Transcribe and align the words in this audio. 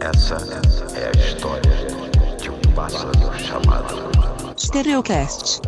Essa 0.00 0.36
é 0.94 1.08
a 1.08 1.26
história 1.26 1.60
de 2.40 2.50
um 2.50 2.74
pássaro 2.74 3.12
chamado 3.38 4.10
Stereocast. 4.56 5.60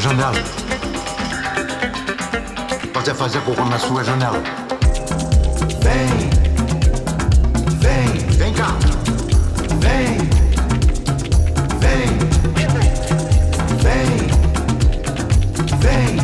Janela. 0.00 0.32
Você 2.94 3.14
fazer 3.14 3.40
cocô 3.42 3.64
na 3.66 3.78
sua 3.78 4.02
janela. 4.02 4.42
Vem. 5.82 6.30
Vem. 7.80 8.08
Vem 8.36 8.54
cá. 8.54 8.76
Vem. 9.80 10.16
Vem. 11.80 12.06
Vem. 13.82 14.16
Vem. 15.82 16.16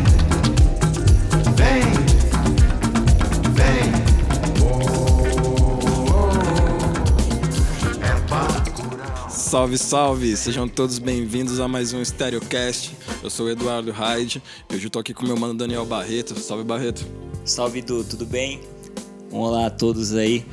Vem. 1.55 1.83
Vem. 3.55 3.85
É. 8.03 9.29
Salve, 9.29 9.77
salve! 9.79 10.37
Sejam 10.37 10.67
todos 10.67 10.99
bem-vindos 10.99 11.61
a 11.61 11.69
mais 11.69 11.93
um 11.93 12.03
Stereocast. 12.03 12.96
Eu 13.27 13.31
sou 13.31 13.47
o 13.47 13.51
Eduardo 13.51 13.91
Hyde 13.91 14.41
e 14.71 14.77
hoje 14.77 14.87
eu 14.87 14.91
tô 14.91 15.01
aqui 15.01 15.13
com 15.13 15.27
meu 15.27 15.37
mano 15.37 15.53
Daniel 15.53 15.85
Barreto. 15.85 16.39
Salve, 16.39 16.63
Barreto! 16.63 17.05
Salve 17.45 17.83
Du, 17.83 18.05
tudo 18.05 18.25
bem? 18.25 18.61
Olá 19.33 19.67
a 19.67 19.71
todos 19.71 20.15
aí. 20.15 20.47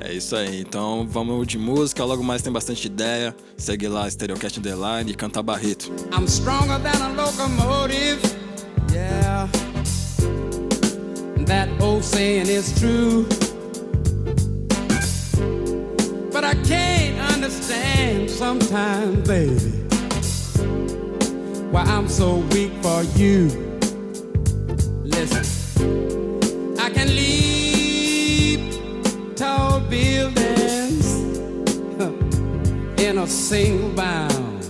É 0.00 0.12
isso 0.12 0.34
aí, 0.34 0.62
então 0.62 1.06
vamos 1.08 1.46
de 1.46 1.56
música, 1.56 2.04
logo 2.04 2.24
mais 2.24 2.42
tem 2.42 2.52
bastante 2.52 2.88
ideia. 2.88 3.32
Segue 3.56 3.86
lá, 3.86 4.10
Stereocast 4.10 4.58
Underline 4.58 5.12
e 5.12 5.14
canta 5.14 5.40
Barreto. 5.44 5.92
I'm 6.12 6.26
stronger 6.26 6.80
than 6.80 7.00
a 7.00 7.08
locomotive. 7.10 8.18
Yeah. 8.92 9.48
That 11.46 11.68
old 11.80 12.02
saying 12.02 12.48
is 12.48 12.72
true. 12.80 13.28
But 16.32 16.42
I 16.42 16.56
can't 16.66 17.20
understand 17.32 18.28
sometimes, 18.28 19.24
baby, 19.24 19.87
why 21.78 21.84
I'm 21.84 22.08
so 22.08 22.38
weak 22.52 22.72
for 22.82 23.04
you. 23.16 23.48
Listen, 25.04 25.44
I 26.78 26.90
can 26.90 27.08
leap 27.14 28.60
tall 29.36 29.78
buildings 29.80 31.06
in 33.00 33.18
a 33.18 33.26
single 33.28 33.90
bound. 33.90 34.64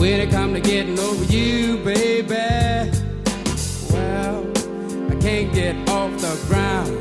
When 0.00 0.20
it 0.20 0.30
come 0.30 0.54
to 0.54 0.60
getting 0.60 0.98
over 0.98 1.24
you, 1.24 1.78
baby, 1.84 2.90
well, 3.92 4.46
I 5.10 5.14
can't 5.20 5.52
get 5.52 5.76
off 5.90 6.12
the 6.18 6.34
ground. 6.48 7.00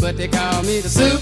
But 0.00 0.16
they 0.16 0.28
call 0.28 0.62
me 0.62 0.80
the 0.80 0.88
Superman 0.88 1.17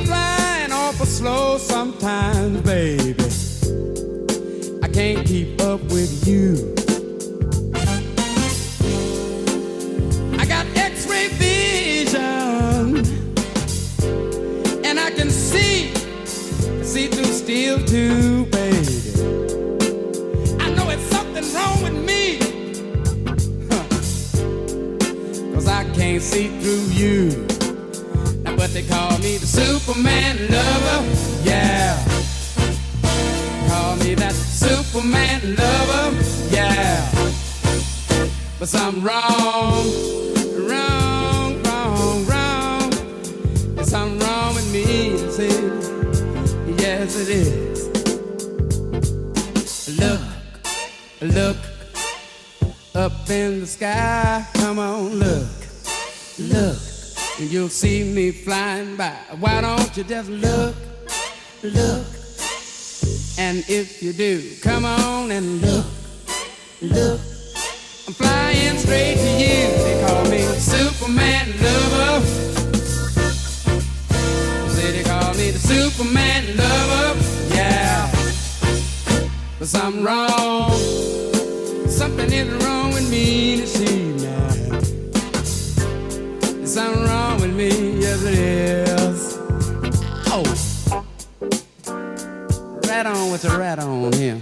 be 0.00 0.06
flying 0.06 0.72
awful 0.72 1.06
slow 1.06 1.58
sometimes, 1.58 2.60
baby. 2.62 3.14
I 4.82 4.88
can't 4.88 5.26
keep 5.26 5.60
up 5.60 5.80
with 5.84 6.26
you. 6.26 6.74
I 10.38 10.46
got 10.46 10.66
X-ray 10.76 11.28
vision, 11.28 13.04
and 14.84 14.98
I 14.98 15.10
can 15.10 15.30
see, 15.30 15.94
see 16.82 17.08
through 17.08 17.24
steel 17.24 17.78
too, 17.84 18.46
baby. 18.46 18.96
I 20.60 20.70
know 20.74 20.88
it's 20.90 21.04
something 21.04 21.44
wrong 21.54 21.82
with 21.82 22.04
me, 22.04 22.38
huh. 23.70 23.84
cause 25.54 25.68
I 25.68 25.84
can't 25.94 26.22
see 26.22 26.48
through 26.60 26.86
you. 26.94 27.46
Now, 28.42 28.56
but 28.56 28.72
they 28.72 28.82
call 28.82 29.19
Superman 29.50 30.36
lover, 30.48 31.04
yeah. 31.42 31.98
Call 33.68 33.96
me 33.96 34.14
that 34.14 34.32
Superman 34.32 35.56
lover, 35.56 36.16
yeah. 36.52 37.10
But 38.60 38.68
something 38.68 39.02
wrong, 39.02 39.86
wrong, 40.68 41.60
wrong, 41.64 42.26
wrong. 42.26 42.90
There's 43.74 43.90
something 43.90 44.20
wrong 44.24 44.54
with 44.54 44.72
me, 44.72 45.18
see? 45.30 45.50
Yes, 46.80 47.16
it 47.18 47.28
is. 47.28 47.88
Look, 49.98 50.20
look 51.22 51.56
up 52.94 53.28
in 53.28 53.60
the 53.62 53.66
sky. 53.66 54.46
Come 54.54 54.78
on, 54.78 55.18
look, 55.18 55.48
look, 56.38 56.78
you'll 57.48 57.68
see 57.68 58.04
me 58.04 58.30
flying 58.30 58.96
by. 58.96 59.14
Why 59.38 59.60
don't 59.62 59.96
you 59.96 60.04
just 60.04 60.28
look, 60.28 60.74
look? 61.62 62.06
And 63.38 63.64
if 63.68 64.02
you 64.02 64.12
do, 64.12 64.56
come 64.60 64.84
on 64.84 65.30
and 65.30 65.62
look, 65.62 65.86
look. 66.82 67.20
I'm 68.06 68.14
flying 68.14 68.76
straight 68.78 69.16
to 69.16 69.30
you. 69.38 69.68
They 69.84 70.04
call 70.06 70.24
me 70.24 70.42
Superman 70.58 71.48
lover. 71.62 72.26
Say 74.70 74.92
they 74.92 75.04
call 75.04 75.32
me 75.34 75.50
the 75.52 75.58
Superman 75.58 76.56
lover. 76.56 77.20
Yeah. 77.54 78.10
But 79.58 79.68
something 79.68 80.04
wrong. 80.04 80.72
Something 81.88 82.32
is 82.32 82.64
wrong 82.64 82.92
with 82.92 83.10
me 83.10 83.50
now. 83.60 83.66
There's 83.66 84.19
something 86.70 87.02
wrong 87.02 87.40
with 87.40 87.52
me, 87.52 87.98
yes 87.98 88.22
it 88.22 88.38
is. 88.38 89.38
Oh. 90.28 90.44
Rat 92.86 93.06
on 93.06 93.32
with 93.32 93.42
the 93.42 93.56
rat 93.58 93.80
on 93.80 94.12
here. 94.12 94.40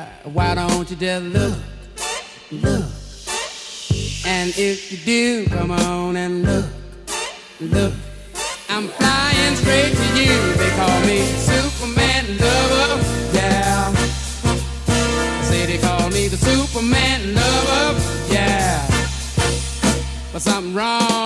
By. 0.00 0.30
Why 0.30 0.54
don't 0.54 0.90
you 0.90 0.96
just 0.96 1.24
look, 1.26 1.58
look? 2.50 2.84
And 4.26 4.50
if 4.56 4.92
you 4.92 4.98
do, 4.98 5.46
come 5.46 5.70
on 5.70 6.16
and 6.16 6.44
look, 6.44 6.66
look. 7.60 7.94
I'm 8.68 8.86
flying 8.88 9.56
straight 9.56 9.94
to 9.96 10.06
you. 10.20 10.52
They 10.54 10.70
call 10.80 11.00
me 11.00 11.18
Superman 11.50 12.38
lover, 12.38 13.04
yeah. 13.32 13.92
Say 15.42 15.66
they 15.66 15.78
call 15.78 16.08
me 16.10 16.28
the 16.28 16.36
Superman 16.36 17.34
lover, 17.34 18.00
yeah. 18.32 18.86
But 20.32 20.42
something 20.42 20.74
wrong. 20.74 21.19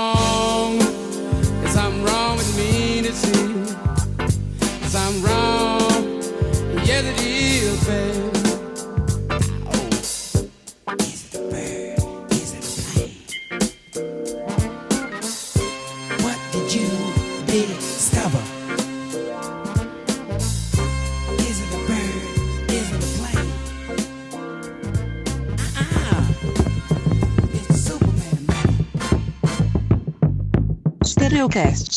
Baby. 31.54 31.93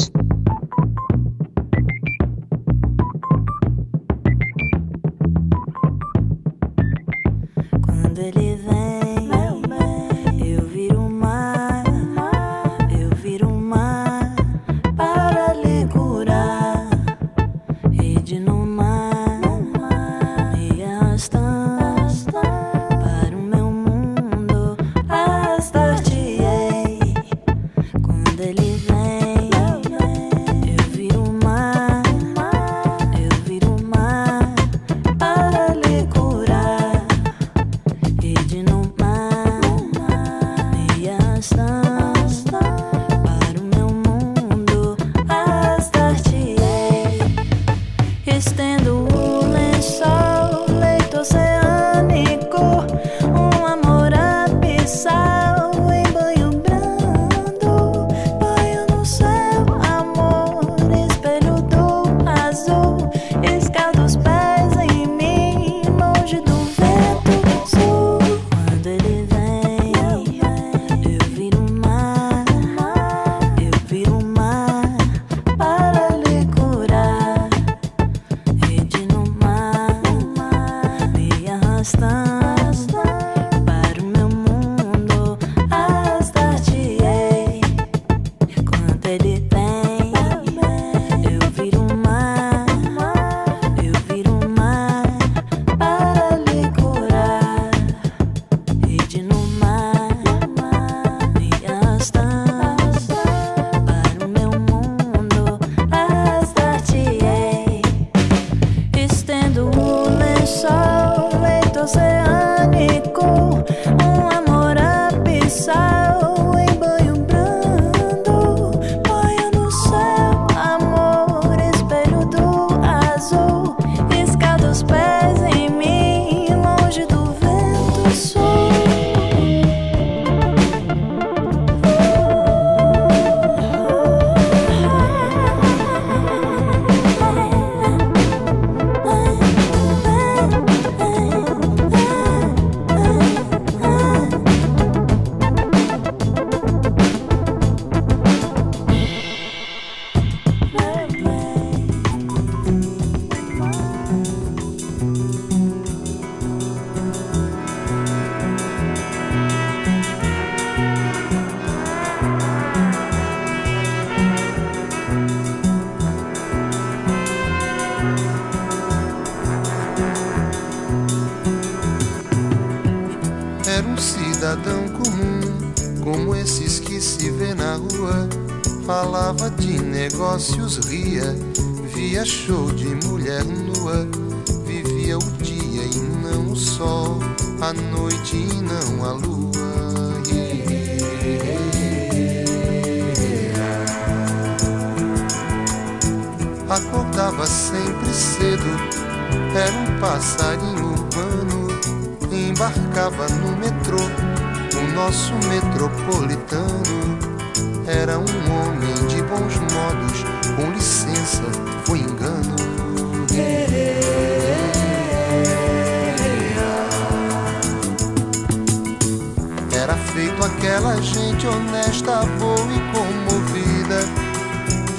Gente 221.01 221.47
honesta, 221.47 222.25
boa 222.39 222.57
e 222.57 222.79
comovida, 222.93 223.99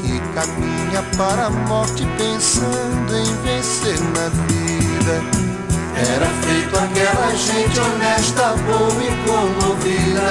que 0.00 0.20
caminha 0.34 1.02
para 1.16 1.46
a 1.46 1.50
morte 1.50 2.06
pensando 2.16 3.16
em 3.16 3.36
vencer 3.42 3.98
na 4.00 4.28
vida. 4.46 5.22
Era 5.96 6.26
feito 6.26 6.76
aquela 6.76 7.34
gente 7.34 7.80
honesta, 7.80 8.54
boa 8.66 9.02
e 9.02 9.10
comovida, 9.26 10.30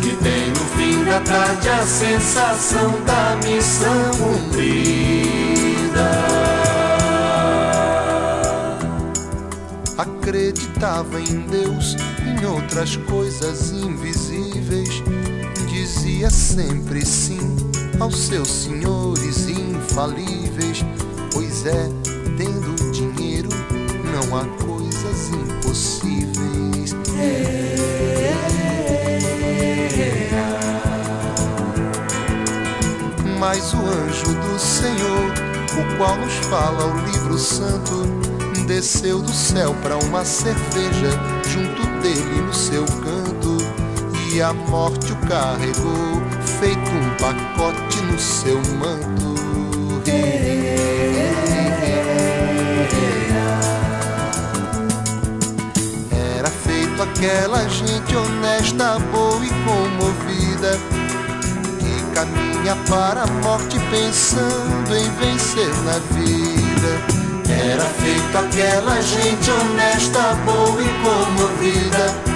que 0.00 0.16
tem 0.22 0.50
no 0.50 0.64
fim 0.76 1.04
da 1.04 1.20
tarde 1.20 1.68
a 1.68 1.84
sensação 1.84 2.90
da 3.04 3.36
missão 3.44 4.10
cumprida. 4.18 5.58
Acreditava 9.98 11.20
em 11.20 11.40
Deus, 11.40 11.96
em 12.24 12.44
outras 12.46 12.96
coisas 12.96 13.72
invisíveis, 13.72 14.47
dizia 16.18 16.30
sempre 16.30 17.06
sim 17.06 17.38
aos 18.00 18.16
seus 18.16 18.48
senhores 18.48 19.48
infalíveis, 19.48 20.84
pois 21.32 21.64
é, 21.64 21.88
tendo 22.36 22.90
dinheiro 22.90 23.48
não 24.12 24.36
há 24.36 24.44
coisas 24.64 25.28
impossíveis. 25.28 26.96
Mas 33.38 33.72
o 33.72 33.76
anjo 33.76 34.34
do 34.34 34.58
Senhor, 34.58 35.32
o 35.78 35.96
qual 35.96 36.16
nos 36.16 36.34
fala 36.48 36.84
o 36.84 37.06
livro 37.12 37.38
santo, 37.38 37.94
desceu 38.66 39.22
do 39.22 39.32
céu 39.32 39.72
para 39.82 39.96
uma 39.98 40.24
cerveja 40.24 41.10
junto 41.48 41.86
dele 42.02 42.40
no 42.40 42.52
seu 42.52 42.84
canto 42.84 43.56
e 44.32 44.42
a 44.42 44.52
morte 44.52 44.97
carregou, 45.28 46.22
feito 46.58 46.90
um 46.90 47.10
pacote 47.16 48.00
no 48.00 48.18
seu 48.18 48.56
manto. 48.78 49.28
Era 56.38 56.48
feito 56.48 57.02
aquela 57.02 57.68
gente 57.68 58.16
honesta, 58.16 58.98
boa 59.12 59.44
e 59.44 59.50
comovida, 59.64 60.78
que 61.78 62.14
caminha 62.14 62.74
para 62.88 63.24
a 63.24 63.26
morte 63.26 63.78
pensando 63.90 64.96
em 64.96 65.10
vencer 65.20 65.74
na 65.84 65.98
vida. 66.16 67.18
Era 67.70 67.84
feito 67.84 68.38
aquela 68.38 69.00
gente 69.02 69.50
honesta, 69.50 70.34
boa 70.46 70.80
e 70.80 70.88
comovida, 71.02 72.27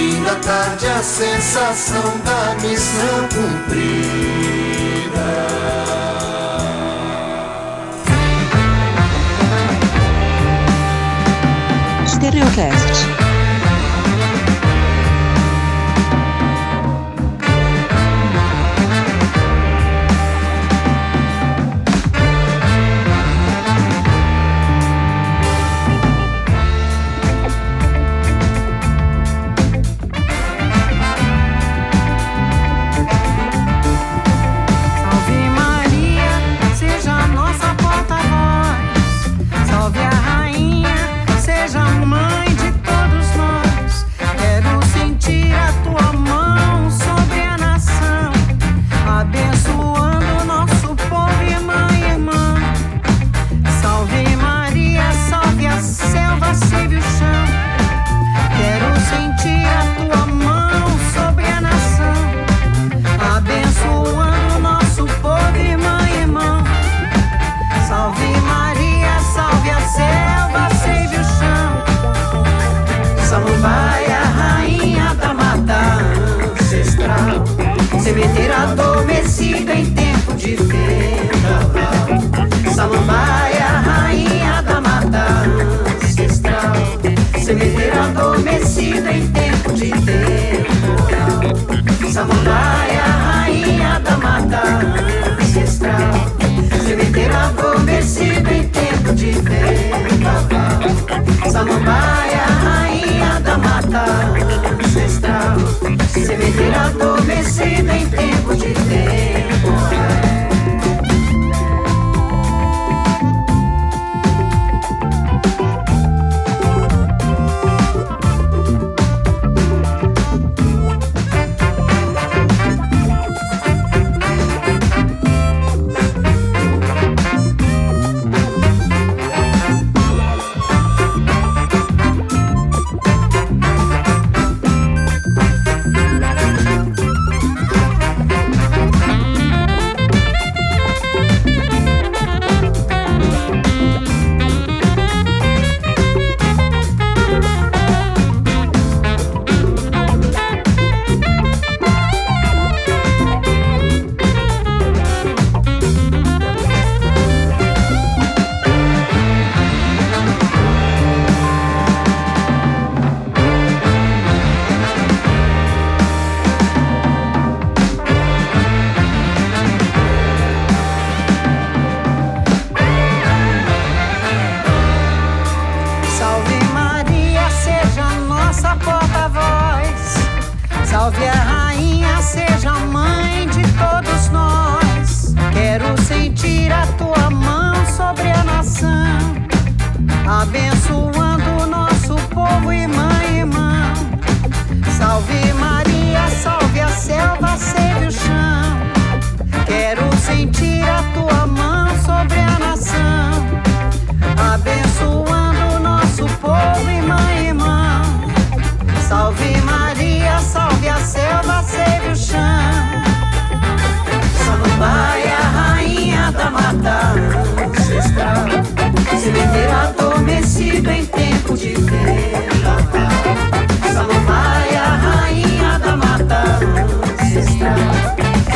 fim 0.00 0.22
da 0.22 0.34
tarde 0.36 0.86
a 0.86 1.02
sensação 1.02 2.18
da 2.24 2.54
missão 2.62 3.28
cumprida. 3.28 4.80
Stereocast. 12.06 13.09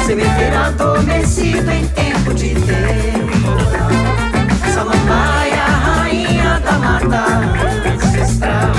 Sementeiro 0.07 0.57
adormecido 0.59 1.71
em 1.71 1.87
tempo 1.89 2.35
de 2.35 2.55
temporal. 2.55 3.89
Samambaia, 4.75 5.65
rainha 5.65 6.61
da 6.61 6.73
mata 6.73 7.25
ancestral. 7.91 8.73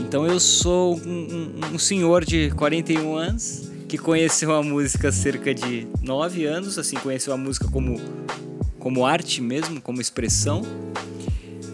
Então 0.00 0.26
eu 0.26 0.40
sou 0.40 0.96
um, 0.98 1.08
um- 1.08 1.52
um 1.74 1.78
senhor 1.78 2.24
de 2.24 2.50
41 2.50 3.14
anos 3.14 3.70
que 3.96 4.02
conheceu 4.02 4.52
a 4.52 4.60
música 4.62 5.08
há 5.08 5.12
cerca 5.12 5.54
de 5.54 5.86
9 6.02 6.44
anos, 6.46 6.78
assim, 6.78 6.96
conheceu 6.96 7.32
a 7.32 7.36
música 7.36 7.68
como, 7.68 8.00
como 8.80 9.06
arte 9.06 9.40
mesmo, 9.40 9.80
como 9.80 10.00
expressão. 10.00 10.62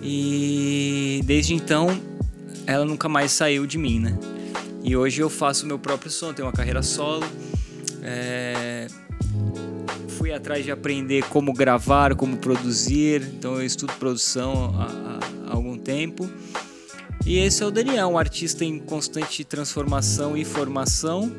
E 0.02 1.22
desde 1.24 1.54
então 1.54 1.88
ela 2.66 2.84
nunca 2.84 3.08
mais 3.08 3.32
saiu 3.32 3.66
de 3.66 3.78
mim, 3.78 3.98
né? 4.00 4.18
E 4.82 4.94
hoje 4.96 5.20
eu 5.22 5.30
faço 5.30 5.66
meu 5.66 5.78
próprio 5.78 6.10
som, 6.10 6.32
tenho 6.32 6.46
uma 6.46 6.52
carreira 6.52 6.82
solo. 6.82 7.24
é, 8.02 8.86
Fui 10.18 10.30
atrás 10.32 10.62
de 10.64 10.70
aprender 10.70 11.24
como 11.30 11.52
gravar, 11.54 12.14
como 12.14 12.36
produzir, 12.36 13.22
então 13.22 13.54
eu 13.54 13.64
estudo 13.64 13.94
produção 13.94 14.74
há- 14.78 15.18
há 15.48 15.54
algum 15.54 15.78
tempo. 15.78 16.28
E 17.24 17.38
esse 17.38 17.62
é 17.62 17.66
o 17.66 17.70
Daniel, 17.70 18.08
um 18.08 18.18
artista 18.18 18.62
em 18.64 18.78
constante 18.78 19.42
transformação 19.44 20.36
e 20.36 20.44
formação 20.44 21.32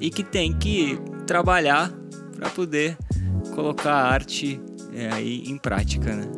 e 0.00 0.10
que 0.10 0.24
tem 0.24 0.52
que 0.52 0.98
trabalhar 1.26 1.92
para 2.34 2.48
poder 2.50 2.96
colocar 3.54 3.92
a 3.92 4.08
arte 4.08 4.60
é, 4.94 5.10
aí 5.12 5.44
em 5.46 5.58
prática, 5.58 6.14
né? 6.14 6.28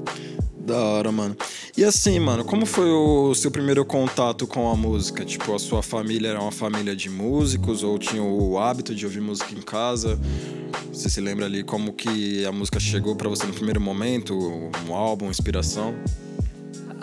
Da 0.58 0.78
hora, 0.78 1.10
mano. 1.10 1.36
E 1.76 1.84
assim, 1.84 2.20
mano, 2.20 2.44
como 2.44 2.66
foi 2.66 2.88
o 2.88 3.34
seu 3.34 3.50
primeiro 3.50 3.84
contato 3.84 4.46
com 4.46 4.70
a 4.70 4.76
música? 4.76 5.24
Tipo, 5.24 5.54
a 5.54 5.58
sua 5.58 5.82
família 5.82 6.28
era 6.28 6.40
uma 6.40 6.52
família 6.52 6.94
de 6.94 7.08
músicos 7.08 7.82
ou 7.82 7.98
tinha 7.98 8.22
o 8.22 8.58
hábito 8.58 8.94
de 8.94 9.04
ouvir 9.04 9.20
música 9.20 9.52
em 9.54 9.62
casa? 9.62 10.18
Você 10.92 11.08
se 11.08 11.20
lembra 11.20 11.46
ali 11.46 11.64
como 11.64 11.92
que 11.92 12.44
a 12.44 12.52
música 12.52 12.78
chegou 12.78 13.16
pra 13.16 13.28
você 13.28 13.46
no 13.46 13.52
primeiro 13.52 13.80
momento? 13.80 14.34
Um 14.88 14.94
álbum, 14.94 15.30
inspiração? 15.30 15.94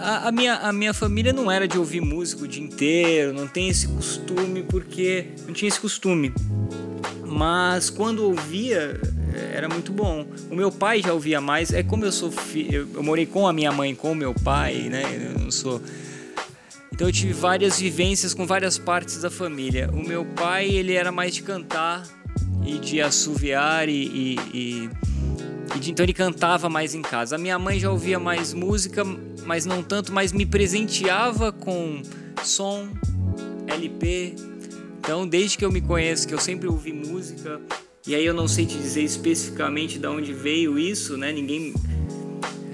A, 0.01 0.27
a 0.29 0.31
minha, 0.31 0.55
a 0.55 0.71
minha 0.73 0.93
família 0.93 1.33
não 1.33 1.51
era 1.51 1.67
de 1.67 1.77
ouvir 1.77 2.01
música 2.01 2.43
o 2.43 2.47
dia 2.47 2.63
inteiro, 2.63 3.33
não 3.33 3.47
tem 3.47 3.69
esse 3.69 3.87
costume, 3.87 4.63
porque 4.63 5.27
não 5.45 5.53
tinha 5.53 5.67
esse 5.67 5.79
costume. 5.79 6.33
Mas 7.25 7.89
quando 7.89 8.23
ouvia, 8.23 8.99
eh, 9.33 9.51
era 9.53 9.69
muito 9.69 9.91
bom. 9.91 10.25
O 10.49 10.55
meu 10.55 10.71
pai 10.71 11.01
já 11.01 11.13
ouvia 11.13 11.39
mais, 11.39 11.71
é 11.71 11.83
como 11.83 12.05
eu 12.05 12.11
sou 12.11 12.33
eu, 12.55 12.87
morei 13.03 13.25
com 13.25 13.47
a 13.47 13.53
minha 13.53 13.71
mãe, 13.71 13.93
com 13.93 14.11
o 14.11 14.15
meu 14.15 14.33
pai, 14.33 14.87
né? 14.89 15.03
Eu 15.33 15.39
não 15.39 15.51
sou. 15.51 15.81
Então 16.91 17.07
eu 17.07 17.13
tive 17.13 17.33
várias 17.33 17.79
vivências 17.79 18.33
com 18.33 18.45
várias 18.47 18.77
partes 18.77 19.21
da 19.21 19.29
família. 19.29 19.89
O 19.93 20.05
meu 20.05 20.25
pai, 20.25 20.69
ele 20.69 20.93
era 20.93 21.11
mais 21.11 21.33
de 21.35 21.43
cantar 21.43 22.03
e 22.65 22.77
de 22.79 22.99
assoviar 23.01 23.87
e, 23.87 23.93
e, 23.93 24.39
e- 24.53 24.89
então 25.85 26.03
ele 26.03 26.13
cantava 26.13 26.69
mais 26.69 26.95
em 26.95 27.01
casa. 27.01 27.35
A 27.35 27.39
minha 27.39 27.57
mãe 27.59 27.79
já 27.79 27.91
ouvia 27.91 28.19
mais 28.19 28.53
música, 28.53 29.03
mas 29.45 29.65
não 29.65 29.83
tanto, 29.83 30.11
mas 30.11 30.31
me 30.31 30.45
presenteava 30.45 31.51
com 31.51 32.01
som, 32.43 32.87
LP. 33.67 34.35
Então, 34.99 35.27
desde 35.27 35.57
que 35.57 35.65
eu 35.65 35.71
me 35.71 35.81
conheço, 35.81 36.27
que 36.27 36.33
eu 36.33 36.39
sempre 36.39 36.67
ouvi 36.67 36.91
música, 36.91 37.61
e 38.05 38.15
aí 38.15 38.25
eu 38.25 38.33
não 38.33 38.47
sei 38.47 38.65
te 38.65 38.77
dizer 38.77 39.03
especificamente 39.03 39.99
de 39.99 40.07
onde 40.07 40.33
veio 40.33 40.77
isso, 40.79 41.17
né? 41.17 41.31
Ninguém 41.31 41.73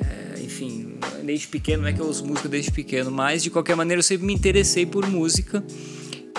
é, 0.01 0.41
enfim, 0.41 0.97
desde 1.23 1.47
pequeno, 1.47 1.83
não 1.83 1.89
é 1.89 1.93
que 1.93 1.99
eu 1.99 2.05
ouço 2.05 2.25
música 2.25 2.47
desde 2.47 2.71
pequeno, 2.71 3.11
mas 3.11 3.43
de 3.43 3.49
qualquer 3.49 3.75
maneira 3.75 3.99
eu 3.99 4.03
sempre 4.03 4.25
me 4.25 4.33
interessei 4.33 4.85
por 4.85 5.07
música. 5.07 5.63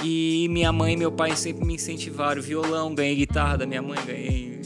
E 0.03 0.47
minha 0.51 0.71
mãe 0.73 0.93
e 0.93 0.97
meu 0.97 1.11
pai 1.11 1.35
sempre 1.35 1.65
me 1.65 1.75
incentivaram. 1.75 2.41
Violão, 2.43 2.95
ganhei 2.95 3.17
guitarra 3.17 3.57
da 3.57 3.67
minha 3.67 3.81
mãe, 3.81 3.99
ganhei 4.07 4.61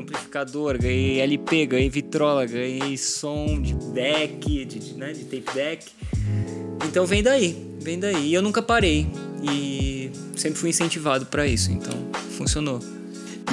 amplificador, 0.00 0.78
ganhei 0.78 1.20
LP, 1.20 1.66
ganhei 1.66 1.90
vitrola, 1.90 2.46
ganhei 2.46 2.96
som 2.96 3.60
de 3.60 3.74
deck, 3.92 4.64
de, 4.64 4.78
de, 4.78 4.94
né, 4.94 5.12
de 5.12 5.24
tape 5.24 5.54
deck. 5.54 5.86
Então 6.86 7.06
vem 7.06 7.22
daí, 7.22 7.56
vem 7.80 7.98
daí. 7.98 8.28
E 8.28 8.34
eu 8.34 8.42
nunca 8.42 8.60
parei 8.60 9.06
e 9.42 10.10
sempre 10.36 10.58
fui 10.58 10.70
incentivado 10.70 11.26
para 11.26 11.46
isso, 11.46 11.70
então 11.70 11.92
funcionou. 12.36 12.80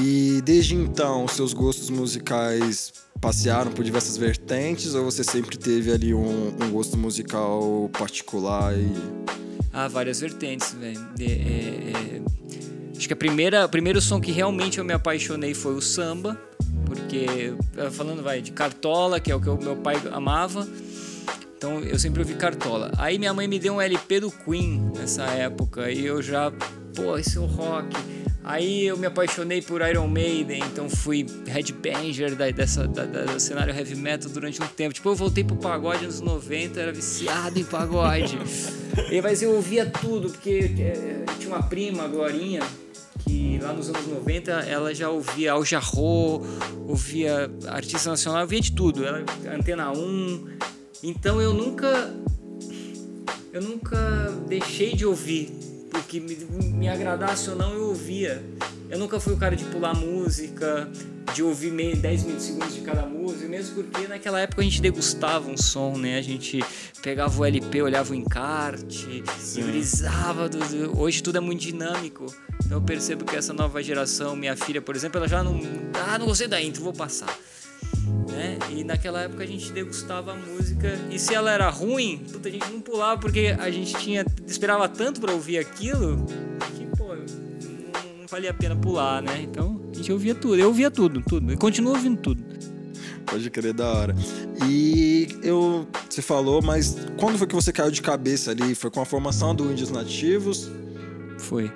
E 0.01 0.41
desde 0.43 0.75
então, 0.75 1.25
os 1.25 1.31
seus 1.33 1.53
gostos 1.53 1.89
musicais 1.89 2.93
passearam 3.19 3.71
por 3.71 3.83
diversas 3.83 4.15
vertentes 4.15 4.93
ou 4.93 5.03
você 5.03 5.23
sempre 5.23 5.57
teve 5.57 5.91
ali 5.91 6.13
um, 6.13 6.49
um 6.61 6.69
gosto 6.71 6.95
musical 6.95 7.89
particular 7.91 8.77
e 8.77 8.91
Ah, 9.73 9.87
várias 9.87 10.19
vertentes, 10.19 10.73
velho. 10.73 10.99
É, 11.19 11.23
é, 11.23 11.27
é, 11.29 12.21
Acho 12.97 13.07
que 13.07 13.13
a 13.13 13.17
primeira, 13.17 13.65
o 13.65 13.69
primeiro 13.69 14.01
som 14.01 14.19
que 14.19 14.31
realmente 14.31 14.79
eu 14.79 14.83
me 14.85 14.93
apaixonei 14.93 15.53
foi 15.53 15.75
o 15.75 15.81
samba, 15.81 16.39
porque 16.85 17.53
falando 17.91 18.23
vai 18.23 18.41
de 18.41 18.51
Cartola, 18.51 19.19
que 19.19 19.31
é 19.31 19.35
o 19.35 19.39
que 19.39 19.49
o 19.49 19.57
meu 19.57 19.75
pai 19.75 19.95
amava. 20.11 20.67
Então 21.57 21.79
eu 21.79 21.97
sempre 21.99 22.21
ouvi 22.21 22.33
Cartola. 22.35 22.91
Aí 22.97 23.17
minha 23.19 23.33
mãe 23.33 23.47
me 23.47 23.59
deu 23.59 23.75
um 23.75 23.81
LP 23.81 24.19
do 24.21 24.31
Queen 24.31 24.91
nessa 24.95 25.23
época 25.25 25.91
e 25.91 26.05
eu 26.05 26.21
já, 26.21 26.51
pô, 26.95 27.17
esse 27.17 27.37
é 27.37 27.41
o 27.41 27.45
rock. 27.45 27.87
Aí 28.43 28.85
eu 28.87 28.95
me 28.95 29.05
apaixonei 29.05 29.61
por 29.61 29.81
Iron 29.81 30.07
Maiden, 30.07 30.63
então 30.71 30.89
fui 30.89 31.25
headbanger 31.47 32.33
da, 32.33 32.49
dessa, 32.49 32.87
da, 32.87 33.03
da- 33.03 33.25
do 33.25 33.39
cenário 33.41 33.75
heavy 33.75 33.95
metal 33.95 34.31
durante 34.31 34.61
um 34.63 34.67
tempo. 34.67 34.93
Tipo, 34.93 35.09
eu 35.09 35.15
voltei 35.15 35.43
pro 35.43 35.57
pagode 35.57 36.05
nos 36.05 36.21
90, 36.21 36.79
era 36.79 36.93
viciado 36.93 37.59
em 37.59 37.65
pagode. 37.65 38.37
e, 39.11 39.21
mas 39.21 39.41
eu 39.41 39.51
ouvia 39.53 39.85
tudo, 39.85 40.29
porque 40.29 40.71
eh, 40.79 41.25
tinha 41.37 41.49
uma 41.53 41.63
prima, 41.63 42.03
a 42.05 42.07
Glorinha, 42.07 42.61
lá 43.59 43.73
nos 43.73 43.89
anos 43.89 44.05
90 44.07 44.51
ela 44.51 44.93
já 44.93 45.09
ouvia 45.09 45.51
Al 45.53 45.63
Jarreau, 45.65 46.43
ouvia 46.87 47.49
artista 47.67 48.09
nacional, 48.09 48.41
ouvia 48.43 48.61
de 48.61 48.71
tudo. 48.71 49.05
Ela, 49.05 49.23
Antena 49.55 49.91
1. 49.91 50.47
Então 51.03 51.41
eu 51.41 51.53
nunca 51.53 52.13
eu 53.53 53.61
nunca 53.61 53.97
deixei 54.47 54.93
de 54.95 55.05
ouvir, 55.05 55.49
porque 55.89 56.19
me, 56.19 56.35
me 56.35 56.87
agradasse 56.89 57.49
ou 57.49 57.55
não, 57.55 57.73
eu 57.73 57.87
ouvia. 57.87 58.43
Eu 58.89 58.99
nunca 58.99 59.19
fui 59.19 59.33
o 59.33 59.37
cara 59.37 59.55
de 59.55 59.65
pular 59.65 59.93
música, 59.95 60.89
de 61.33 61.43
ouvir 61.43 61.71
meio 61.71 61.95
10 61.97 62.23
minutos 62.23 62.45
segundos 62.45 62.73
de 62.75 62.81
cada 62.81 63.05
música, 63.05 63.47
mesmo 63.47 63.75
porque 63.83 64.07
naquela 64.07 64.39
época 64.39 64.61
a 64.61 64.63
gente 64.63 64.81
degustava 64.81 65.49
um 65.49 65.57
som, 65.57 65.97
né? 65.97 66.17
A 66.17 66.21
gente 66.21 66.63
pegava 67.01 67.37
o 67.41 67.43
LP, 67.45 67.81
olhava 67.81 68.11
o 68.13 68.15
encarte, 68.15 69.23
e 69.55 69.61
brisava. 69.61 70.47
do- 70.47 70.97
Hoje 70.99 71.21
tudo 71.21 71.37
é 71.37 71.41
muito 71.41 71.61
dinâmico. 71.61 72.25
Então 72.67 72.77
eu 72.77 72.81
percebo 72.81 73.25
que 73.25 73.35
essa 73.35 73.51
nova 73.51 73.81
geração, 73.81 74.35
minha 74.35 74.55
filha, 74.55 74.81
por 74.81 74.95
exemplo, 74.95 75.17
ela 75.17 75.27
já 75.27 75.43
não. 75.43 75.59
Ah, 76.07 76.19
não 76.19 76.27
gostei 76.27 76.47
da 76.47 76.61
intro, 76.61 76.83
vou 76.83 76.93
passar 76.93 77.35
né? 78.37 78.57
E 78.69 78.83
naquela 78.83 79.21
época 79.21 79.43
a 79.43 79.47
gente 79.47 79.71
degustava 79.71 80.33
a 80.33 80.35
música 80.35 80.97
e 81.09 81.17
se 81.17 81.33
ela 81.33 81.51
era 81.51 81.69
ruim, 81.69 82.19
puta, 82.31 82.47
a 82.47 82.51
gente 82.51 82.69
não 82.71 82.79
pulava 82.79 83.19
porque 83.19 83.55
a 83.57 83.71
gente 83.71 83.95
tinha 83.95 84.25
esperava 84.45 84.87
tanto 84.87 85.19
pra 85.19 85.33
ouvir 85.33 85.57
aquilo 85.57 86.25
que, 86.75 86.85
pô, 86.95 87.15
não, 87.15 88.19
não 88.19 88.27
valia 88.29 88.51
a 88.51 88.53
pena 88.53 88.75
pular, 88.75 89.21
né? 89.21 89.41
Então 89.41 89.81
a 89.91 89.97
gente 89.97 90.11
ouvia 90.11 90.35
tudo, 90.35 90.55
eu 90.55 90.67
ouvia 90.67 90.91
tudo, 90.91 91.21
tudo, 91.21 91.51
e 91.51 91.57
continuo 91.57 91.93
ouvindo 91.93 92.21
tudo. 92.21 92.45
Pode 93.25 93.49
crer, 93.49 93.73
da 93.73 93.91
hora. 93.91 94.15
E 94.69 95.27
eu. 95.43 95.85
Você 96.09 96.21
falou, 96.21 96.61
mas 96.61 96.95
quando 97.17 97.37
foi 97.37 97.45
que 97.45 97.53
você 97.53 97.73
caiu 97.73 97.91
de 97.91 98.01
cabeça 98.01 98.51
ali? 98.51 98.73
Foi 98.73 98.89
com 98.89 99.01
a 99.01 99.05
formação 99.05 99.53
do 99.53 99.69
Índios 99.69 99.91
Nativos? 99.91 100.71
Foi. 101.37 101.69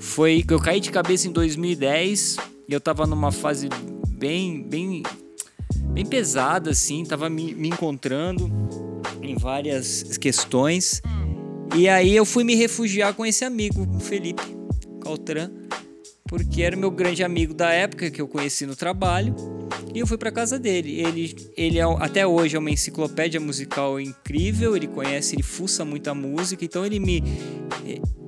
Foi 0.00 0.42
que 0.42 0.54
eu 0.54 0.58
caí 0.58 0.80
de 0.80 0.90
cabeça 0.90 1.28
em 1.28 1.30
2010 1.30 2.38
e 2.66 2.72
eu 2.72 2.80
tava 2.80 3.06
numa 3.06 3.30
fase 3.30 3.68
bem, 4.08 4.62
bem, 4.62 5.02
bem 5.92 6.06
pesada, 6.06 6.70
assim, 6.70 7.04
tava 7.04 7.28
me, 7.28 7.54
me 7.54 7.68
encontrando 7.68 8.50
em 9.22 9.36
várias 9.36 10.16
questões. 10.16 11.02
E 11.76 11.86
aí 11.86 12.16
eu 12.16 12.24
fui 12.24 12.44
me 12.44 12.54
refugiar 12.54 13.14
com 13.14 13.26
esse 13.26 13.44
amigo, 13.44 13.86
o 13.94 14.00
Felipe 14.00 14.42
Caltran, 15.02 15.50
porque 16.30 16.62
era 16.62 16.76
meu 16.76 16.92
grande 16.92 17.24
amigo 17.24 17.52
da 17.52 17.72
época 17.72 18.08
que 18.08 18.20
eu 18.20 18.28
conheci 18.28 18.64
no 18.64 18.76
trabalho. 18.76 19.34
E 19.92 19.98
eu 19.98 20.06
fui 20.06 20.16
pra 20.16 20.30
casa 20.30 20.60
dele. 20.60 21.00
Ele, 21.00 21.52
ele 21.56 21.76
é, 21.80 21.82
até 21.82 22.24
hoje 22.24 22.54
é 22.54 22.58
uma 22.60 22.70
enciclopédia 22.70 23.40
musical 23.40 23.98
incrível. 23.98 24.76
Ele 24.76 24.86
conhece, 24.86 25.34
ele 25.34 25.42
fuça 25.42 25.84
muita 25.84 26.14
música. 26.14 26.64
Então 26.64 26.86
ele 26.86 27.00
me, 27.00 27.24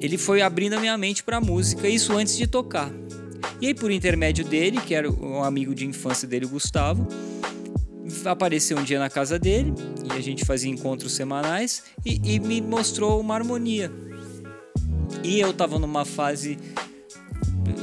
ele 0.00 0.18
foi 0.18 0.42
abrindo 0.42 0.72
a 0.72 0.80
minha 0.80 0.98
mente 0.98 1.22
pra 1.22 1.40
música. 1.40 1.86
Isso 1.86 2.12
antes 2.12 2.36
de 2.36 2.48
tocar. 2.48 2.90
E 3.60 3.68
aí 3.68 3.74
por 3.74 3.92
intermédio 3.92 4.44
dele, 4.44 4.80
que 4.80 4.96
era 4.96 5.08
um 5.08 5.44
amigo 5.44 5.72
de 5.72 5.86
infância 5.86 6.26
dele, 6.26 6.46
o 6.46 6.48
Gustavo, 6.48 7.06
apareceu 8.24 8.78
um 8.78 8.82
dia 8.82 8.98
na 8.98 9.08
casa 9.08 9.38
dele 9.38 9.72
e 10.12 10.18
a 10.18 10.20
gente 10.20 10.44
fazia 10.44 10.68
encontros 10.68 11.12
semanais 11.12 11.84
e, 12.04 12.20
e 12.34 12.40
me 12.40 12.60
mostrou 12.60 13.20
uma 13.20 13.36
harmonia. 13.36 13.92
E 15.22 15.38
eu 15.38 15.52
tava 15.52 15.78
numa 15.78 16.04
fase 16.04 16.58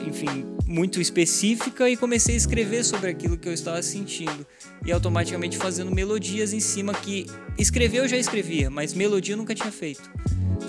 enfim, 0.08 0.46
muito 0.66 1.02
específica 1.02 1.90
e 1.90 1.98
comecei 1.98 2.36
a 2.36 2.38
escrever 2.38 2.84
sobre 2.84 3.10
aquilo 3.10 3.38
que 3.38 3.48
eu 3.48 3.54
estava 3.54 3.82
sentindo. 3.82 4.46
E 4.86 4.92
automaticamente 4.92 5.58
fazendo 5.58 5.94
melodias 5.94 6.54
em 6.54 6.60
cima 6.60 6.94
que 6.94 7.26
escrever 7.58 8.00
eu 8.00 8.08
já 8.08 8.18
escrevia, 8.18 8.70
mas 8.70 8.94
melodia 8.94 9.34
eu 9.34 9.38
nunca 9.38 9.56
tinha 9.56 9.72
feito. 9.72 10.10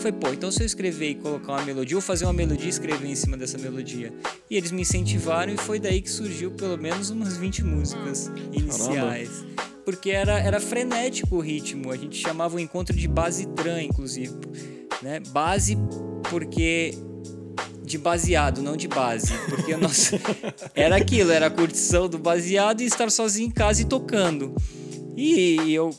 Foi, 0.01 0.13
pô, 0.13 0.29
então 0.33 0.51
se 0.51 0.63
eu 0.63 0.67
escrever 0.67 1.11
e 1.11 1.15
colocar 1.17 1.53
uma 1.53 1.63
melodia, 1.63 1.97
ou 1.97 2.01
fazer 2.01 2.25
uma 2.25 2.33
melodia 2.33 2.67
e 2.67 2.71
escrever 2.71 3.07
em 3.07 3.15
cima 3.15 3.37
dessa 3.37 3.59
melodia. 3.59 4.13
E 4.49 4.57
eles 4.57 4.71
me 4.73 4.83
incentivaram 4.83 5.53
e 5.53 5.57
foi 5.59 5.79
daí 5.79 6.01
que 6.01 6.11
surgiu 6.11 6.53
pelo 6.53 6.79
menos 6.79 7.11
umas 7.11 7.37
20 7.37 7.65
músicas 7.65 8.31
iniciais. 8.53 9.45
Porque 9.85 10.11
era, 10.11 10.39
era 10.39 10.61
frenético 10.61 11.37
o 11.37 11.41
ritmo, 11.41 11.91
a 11.91 11.97
gente 11.97 12.17
chamava 12.17 12.57
o 12.57 12.61
encontro 12.61 12.97
de 12.97 13.09
base 13.09 13.47
tran, 13.49 13.83
inclusive. 13.83 14.35
Né? 15.03 15.21
Base 15.33 15.77
porque 16.31 16.95
de 17.91 17.99
baseado, 17.99 18.63
não 18.63 18.77
de 18.77 18.87
base. 18.87 19.33
Porque 19.49 19.77
nossa, 19.77 20.19
era 20.75 20.97
aquilo, 20.97 21.33
era 21.33 21.47
a 21.47 21.51
curtição 21.51 22.09
do 22.09 22.19
baseado 22.19 22.81
e 22.81 22.85
estar 22.85 23.11
sozinho 23.11 23.49
em 23.49 23.51
casa 23.51 23.83
e 23.83 23.85
tocando. 23.85 24.55
E 25.17 25.75
eu, 25.75 25.91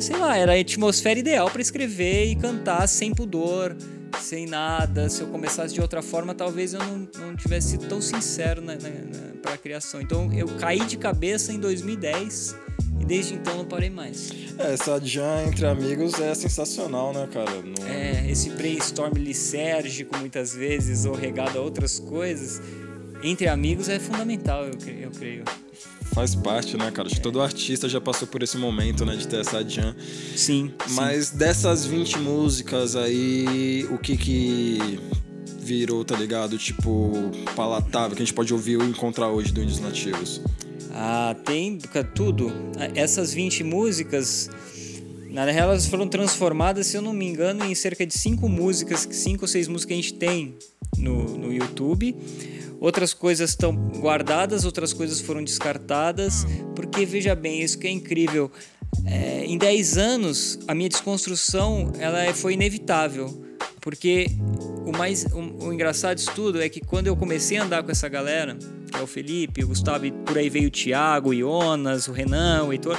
sei 0.00 0.16
lá, 0.16 0.36
era 0.36 0.52
a 0.52 0.60
atmosfera 0.60 1.20
ideal 1.20 1.50
para 1.50 1.60
escrever 1.60 2.26
e 2.26 2.36
cantar 2.36 2.88
sem 2.88 3.14
pudor, 3.14 3.76
sem 4.20 4.46
nada. 4.46 5.08
Se 5.08 5.20
eu 5.20 5.28
começasse 5.28 5.74
de 5.74 5.80
outra 5.80 6.02
forma, 6.02 6.34
talvez 6.34 6.72
eu 6.72 6.80
não, 6.80 7.08
não 7.18 7.36
tivesse 7.36 7.70
sido 7.70 7.86
tão 7.86 8.00
sincero 8.00 8.62
na, 8.62 8.74
na, 8.74 8.88
na, 8.88 9.34
para 9.42 9.54
a 9.54 9.58
criação. 9.58 10.00
Então 10.00 10.32
eu 10.32 10.48
caí 10.58 10.80
de 10.80 10.96
cabeça 10.96 11.52
em 11.52 11.60
2010 11.60 12.56
e 13.02 13.04
desde 13.04 13.34
então 13.34 13.56
não 13.58 13.64
parei 13.64 13.90
mais. 13.90 14.30
É, 14.58 14.74
essa 14.74 15.00
jam 15.04 15.46
entre 15.48 15.66
amigos 15.66 16.14
é 16.20 16.34
sensacional, 16.34 17.12
né, 17.12 17.28
cara? 17.32 17.50
Não- 17.50 17.86
É, 17.86 18.30
esse 18.30 18.50
brainstorm 18.50 19.12
lisérgico 19.16 20.16
muitas 20.18 20.54
vezes 20.54 21.04
ou 21.04 21.14
regado 21.14 21.58
a 21.58 21.62
outras 21.62 21.98
coisas 21.98 22.60
entre 23.22 23.46
amigos 23.48 23.88
é 23.88 23.98
fundamental, 23.98 24.64
eu, 24.64 24.76
cre- 24.76 24.98
eu 25.02 25.10
creio. 25.10 25.44
Faz 26.14 26.34
parte, 26.34 26.76
né, 26.76 26.90
cara? 26.90 27.06
Acho 27.06 27.16
que 27.16 27.22
todo 27.22 27.40
artista 27.40 27.88
já 27.88 28.00
passou 28.00 28.28
por 28.28 28.42
esse 28.42 28.58
momento, 28.58 29.04
né, 29.06 29.16
de 29.16 29.26
ter 29.26 29.40
essa 29.40 29.66
jam. 29.66 29.94
Sim. 30.36 30.70
sim. 30.86 30.94
Mas 30.94 31.30
dessas 31.30 31.86
20 31.86 32.18
músicas 32.18 32.96
aí, 32.96 33.86
o 33.90 33.96
que 33.96 34.16
que 34.16 34.98
virou, 35.58 36.04
tá 36.04 36.14
ligado? 36.16 36.58
Tipo, 36.58 37.12
palatável, 37.56 38.14
que 38.16 38.22
a 38.22 38.26
gente 38.26 38.34
pode 38.34 38.52
ouvir 38.52 38.76
ou 38.76 38.84
encontrar 38.84 39.28
hoje 39.28 39.52
do 39.52 39.62
Índios 39.62 39.78
Nativos? 39.80 40.42
Ah, 40.94 41.34
tem 41.44 41.78
tudo. 42.14 42.52
Ah, 42.78 42.90
Essas 42.94 43.32
20 43.32 43.64
músicas, 43.64 44.50
Na 45.30 45.44
real, 45.46 45.70
elas 45.70 45.86
foram 45.86 46.06
transformadas, 46.06 46.88
se 46.88 46.96
eu 46.96 47.00
não 47.00 47.14
me 47.14 47.26
engano, 47.26 47.64
em 47.64 47.74
cerca 47.74 48.04
de 48.06 48.12
cinco 48.12 48.48
músicas, 48.50 49.08
cinco 49.10 49.44
ou 49.44 49.48
seis 49.48 49.66
músicas 49.66 49.86
que 49.86 49.92
a 49.94 49.96
gente 49.96 50.14
tem 50.14 50.54
no, 50.98 51.38
no 51.38 51.52
YouTube. 51.52 52.14
Outras 52.78 53.14
coisas 53.14 53.50
estão 53.50 53.74
guardadas, 53.98 54.64
outras 54.66 54.92
coisas 54.92 55.20
foram 55.20 55.42
descartadas, 55.42 56.44
porque 56.74 57.06
veja 57.06 57.34
bem, 57.34 57.62
isso 57.62 57.78
que 57.78 57.86
é 57.86 57.90
incrível. 57.90 58.50
É, 59.06 59.44
em 59.46 59.56
10 59.56 59.96
anos, 59.96 60.58
a 60.68 60.74
minha 60.74 60.88
desconstrução 60.88 61.92
ela 61.98 62.22
é, 62.22 62.34
foi 62.34 62.52
inevitável. 62.52 63.41
Porque 63.82 64.28
o 64.86 64.96
mais 64.96 65.26
o, 65.26 65.66
o 65.66 65.72
engraçado 65.72 66.16
disso 66.16 66.30
tudo 66.34 66.62
é 66.62 66.68
que 66.68 66.80
quando 66.80 67.08
eu 67.08 67.16
comecei 67.16 67.58
a 67.58 67.64
andar 67.64 67.82
com 67.82 67.90
essa 67.90 68.08
galera, 68.08 68.56
que 68.90 68.96
é 68.96 69.02
o 69.02 69.06
Felipe, 69.08 69.64
o 69.64 69.68
Gustavo, 69.68 70.06
e 70.06 70.12
por 70.12 70.38
aí 70.38 70.48
veio 70.48 70.68
o 70.68 70.70
Thiago, 70.70 71.30
o 71.30 71.34
Jonas, 71.34 72.06
o 72.06 72.12
Renan, 72.12 72.64
o 72.64 72.72
Heitor, 72.72 72.96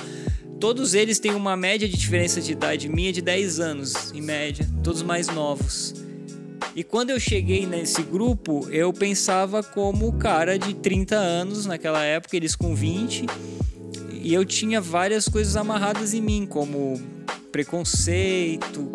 todos 0.60 0.94
eles 0.94 1.20
têm 1.20 1.34
uma 1.34 1.56
média 1.56 1.88
de 1.88 1.98
diferença 1.98 2.42
de 2.42 2.52
idade 2.52 2.90
minha 2.90 3.14
de 3.14 3.22
10 3.22 3.60
anos, 3.62 4.12
em 4.14 4.22
média, 4.22 4.70
todos 4.84 5.02
mais 5.02 5.28
novos. 5.30 5.96
E 6.76 6.84
quando 6.84 7.12
eu 7.12 7.20
cheguei 7.20 7.66
nesse 7.66 8.04
grupo, 8.04 8.68
eu 8.70 8.92
pensava 8.92 9.64
como 9.64 10.12
cara 10.14 10.60
de 10.60 10.74
30 10.74 11.16
anos 11.16 11.66
naquela 11.66 12.04
época, 12.04 12.36
eles 12.36 12.58
com 12.58 12.76
20, 12.76 13.26
e 14.12 14.34
eu 14.34 14.44
tinha 14.44 14.82
várias 14.82 15.30
coisas 15.30 15.56
amarradas 15.56 16.14
em 16.14 16.22
mim, 16.22 16.46
como 16.46 17.02
preconceito, 17.54 18.92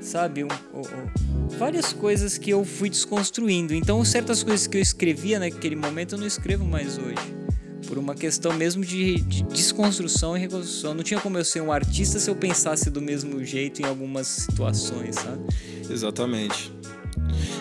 sabe? 0.00 0.44
Um, 0.44 0.48
um, 0.74 1.48
várias 1.58 1.92
coisas 1.92 2.38
que 2.38 2.50
eu 2.50 2.64
fui 2.64 2.88
desconstruindo. 2.90 3.74
Então, 3.74 4.04
certas 4.04 4.42
coisas 4.42 4.66
que 4.66 4.76
eu 4.76 4.82
escrevia 4.82 5.38
naquele 5.38 5.76
momento 5.76 6.14
eu 6.14 6.18
não 6.18 6.26
escrevo 6.26 6.64
mais 6.64 6.98
hoje. 6.98 7.38
Por 7.86 7.96
uma 7.96 8.14
questão 8.14 8.52
mesmo 8.52 8.84
de, 8.84 9.20
de 9.22 9.42
desconstrução 9.44 10.36
e 10.36 10.40
reconstrução. 10.40 10.94
Não 10.94 11.02
tinha 11.02 11.20
como 11.20 11.38
eu 11.38 11.44
ser 11.44 11.62
um 11.62 11.72
artista 11.72 12.18
se 12.18 12.28
eu 12.28 12.36
pensasse 12.36 12.90
do 12.90 13.00
mesmo 13.00 13.42
jeito 13.42 13.80
em 13.80 13.86
algumas 13.86 14.26
situações, 14.26 15.14
sabe? 15.14 15.42
Exatamente. 15.88 16.77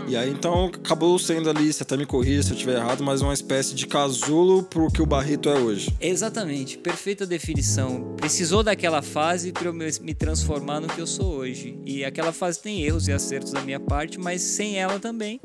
E 0.08 0.16
aí 0.16 0.30
então 0.30 0.68
acabou 0.68 1.20
sendo 1.20 1.50
ali, 1.50 1.72
você 1.72 1.84
até 1.84 1.98
me 1.98 2.06
corrija 2.06 2.44
se 2.44 2.50
eu 2.52 2.54
estiver 2.54 2.78
errado, 2.78 3.04
mas 3.04 3.22
uma 3.22 3.34
espécie 3.34 3.76
de 3.76 3.86
casulo 3.86 4.64
pro 4.64 4.90
que 4.90 5.02
o 5.02 5.06
Barrito 5.06 5.50
é 5.50 5.60
hoje. 5.60 5.94
Exatamente, 6.00 6.78
perfeita 6.78 7.26
definição. 7.26 8.16
Precisou 8.16 8.64
daquela 8.64 9.02
fase 9.02 9.52
para 9.52 9.68
eu 9.68 9.74
me 9.74 9.88
me 10.02 10.14
transformar 10.14 10.80
no 10.80 10.88
que 10.88 11.00
eu 11.00 11.08
sou 11.08 11.36
hoje. 11.36 11.78
E 11.86 12.06
aquela 12.06 12.32
fase 12.32 12.60
tem 12.62 12.84
erros 12.84 13.08
e 13.08 13.12
acertos 13.12 13.52
da 13.52 13.62
minha 13.62 13.80
parte, 13.80 14.20
mas 14.20 14.42
sem 14.42 14.78
ela 14.78 15.00
também 15.00 15.40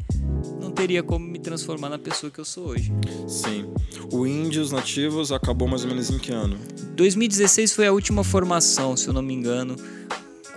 não 0.61 0.71
teria 0.71 1.03
como 1.03 1.27
me 1.27 1.39
transformar 1.39 1.89
na 1.89 1.99
pessoa 1.99 2.31
que 2.31 2.39
eu 2.39 2.45
sou 2.45 2.69
hoje. 2.69 2.93
Sim. 3.29 3.67
O 4.13 4.27
Índios 4.27 4.71
Nativos 4.71 5.33
acabou 5.33 5.69
mais 5.69 5.83
ou 5.83 5.89
menos 5.89 6.11
em 6.11 6.19
que 6.19 6.33
ano? 6.33 6.59
2016 6.95 7.73
foi 7.73 7.87
a 7.87 7.93
última 7.93 8.23
formação, 8.23 8.97
se 8.97 9.09
eu 9.09 9.13
não 9.13 9.23
me 9.23 9.35
engano. 9.35 9.77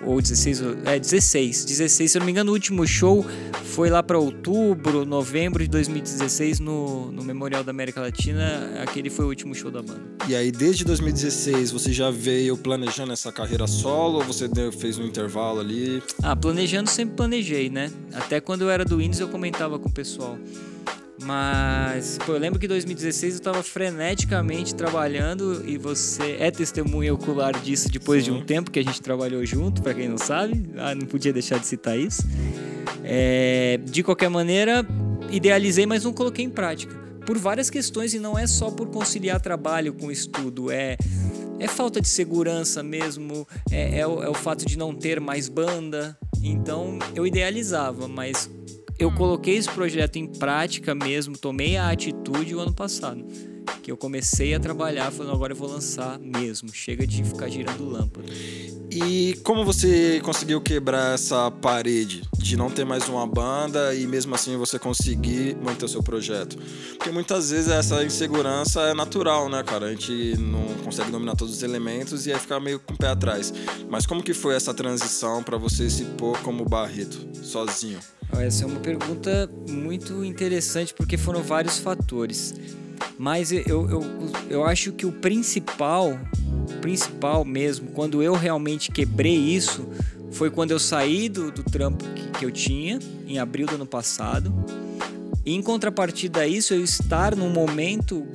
Ou 0.05 0.21
16, 0.21 0.61
ou- 0.61 0.75
é 0.85 0.99
16, 0.99 1.65
16, 1.65 2.11
se 2.11 2.17
eu 2.17 2.19
não 2.19 2.25
me 2.25 2.31
engano, 2.31 2.51
o 2.51 2.53
último 2.53 2.85
show 2.87 3.25
foi 3.63 3.89
lá 3.89 4.03
para 4.03 4.17
outubro, 4.19 5.03
novembro 5.05 5.63
de 5.63 5.69
2016 5.69 6.59
no, 6.59 7.11
no 7.11 7.23
Memorial 7.23 7.63
da 7.63 7.71
América 7.71 7.99
Latina. 8.01 8.81
Aquele 8.83 9.09
foi 9.09 9.25
o 9.25 9.29
último 9.29 9.55
show 9.55 9.71
da 9.71 9.81
banda. 9.81 10.01
E 10.27 10.35
aí 10.35 10.51
desde 10.51 10.85
2016 10.85 11.71
você 11.71 11.91
já 11.91 12.11
veio 12.11 12.55
planejando 12.55 13.11
essa 13.13 13.31
carreira 13.31 13.65
solo 13.67 14.19
ou 14.19 14.23
você 14.23 14.47
deu- 14.47 14.71
fez 14.71 14.97
um 14.99 15.05
intervalo 15.05 15.59
ali? 15.59 16.01
Ah, 16.21 16.35
planejando 16.35 16.89
sempre 16.89 17.15
planejei, 17.15 17.69
né? 17.69 17.91
Até 18.13 18.39
quando 18.39 18.61
eu 18.61 18.69
era 18.69 18.85
do 18.85 18.97
Windows 18.97 19.19
eu 19.19 19.27
comentava 19.27 19.79
com 19.79 19.89
o 19.89 19.91
pessoal. 19.91 20.37
Mas, 21.25 22.19
pô, 22.23 22.33
eu 22.33 22.39
lembro 22.39 22.59
que 22.59 22.67
em 22.67 22.69
2016 22.69 23.35
eu 23.35 23.41
tava 23.41 23.63
freneticamente 23.63 24.75
trabalhando 24.75 25.67
e 25.67 25.75
você 25.75 26.37
é 26.39 26.51
testemunha 26.51 27.11
ocular 27.11 27.59
disso 27.59 27.89
depois 27.89 28.23
de 28.23 28.31
um 28.31 28.45
tempo 28.45 28.69
que 28.69 28.77
a 28.77 28.83
gente 28.83 29.01
trabalhou 29.01 29.43
junto, 29.43 29.81
pra 29.81 29.95
quem 29.95 30.07
não 30.07 30.19
sabe. 30.19 30.69
Ah, 30.77 30.93
não 30.93 31.07
podia 31.07 31.33
deixar 31.33 31.57
de 31.57 31.65
citar 31.65 31.97
isso. 31.97 32.21
É, 33.03 33.79
de 33.83 34.03
qualquer 34.03 34.29
maneira, 34.29 34.85
idealizei, 35.31 35.87
mas 35.87 36.03
não 36.03 36.13
coloquei 36.13 36.45
em 36.45 36.49
prática. 36.49 36.95
Por 37.25 37.39
várias 37.39 37.71
questões 37.71 38.13
e 38.13 38.19
não 38.19 38.37
é 38.37 38.45
só 38.45 38.69
por 38.69 38.89
conciliar 38.89 39.41
trabalho 39.41 39.93
com 39.93 40.11
estudo, 40.11 40.69
é 40.69 40.95
é 41.57 41.67
falta 41.67 42.01
de 42.01 42.07
segurança 42.09 42.83
mesmo, 42.83 43.47
é, 43.71 43.99
é 43.99 44.07
o, 44.07 44.21
é 44.21 44.29
o 44.29 44.33
fato 44.33 44.65
de 44.65 44.77
não 44.77 44.93
ter 44.93 45.19
mais 45.19 45.49
banda. 45.49 46.15
Então 46.43 46.99
eu 47.15 47.25
idealizava, 47.25 48.07
mas 48.07 48.49
eu 48.97 49.11
coloquei 49.11 49.55
esse 49.55 49.69
projeto 49.69 50.17
em 50.17 50.27
prática 50.27 50.95
mesmo, 50.95 51.37
tomei 51.37 51.77
a 51.77 51.89
atitude 51.89 52.55
o 52.55 52.59
ano 52.59 52.73
passado. 52.73 53.25
Que 53.81 53.91
eu 53.91 53.97
comecei 53.97 54.53
a 54.55 54.59
trabalhar, 54.59 55.11
falando, 55.11 55.35
agora 55.35 55.53
eu 55.53 55.57
vou 55.57 55.69
lançar 55.69 56.17
mesmo. 56.19 56.73
Chega 56.73 57.05
de 57.05 57.23
ficar 57.23 57.49
girando 57.49 57.87
lâmpada. 57.87 58.27
E 58.91 59.37
como 59.43 59.63
você 59.65 60.19
conseguiu 60.23 60.61
quebrar 60.61 61.13
essa 61.13 61.51
parede 61.51 62.23
de 62.37 62.55
não 62.55 62.69
ter 62.69 62.85
mais 62.85 63.07
uma 63.07 63.27
banda 63.27 63.93
e 63.93 64.07
mesmo 64.07 64.33
assim 64.33 64.55
você 64.57 64.79
conseguir 64.79 65.55
manter 65.57 65.85
o 65.85 65.87
seu 65.87 66.01
projeto? 66.01 66.57
Porque 66.97 67.11
muitas 67.11 67.51
vezes 67.51 67.67
essa 67.67 68.03
insegurança 68.03 68.81
é 68.81 68.93
natural, 68.93 69.49
né, 69.49 69.61
cara? 69.63 69.87
A 69.87 69.91
gente 69.91 70.35
não 70.37 70.65
consegue 70.83 71.11
dominar 71.11 71.35
todos 71.35 71.53
os 71.53 71.61
elementos 71.61 72.25
e 72.25 72.33
aí 72.33 72.39
fica 72.39 72.59
meio 72.59 72.79
com 72.79 72.93
o 72.93 72.97
pé 72.97 73.09
atrás. 73.09 73.53
Mas 73.89 74.05
como 74.05 74.23
que 74.23 74.33
foi 74.33 74.55
essa 74.55 74.73
transição 74.73 75.43
pra 75.43 75.57
você 75.57 75.89
se 75.89 76.05
pôr 76.05 76.39
como 76.39 76.65
Barreto, 76.65 77.19
sozinho? 77.43 77.99
Essa 78.33 78.63
é 78.63 78.67
uma 78.67 78.79
pergunta 78.79 79.49
muito 79.69 80.23
interessante 80.23 80.93
porque 80.93 81.17
foram 81.17 81.41
vários 81.41 81.77
fatores. 81.79 82.53
Mas 83.17 83.51
eu, 83.51 83.61
eu, 83.65 84.01
eu 84.49 84.65
acho 84.65 84.91
que 84.91 85.05
o 85.05 85.11
principal, 85.11 86.19
principal 86.81 87.45
mesmo, 87.45 87.91
quando 87.91 88.21
eu 88.21 88.33
realmente 88.33 88.91
quebrei 88.91 89.35
isso, 89.35 89.87
foi 90.31 90.51
quando 90.51 90.71
eu 90.71 90.79
saí 90.79 91.29
do, 91.29 91.49
do 91.49 91.63
trampo 91.63 92.03
que, 92.13 92.39
que 92.39 92.45
eu 92.45 92.51
tinha, 92.51 92.99
em 93.25 93.39
abril 93.39 93.67
do 93.67 93.75
ano 93.75 93.85
passado. 93.85 94.53
E 95.45 95.53
em 95.53 95.61
contrapartida 95.61 96.41
a 96.41 96.47
isso, 96.47 96.73
eu 96.73 96.83
estar 96.83 97.35
num 97.35 97.49
momento 97.49 98.27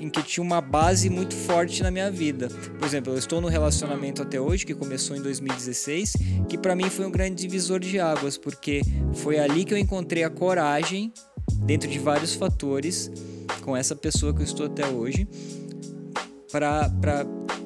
em 0.00 0.08
que 0.08 0.22
tinha 0.22 0.42
uma 0.42 0.60
base 0.60 1.10
muito 1.10 1.34
forte 1.34 1.82
na 1.82 1.90
minha 1.90 2.10
vida. 2.10 2.48
Por 2.48 2.86
exemplo, 2.86 3.12
eu 3.12 3.18
estou 3.18 3.40
no 3.40 3.48
relacionamento 3.48 4.22
até 4.22 4.40
hoje, 4.40 4.64
que 4.64 4.74
começou 4.74 5.16
em 5.16 5.20
2016, 5.20 6.16
que 6.48 6.56
para 6.56 6.74
mim 6.74 6.88
foi 6.88 7.06
um 7.06 7.10
grande 7.10 7.42
divisor 7.42 7.78
de 7.78 8.00
águas, 8.00 8.38
porque 8.38 8.82
foi 9.14 9.38
ali 9.38 9.64
que 9.64 9.74
eu 9.74 9.78
encontrei 9.78 10.24
a 10.24 10.30
coragem, 10.30 11.12
dentro 11.64 11.88
de 11.88 11.98
vários 11.98 12.34
fatores, 12.34 13.10
com 13.62 13.76
essa 13.76 13.94
pessoa 13.94 14.32
que 14.32 14.40
eu 14.40 14.44
estou 14.44 14.66
até 14.66 14.86
hoje, 14.86 15.28
para 16.50 16.90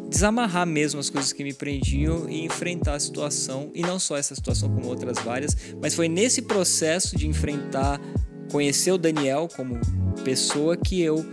desamarrar 0.09 0.66
mesmo 0.66 1.01
as 1.01 1.09
coisas 1.11 1.33
que 1.33 1.42
me 1.42 1.53
prendiam 1.53 2.29
e 2.29 2.44
enfrentar 2.44 2.94
a 2.94 3.01
situação, 3.01 3.70
e 3.75 3.83
não 3.83 3.99
só 3.99 4.16
essa 4.16 4.35
situação, 4.35 4.68
como 4.68 4.88
outras 4.88 5.18
várias, 5.18 5.57
mas 5.81 5.94
foi 5.94 6.09
nesse 6.09 6.42
processo 6.42 7.16
de 7.16 7.27
enfrentar, 7.27 8.01
conhecer 8.51 8.92
o 8.92 8.99
Daniel 8.99 9.49
como 9.57 9.79
pessoa 10.23 10.77
que 10.77 11.01
eu 11.01 11.25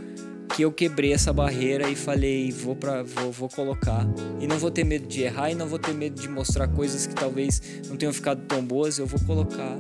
que 0.56 0.64
eu 0.64 0.72
quebrei 0.72 1.14
essa 1.14 1.32
barreira 1.32 1.90
e 1.90 1.96
falei, 1.96 2.52
vou 2.52 2.76
para 2.76 3.04
vou, 3.04 3.32
vou 3.32 3.50
colocar 3.50 4.06
e 4.40 4.48
não 4.48 4.58
vou 4.58 4.72
ter 4.72 4.84
medo 4.84 5.08
de 5.08 5.22
errar 5.22 5.52
e 5.52 5.56
não 5.56 5.68
vou 5.68 5.80
ter 5.80 5.94
medo 5.94 6.20
de 6.20 6.28
mostrar 6.28 6.68
coisas 6.68 7.06
que 7.06 7.16
talvez 7.16 7.62
não 7.88 7.96
tenham 7.96 8.14
ficado 8.14 8.42
tão 8.48 8.64
boas, 8.64 8.98
eu 8.98 9.06
vou 9.06 9.20
colocar. 9.22 9.78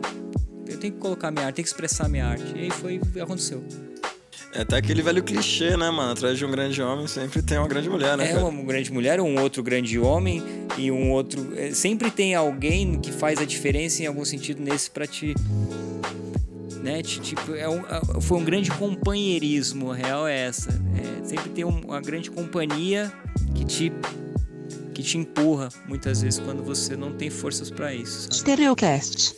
Eu 0.68 0.78
tenho 0.78 0.94
que 0.94 1.00
colocar 1.00 1.32
minha 1.32 1.46
arte, 1.46 1.56
tenho 1.56 1.66
que 1.66 1.72
expressar 1.72 2.08
minha 2.08 2.26
arte. 2.26 2.54
E 2.56 2.62
aí 2.62 2.70
foi 2.72 3.00
aconteceu. 3.22 3.62
É 4.54 4.62
até 4.62 4.78
aquele 4.78 5.02
velho 5.02 5.24
clichê, 5.24 5.78
né, 5.78 5.90
mano? 5.90 6.12
Atrás 6.12 6.38
de 6.38 6.46
um 6.46 6.52
grande 6.52 6.82
homem 6.82 7.08
sempre 7.08 7.42
tem 7.42 7.58
uma 7.58 7.68
grande 7.68 7.90
mulher, 7.90 8.18
né? 8.18 8.26
É 8.26 8.34
cara? 8.34 8.46
uma 8.46 8.64
grande 8.64 8.92
mulher, 8.92 9.22
um 9.22 9.40
outro 9.40 9.64
grande 9.64 9.98
homem 9.98 10.44
e 10.78 10.92
um 10.92 11.12
outro. 11.12 11.54
é, 11.58 11.72
Sempre 11.72 12.12
tem 12.12 12.36
alguém 12.36 13.00
que 13.00 13.12
faz 13.12 13.40
a 13.40 13.46
diferença 13.46 14.04
em 14.04 14.08
algum 14.08 14.26
sentido 14.26 14.62
nesse 14.62 14.92
pra 14.92 15.08
te. 15.08 15.34
Né? 16.84 17.02
Tipo, 17.04 17.54
é 17.54 17.70
um, 17.70 17.80
é- 17.86 18.22
foi 18.22 18.38
um 18.40 18.44
grande 18.44 18.72
companheirismo, 18.72 19.92
a 19.92 19.96
real 19.96 20.28
é 20.28 20.40
essa. 20.48 20.70
É, 20.98 21.24
sempre 21.28 21.50
tem 21.52 21.64
um- 21.64 21.82
uma 21.82 22.02
grande 22.02 22.30
companhia 22.32 23.12
que 23.56 23.64
te. 23.66 23.92
que 24.94 25.02
te 25.04 25.18
empurra 25.18 25.70
muitas 25.88 26.22
vezes 26.22 26.40
quando 26.40 26.64
você 26.64 26.96
não 26.98 27.14
tem 27.14 27.30
forças 27.30 27.70
pra 27.70 27.94
isso. 27.94 28.24
sabe? 28.24 28.36
Stereocast. 28.36 29.34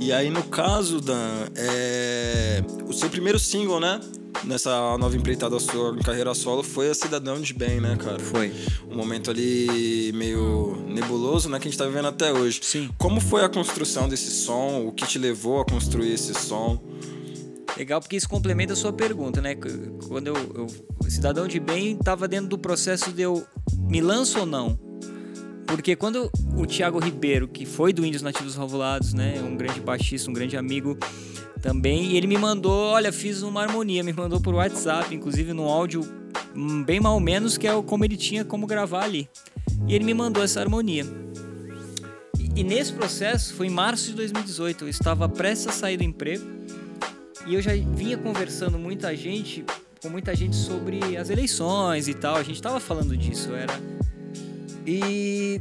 E 0.00 0.12
aí, 0.12 0.28
no 0.30 0.42
caso, 0.42 1.00
Dan, 1.00 1.46
é... 1.54 2.62
o 2.86 2.92
seu 2.92 3.08
primeiro 3.08 3.38
single, 3.38 3.78
né? 3.80 4.00
Nessa 4.44 4.98
nova 4.98 5.16
empreitada 5.16 5.58
sua 5.58 5.94
em 5.96 6.02
carreira 6.02 6.34
solo 6.34 6.62
foi 6.62 6.90
a 6.90 6.94
Cidadão 6.94 7.40
de 7.40 7.54
Bem, 7.54 7.80
né, 7.80 7.96
cara? 7.96 8.18
Foi. 8.18 8.52
Um 8.90 8.94
momento 8.96 9.30
ali 9.30 10.12
meio 10.14 10.76
nebuloso, 10.88 11.48
né? 11.48 11.58
Que 11.58 11.68
a 11.68 11.70
gente 11.70 11.78
tá 11.78 11.86
vivendo 11.86 12.08
até 12.08 12.30
hoje. 12.32 12.60
Sim. 12.62 12.90
Como 12.98 13.18
foi 13.20 13.42
a 13.44 13.48
construção 13.48 14.08
desse 14.08 14.30
som? 14.30 14.84
O 14.86 14.92
que 14.92 15.06
te 15.06 15.18
levou 15.18 15.60
a 15.60 15.64
construir 15.64 16.12
esse 16.12 16.34
som? 16.34 16.78
Legal, 17.76 18.00
porque 18.00 18.16
isso 18.16 18.28
complementa 18.28 18.72
a 18.72 18.76
sua 18.76 18.92
pergunta, 18.92 19.40
né? 19.42 19.54
Quando 20.08 20.28
eu, 20.28 20.34
eu 20.34 21.10
cidadão 21.10 21.46
de 21.46 21.60
bem 21.60 21.92
estava 21.92 22.26
dentro 22.26 22.48
do 22.48 22.58
processo 22.58 23.12
de 23.12 23.22
eu 23.22 23.46
me 23.76 24.00
lanço 24.00 24.40
ou 24.40 24.46
não. 24.46 24.78
Porque 25.66 25.94
quando 25.94 26.30
o 26.56 26.64
Thiago 26.64 26.98
Ribeiro, 26.98 27.46
que 27.48 27.66
foi 27.66 27.92
do 27.92 28.04
Índios 28.04 28.22
Nativos 28.22 28.54
Rovulados, 28.54 29.12
né, 29.12 29.42
um 29.42 29.56
grande 29.56 29.80
baixista, 29.80 30.30
um 30.30 30.32
grande 30.32 30.56
amigo 30.56 30.96
também, 31.60 32.12
e 32.12 32.16
ele 32.16 32.26
me 32.26 32.38
mandou, 32.38 32.92
olha, 32.92 33.12
fiz 33.12 33.42
uma 33.42 33.62
harmonia, 33.62 34.02
me 34.02 34.12
mandou 34.12 34.40
por 34.40 34.54
WhatsApp, 34.54 35.14
inclusive 35.14 35.52
num 35.52 35.64
áudio 35.64 36.00
hum, 36.54 36.82
bem 36.82 37.00
mal 37.00 37.18
menos 37.18 37.58
que 37.58 37.66
é 37.66 37.82
como 37.82 38.04
ele 38.04 38.16
tinha 38.16 38.44
como 38.44 38.66
gravar 38.66 39.04
ali. 39.04 39.28
E 39.86 39.94
ele 39.94 40.04
me 40.04 40.14
mandou 40.14 40.42
essa 40.42 40.60
harmonia. 40.60 41.04
e 42.54 42.64
nesse 42.64 42.92
processo, 42.92 43.52
foi 43.52 43.66
em 43.66 43.70
março 43.70 44.06
de 44.06 44.14
2018, 44.14 44.84
eu 44.84 44.88
estava 44.88 45.28
prestes 45.28 45.68
a 45.68 45.72
sair 45.72 45.98
do 45.98 46.04
emprego 46.04 46.56
e 47.46 47.54
eu 47.54 47.62
já 47.62 47.72
vinha 47.72 48.18
conversando 48.18 48.78
muita 48.78 49.14
gente, 49.14 49.64
com 50.02 50.08
muita 50.08 50.34
gente 50.34 50.56
sobre 50.56 51.16
as 51.16 51.30
eleições 51.30 52.08
e 52.08 52.14
tal. 52.14 52.36
A 52.36 52.42
gente 52.42 52.56
estava 52.56 52.80
falando 52.80 53.16
disso, 53.16 53.54
era. 53.54 53.74
E 54.84 55.60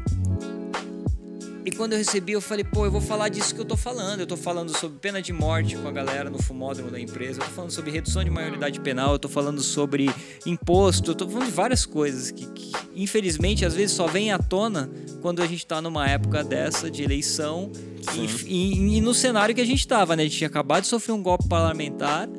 e 1.65 1.71
quando 1.71 1.93
eu 1.93 1.97
recebi, 1.97 2.34
eu 2.34 2.41
falei, 2.41 2.63
pô, 2.63 2.86
eu 2.86 2.91
vou 2.91 3.01
falar 3.01 3.28
disso 3.28 3.56
que 3.56 3.60
eu 3.60 3.65
tô 3.65 3.75
falando. 3.75 4.19
Eu 4.19 4.28
tô 4.28 4.38
falando 4.38 4.69
sobre 4.78 4.99
pena 4.99 5.19
de 5.19 5.34
morte 5.34 5.75
com 5.75 5.88
a 5.88 5.91
galera 5.91 6.30
no 6.30 6.39
fumódromo 6.39 6.91
da 6.91 6.99
empresa. 6.99 7.41
Eu 7.41 7.45
tô 7.45 7.51
falando 7.51 7.71
sobre 7.71 7.89
redução 7.89 8.23
de 8.23 8.30
maioridade 8.30 8.80
penal. 8.80 9.13
Eu 9.13 9.19
tô 9.19 9.28
falando 9.28 9.60
sobre 9.62 10.08
imposto. 10.45 11.10
Eu 11.10 11.15
tô 11.15 11.28
falando 11.28 11.47
de 11.47 11.51
várias 11.51 11.84
coisas 11.84 12.30
que, 12.30 12.45
que 12.51 12.71
infelizmente, 12.93 13.65
às 13.65 13.73
vezes 13.73 13.95
só 13.95 14.06
vem 14.06 14.32
à 14.32 14.38
tona 14.38 14.91
quando 15.23 15.41
a 15.41 15.47
gente 15.47 15.65
tá 15.65 15.82
numa 15.82 16.08
época 16.08 16.43
dessa 16.43 16.89
de 16.91 17.01
eleição 17.01 17.71
e, 18.13 18.45
e, 18.45 18.97
e 18.97 19.01
no 19.01 19.15
cenário 19.15 19.56
que 19.56 19.62
a 19.62 19.65
gente 19.65 19.88
tava, 19.88 20.15
né? 20.15 20.21
A 20.21 20.25
gente 20.28 20.38
tinha 20.38 20.47
acabado 20.47 20.84
de 20.84 20.88
sofrer 20.88 21.13
um 21.13 21.23
golpe 21.23 21.47
parlamentar. 21.47 22.30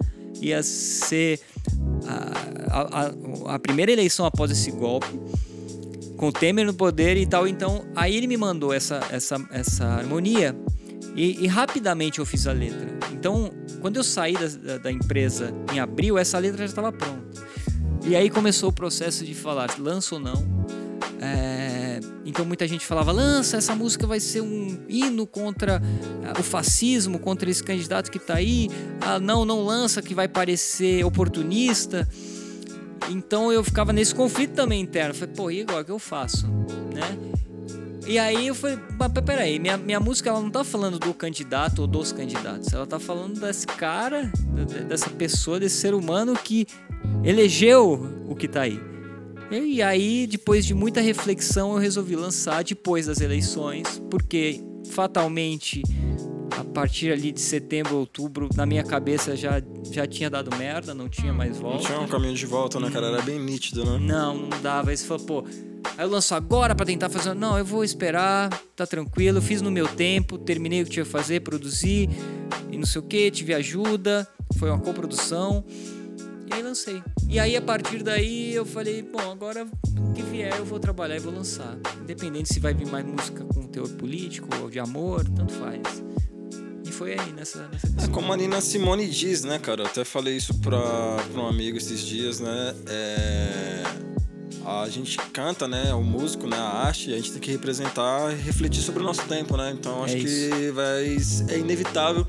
Ia 0.40 0.62
ser 0.62 1.40
a, 2.06 2.80
a, 2.80 3.06
a, 3.50 3.54
a 3.56 3.58
primeira 3.58 3.90
eleição 3.90 4.24
após 4.24 4.52
esse 4.52 4.70
golpe 4.70 5.18
com 6.16 6.28
o 6.28 6.32
Temer 6.32 6.66
no 6.66 6.74
poder 6.74 7.16
e 7.16 7.26
tal. 7.26 7.46
Então, 7.46 7.84
aí 7.94 8.16
ele 8.16 8.26
me 8.26 8.36
mandou 8.36 8.72
essa, 8.72 9.00
essa, 9.10 9.36
essa 9.50 9.84
harmonia 9.84 10.56
e, 11.14 11.44
e 11.44 11.46
rapidamente 11.46 12.18
eu 12.18 12.26
fiz 12.26 12.46
a 12.46 12.52
letra. 12.52 12.96
Então, 13.12 13.50
quando 13.80 13.96
eu 13.96 14.04
saí 14.04 14.34
da, 14.34 14.78
da, 14.78 14.92
empresa 14.92 15.52
em 15.72 15.80
abril, 15.80 16.18
essa 16.18 16.38
letra 16.38 16.58
já 16.58 16.66
estava 16.66 16.92
pronta. 16.92 17.24
E 18.04 18.14
aí 18.14 18.30
começou 18.30 18.68
o 18.68 18.72
processo 18.72 19.24
de 19.24 19.34
falar, 19.34 19.74
lança 19.78 20.14
ou 20.14 20.20
não. 20.20 20.66
É, 21.18 21.98
então 22.26 22.44
muita 22.44 22.68
gente 22.68 22.84
falava, 22.84 23.10
lança, 23.10 23.56
essa 23.56 23.74
música 23.74 24.06
vai 24.06 24.20
ser 24.20 24.42
um 24.42 24.78
hino 24.88 25.26
contra 25.26 25.82
ah, 26.24 26.38
o 26.38 26.42
fascismo, 26.42 27.18
contra 27.18 27.50
esse 27.50 27.64
candidato 27.64 28.10
que 28.10 28.18
está 28.18 28.34
aí. 28.34 28.68
Ah, 29.00 29.18
não, 29.18 29.44
não 29.44 29.64
lança, 29.64 30.02
que 30.02 30.14
vai 30.14 30.28
parecer 30.28 31.04
oportunista. 31.04 32.06
Então 33.10 33.52
eu 33.52 33.62
ficava 33.62 33.92
nesse 33.92 34.14
conflito 34.14 34.54
também 34.54 34.80
interno. 34.80 35.14
Falei, 35.14 35.34
pô, 35.34 35.50
e 35.50 35.62
agora 35.62 35.82
o 35.82 35.84
que 35.84 35.90
eu 35.90 35.98
faço? 35.98 36.46
Né? 36.46 37.26
E 38.06 38.18
aí 38.18 38.46
eu 38.46 38.54
falei, 38.54 38.78
mas 38.98 39.12
peraí, 39.24 39.58
minha, 39.58 39.76
minha 39.76 39.98
música 39.98 40.30
ela 40.30 40.40
não 40.40 40.50
tá 40.50 40.62
falando 40.62 40.98
do 40.98 41.12
candidato 41.12 41.80
ou 41.80 41.86
dos 41.88 42.12
candidatos. 42.12 42.72
Ela 42.72 42.86
tá 42.86 43.00
falando 43.00 43.40
desse 43.40 43.66
cara, 43.66 44.30
dessa 44.88 45.10
pessoa, 45.10 45.58
desse 45.58 45.76
ser 45.76 45.92
humano 45.92 46.34
que 46.34 46.66
elegeu 47.24 48.24
o 48.28 48.36
que 48.36 48.46
tá 48.46 48.62
aí. 48.62 48.80
E 49.50 49.80
aí, 49.82 50.26
depois 50.26 50.64
de 50.64 50.74
muita 50.74 51.00
reflexão, 51.00 51.72
eu 51.72 51.78
resolvi 51.78 52.16
lançar 52.16 52.64
depois 52.64 53.06
das 53.06 53.20
eleições, 53.20 54.02
porque 54.10 54.60
fatalmente 54.90 55.82
partir 56.76 57.10
ali 57.10 57.32
de 57.32 57.40
setembro, 57.40 57.96
outubro, 57.96 58.50
na 58.54 58.66
minha 58.66 58.84
cabeça 58.84 59.34
já, 59.34 59.62
já 59.90 60.06
tinha 60.06 60.28
dado 60.28 60.54
merda, 60.58 60.92
não 60.92 61.08
tinha 61.08 61.32
mais 61.32 61.56
volta. 61.56 61.78
Não 61.78 61.84
tinha 61.86 62.00
um 62.00 62.06
caminho 62.06 62.34
de 62.34 62.44
volta, 62.44 62.78
né, 62.78 62.90
cara? 62.90 63.06
Era 63.06 63.22
bem 63.22 63.40
nítido, 63.40 63.82
né? 63.82 63.98
Não, 63.98 64.36
não 64.36 64.60
dava. 64.60 64.90
Aí 64.90 64.96
você 64.96 65.06
falou, 65.06 65.24
pô, 65.24 65.44
aí 65.96 66.04
eu 66.04 66.10
lanço 66.10 66.34
agora 66.34 66.74
para 66.74 66.84
tentar 66.84 67.08
fazer. 67.08 67.32
Não, 67.32 67.56
eu 67.56 67.64
vou 67.64 67.82
esperar, 67.82 68.50
tá 68.76 68.86
tranquilo, 68.86 69.40
fiz 69.40 69.62
no 69.62 69.70
meu 69.70 69.88
tempo, 69.88 70.36
terminei 70.36 70.82
o 70.82 70.84
que 70.84 70.90
tinha 70.90 71.04
que 71.06 71.10
fazer, 71.10 71.40
produzi 71.40 72.10
e 72.70 72.76
não 72.76 72.84
sei 72.84 73.00
o 73.00 73.04
que, 73.04 73.30
tive 73.30 73.54
ajuda, 73.54 74.28
foi 74.58 74.68
uma 74.68 74.78
coprodução. 74.78 75.64
E 76.46 76.52
aí 76.52 76.62
lancei. 76.62 77.02
E 77.26 77.40
aí 77.40 77.56
a 77.56 77.62
partir 77.62 78.02
daí 78.02 78.52
eu 78.54 78.66
falei, 78.66 79.00
bom, 79.00 79.32
agora 79.32 79.66
que 80.14 80.22
vier 80.22 80.54
eu 80.58 80.64
vou 80.66 80.78
trabalhar 80.78 81.16
e 81.16 81.20
vou 81.20 81.32
lançar. 81.32 81.74
Independente 82.02 82.52
se 82.52 82.60
vai 82.60 82.74
vir 82.74 82.86
mais 82.86 83.06
música 83.06 83.42
com 83.46 83.62
teor 83.62 83.88
político 83.92 84.46
ou 84.60 84.68
de 84.68 84.78
amor, 84.78 85.24
tanto 85.24 85.54
faz. 85.54 86.04
Foi 86.96 87.12
aí 87.12 87.32
nessa, 87.32 87.68
nessa 87.68 88.06
É 88.06 88.08
como 88.08 88.32
a 88.32 88.36
Nina 88.36 88.60
Simone 88.60 89.06
diz, 89.06 89.44
né, 89.44 89.58
cara? 89.58 89.82
Eu 89.82 89.86
até 89.86 90.04
falei 90.04 90.36
isso 90.36 90.54
pra, 90.60 90.80
pra 91.30 91.42
um 91.42 91.46
amigo 91.46 91.76
esses 91.76 92.00
dias, 92.00 92.40
né? 92.40 92.74
É, 92.86 93.82
a 94.64 94.88
gente 94.88 95.18
canta, 95.32 95.68
né? 95.68 95.92
O 95.92 96.02
músico, 96.02 96.46
né? 96.46 96.56
A 96.56 96.86
arte, 96.86 97.12
a 97.12 97.16
gente 97.16 97.32
tem 97.32 97.40
que 97.40 97.50
representar 97.50 98.32
e 98.32 98.36
refletir 98.36 98.82
sobre 98.82 99.02
o 99.02 99.04
nosso 99.04 99.22
tempo, 99.28 99.56
né? 99.56 99.74
Então 99.78 100.04
acho 100.04 100.16
É 100.16 100.20
que 100.20 100.70
vai, 100.70 101.16
é 101.48 101.58
inevitável 101.58 102.26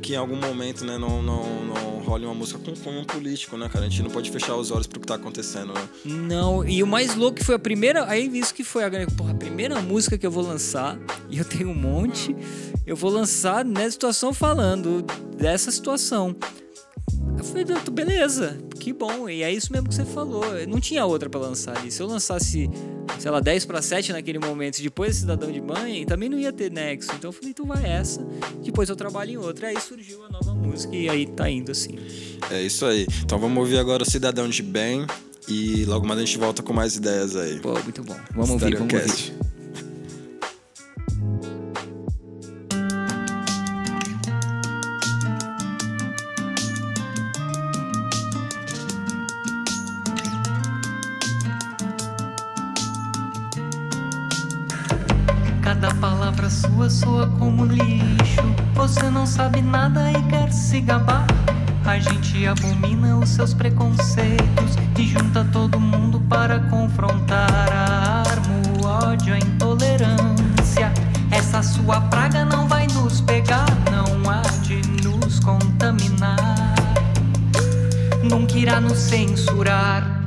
que 0.00 0.14
em 0.14 0.16
algum 0.16 0.36
momento, 0.36 0.84
né, 0.84 0.98
não, 0.98 1.22
não, 1.22 1.64
não 1.64 1.89
role 2.10 2.26
uma 2.26 2.34
música 2.34 2.58
com 2.58 2.74
cunho 2.74 3.04
político, 3.04 3.56
né, 3.56 3.68
cara? 3.68 3.86
A 3.86 3.88
gente 3.88 4.02
não 4.02 4.10
pode 4.10 4.30
fechar 4.30 4.56
os 4.56 4.70
olhos 4.72 4.86
pro 4.86 5.00
que 5.00 5.06
tá 5.06 5.14
acontecendo, 5.14 5.72
né? 5.72 5.88
Não, 6.04 6.66
e 6.66 6.82
o 6.82 6.86
mais 6.86 7.14
louco 7.14 7.42
foi 7.44 7.54
a 7.54 7.58
primeira. 7.58 8.04
Aí 8.08 8.26
isso 8.36 8.52
que 8.52 8.64
foi 8.64 8.82
a 8.82 8.88
grande. 8.88 9.14
Porra, 9.14 9.30
a 9.30 9.34
primeira 9.34 9.80
música 9.80 10.18
que 10.18 10.26
eu 10.26 10.30
vou 10.30 10.42
lançar, 10.42 10.98
e 11.28 11.38
eu 11.38 11.44
tenho 11.44 11.70
um 11.70 11.74
monte, 11.74 12.34
eu 12.84 12.96
vou 12.96 13.10
lançar 13.10 13.64
nessa 13.64 13.92
situação 13.92 14.34
falando 14.34 15.02
dessa 15.36 15.70
situação. 15.70 16.34
Eu 17.38 17.44
falei, 17.44 17.64
"Não, 17.64 17.80
beleza, 17.92 18.58
que 18.78 18.92
bom. 18.92 19.28
E 19.28 19.42
é 19.42 19.52
isso 19.52 19.72
mesmo 19.72 19.88
que 19.88 19.94
você 19.94 20.04
falou. 20.04 20.44
Não 20.68 20.80
tinha 20.80 21.04
outra 21.04 21.28
pra 21.30 21.40
lançar 21.40 21.76
ali. 21.76 21.90
Se 21.90 22.02
eu 22.02 22.06
lançasse, 22.06 22.68
sei 23.18 23.30
lá, 23.30 23.40
10 23.40 23.64
para 23.64 23.80
7 23.80 24.12
naquele 24.12 24.38
momento, 24.38 24.82
depois 24.82 25.16
Cidadão 25.16 25.50
de 25.50 25.60
Banha, 25.60 26.04
também 26.06 26.28
não 26.28 26.38
ia 26.38 26.52
ter 26.52 26.70
nexo. 26.70 27.10
Então 27.14 27.28
eu 27.28 27.32
falei, 27.32 27.50
então 27.50 27.66
vai 27.66 27.84
essa. 27.84 28.24
Depois 28.62 28.88
eu 28.88 28.96
trabalho 28.96 29.30
em 29.32 29.36
outra. 29.36 29.68
Aí 29.68 29.80
surgiu 29.80 30.24
a 30.24 30.28
nova 30.28 30.54
música 30.54 30.94
e 30.94 31.08
aí 31.08 31.26
tá 31.26 31.48
indo 31.48 31.70
assim. 31.72 31.98
É 32.50 32.60
isso 32.60 32.84
aí. 32.84 33.06
Então 33.22 33.38
vamos 33.38 33.58
ouvir 33.58 33.78
agora 33.78 34.02
o 34.02 34.10
Cidadão 34.10 34.48
de 34.48 34.62
Bem 34.62 35.06
e 35.48 35.84
logo 35.84 36.06
mais 36.06 36.20
a 36.20 36.24
gente 36.24 36.38
volta 36.38 36.62
com 36.62 36.72
mais 36.72 36.96
ideias 36.96 37.36
aí. 37.36 37.58
Pô, 37.60 37.72
muito 37.82 38.02
bom. 38.02 38.16
Vamos 38.34 38.50
ouvir, 38.50 38.76
vamos 38.76 38.92
ouvir. 38.94 39.39
Soa 56.90 57.28
como 57.38 57.64
lixo. 57.64 58.42
Você 58.74 59.08
não 59.08 59.24
sabe 59.24 59.62
nada 59.62 60.10
e 60.10 60.22
quer 60.24 60.52
se 60.52 60.80
gabar. 60.80 61.26
A 61.86 61.98
gente 61.98 62.46
abomina 62.46 63.16
os 63.16 63.28
seus 63.30 63.54
preconceitos 63.54 64.76
e 64.98 65.06
junta 65.06 65.46
todo 65.52 65.78
mundo 65.78 66.20
para 66.28 66.58
confrontar 66.68 67.72
arma, 67.72 68.82
o 68.82 68.86
ódio, 68.86 69.32
a 69.32 69.38
intolerância. 69.38 70.92
Essa 71.30 71.62
sua 71.62 72.00
praga 72.02 72.44
não 72.44 72.66
vai 72.66 72.86
nos 72.88 73.20
pegar, 73.20 73.66
não 73.90 74.28
há 74.28 74.42
de 74.62 74.82
nos 75.02 75.38
contaminar. 75.38 76.74
Nunca 78.22 78.58
irá 78.58 78.80
nos 78.80 78.98
censurar. 78.98 80.20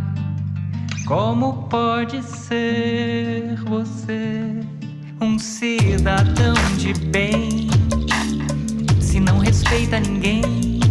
Como 1.05 1.67
pode 1.69 2.23
ser 2.23 3.55
você 3.65 4.72
um 5.23 5.39
cidadão 5.39 6.53
de 6.77 6.93
bem 6.93 7.69
se 8.99 9.21
não 9.21 9.39
respeita 9.39 9.97
ninguém? 9.97 10.81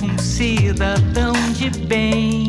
Um 0.00 0.16
cidadão 0.18 1.32
de 1.52 1.68
bem 1.86 2.48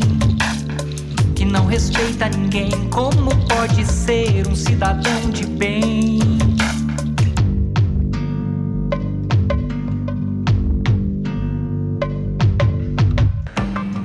que 1.36 1.44
não 1.44 1.66
respeita 1.66 2.30
ninguém. 2.30 2.70
Como 2.92 3.32
pode 3.48 3.84
ser 3.84 4.48
um 4.48 4.56
cidadão 4.56 5.32
de 5.32 5.48
bem? 5.48 6.20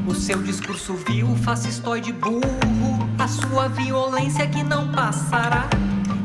O 0.07 0.15
seu 0.15 0.43
discurso 0.43 0.95
vil, 1.07 1.37
fascistoide 1.43 2.11
burro, 2.11 3.07
a 3.19 3.29
sua 3.29 3.69
violência 3.69 4.47
que 4.47 4.63
não 4.63 4.89
passará. 4.89 5.69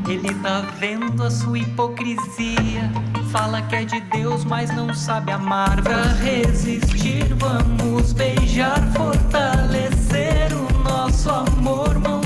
Ele 0.08 0.34
tá 0.42 0.60
vendo 0.78 1.22
a 1.22 1.30
sua 1.30 1.58
hipocrisia. 1.58 2.90
Fala 3.30 3.62
que 3.62 3.76
é 3.76 3.84
de 3.84 4.00
Deus, 4.00 4.44
mas 4.44 4.70
não 4.74 4.94
sabe 4.94 5.32
amar. 5.32 5.82
Pra 5.82 6.02
resistir, 6.22 7.24
vamos 7.34 8.12
beijar, 8.12 8.80
fortalecer 8.92 10.52
o 10.52 10.84
nosso 10.84 11.30
amor. 11.30 11.98
Mãos 11.98 12.23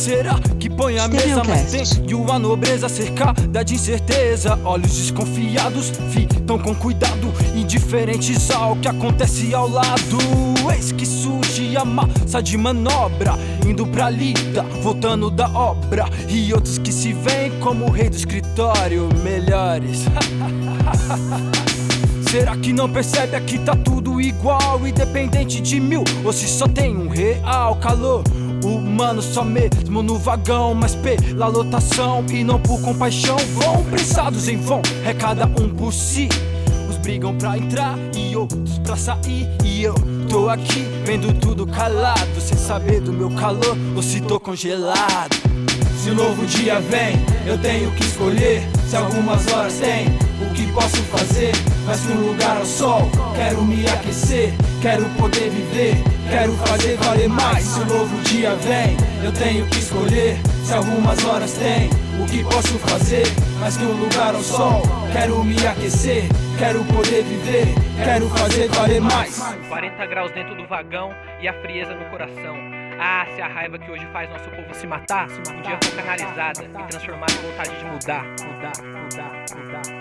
será 0.00 0.40
que 0.58 0.70
põe 0.70 0.98
a 0.98 1.06
mesa? 1.06 1.42
Mas 1.46 1.72
tenho 1.90 2.32
a 2.32 2.38
nobreza 2.38 2.88
cercada 2.88 3.62
de 3.62 3.74
incerteza. 3.74 4.58
Olhos 4.64 4.96
desconfiados, 4.96 5.92
fitam 6.10 6.58
com 6.58 6.74
cuidado, 6.74 7.30
indiferentes 7.54 8.50
ao 8.50 8.76
que 8.76 8.88
acontece 8.88 9.54
ao 9.54 9.68
lado. 9.68 10.16
Eis 10.74 10.90
que 10.90 11.04
surge 11.04 11.76
a 11.76 11.84
massa 11.84 12.42
de 12.42 12.56
manobra, 12.56 13.34
indo 13.66 13.86
pra 13.86 14.08
lida, 14.08 14.62
voltando 14.82 15.30
da 15.30 15.48
obra. 15.50 16.06
E 16.28 16.50
outros 16.54 16.78
que 16.78 16.92
se 16.92 17.12
veem 17.12 17.50
como 17.60 17.84
o 17.84 17.90
rei 17.90 18.08
do 18.08 18.16
escritório, 18.16 19.06
melhores. 19.22 20.04
Será 22.30 22.56
que 22.56 22.72
não 22.72 22.88
percebe 22.88 23.34
aqui 23.34 23.58
tá 23.58 23.74
tudo 23.74 24.20
igual, 24.20 24.86
independente 24.86 25.60
de 25.60 25.80
mil? 25.80 26.04
Ou 26.24 26.32
se 26.32 26.46
só 26.46 26.68
tem 26.68 26.96
um 26.96 27.08
real 27.08 27.74
calor? 27.76 28.22
Humano 28.64 29.22
só 29.22 29.42
mesmo 29.42 30.02
no 30.02 30.18
vagão, 30.18 30.74
mas 30.74 30.94
pela 30.94 31.46
lotação 31.46 32.24
e 32.30 32.44
não 32.44 32.60
por 32.60 32.80
compaixão. 32.80 33.36
Vão 33.54 33.82
pressados 33.84 34.48
em 34.48 34.56
vão, 34.56 34.82
é 35.04 35.14
cada 35.14 35.46
um 35.46 35.68
por 35.70 35.92
si. 35.92 36.28
Uns 36.88 36.96
brigam 36.98 37.36
pra 37.36 37.56
entrar 37.56 37.96
e 38.16 38.36
outros 38.36 38.78
pra 38.78 38.96
sair. 38.96 39.48
E 39.64 39.82
eu 39.82 39.94
tô 40.28 40.48
aqui 40.48 40.86
vendo 41.04 41.32
tudo 41.40 41.66
calado, 41.66 42.40
sem 42.40 42.56
saber 42.56 43.00
do 43.00 43.12
meu 43.12 43.30
calor 43.30 43.76
ou 43.96 44.02
se 44.02 44.20
tô 44.20 44.38
congelado. 44.38 45.36
Se 46.02 46.10
o 46.10 46.14
novo 46.14 46.46
dia 46.46 46.80
vem, 46.80 47.16
eu 47.46 47.58
tenho 47.58 47.90
que 47.92 48.02
escolher. 48.02 48.62
Se 48.88 48.96
algumas 48.96 49.46
horas 49.52 49.74
tem, 49.74 50.06
o 50.50 50.52
que 50.52 50.66
posso 50.72 51.02
fazer? 51.04 51.52
Mas 51.86 52.04
um 52.06 52.28
lugar 52.28 52.56
ao 52.56 52.66
sol, 52.66 53.10
quero 53.34 53.62
me 53.62 53.86
aquecer, 53.86 54.52
quero 54.82 55.04
poder 55.10 55.48
viver, 55.50 55.94
quero 56.28 56.52
fazer 56.54 56.96
valer 56.98 57.28
mais. 57.28 57.64
Se 57.64 57.80
o 57.80 57.86
novo 57.86 58.20
dia 58.24 58.54
vem, 58.56 58.96
eu 59.24 59.32
tenho 59.32 59.66
que 59.66 59.78
escolher. 59.78 60.38
Se 60.64 60.74
algumas 60.74 61.24
horas 61.24 61.52
tem, 61.52 61.88
o 62.20 62.26
que 62.26 62.42
posso 62.44 62.78
fazer? 62.80 63.24
Mas 63.60 63.76
um 63.78 63.92
lugar 63.92 64.34
ao 64.34 64.42
sol, 64.42 64.82
quero 65.12 65.42
me 65.44 65.56
aquecer, 65.66 66.24
quero 66.58 66.84
poder 66.84 67.22
viver, 67.24 67.66
quero 68.04 68.28
fazer 68.30 68.68
valer 68.68 69.00
mais. 69.00 69.38
40 69.68 70.06
graus 70.06 70.32
dentro 70.32 70.54
do 70.54 70.66
vagão 70.66 71.14
e 71.40 71.48
a 71.48 71.52
frieza 71.60 71.94
no 71.94 72.04
coração. 72.06 72.56
Ah, 72.98 73.26
se 73.34 73.40
a 73.40 73.48
raiva 73.48 73.78
que 73.78 73.90
hoje 73.90 74.06
faz 74.12 74.28
nosso 74.28 74.50
povo 74.50 74.74
se 74.74 74.86
matar, 74.86 75.28
um 75.30 75.62
dia 75.62 75.78
for 75.82 75.96
canalizada 75.96 76.64
e 76.64 76.84
transformar 76.88 77.28
em 77.30 77.50
vontade 77.50 77.78
de 77.78 77.84
mudar, 77.84 78.24
mudar, 78.24 78.82
mudar, 78.82 79.44
mudar. 79.56 79.99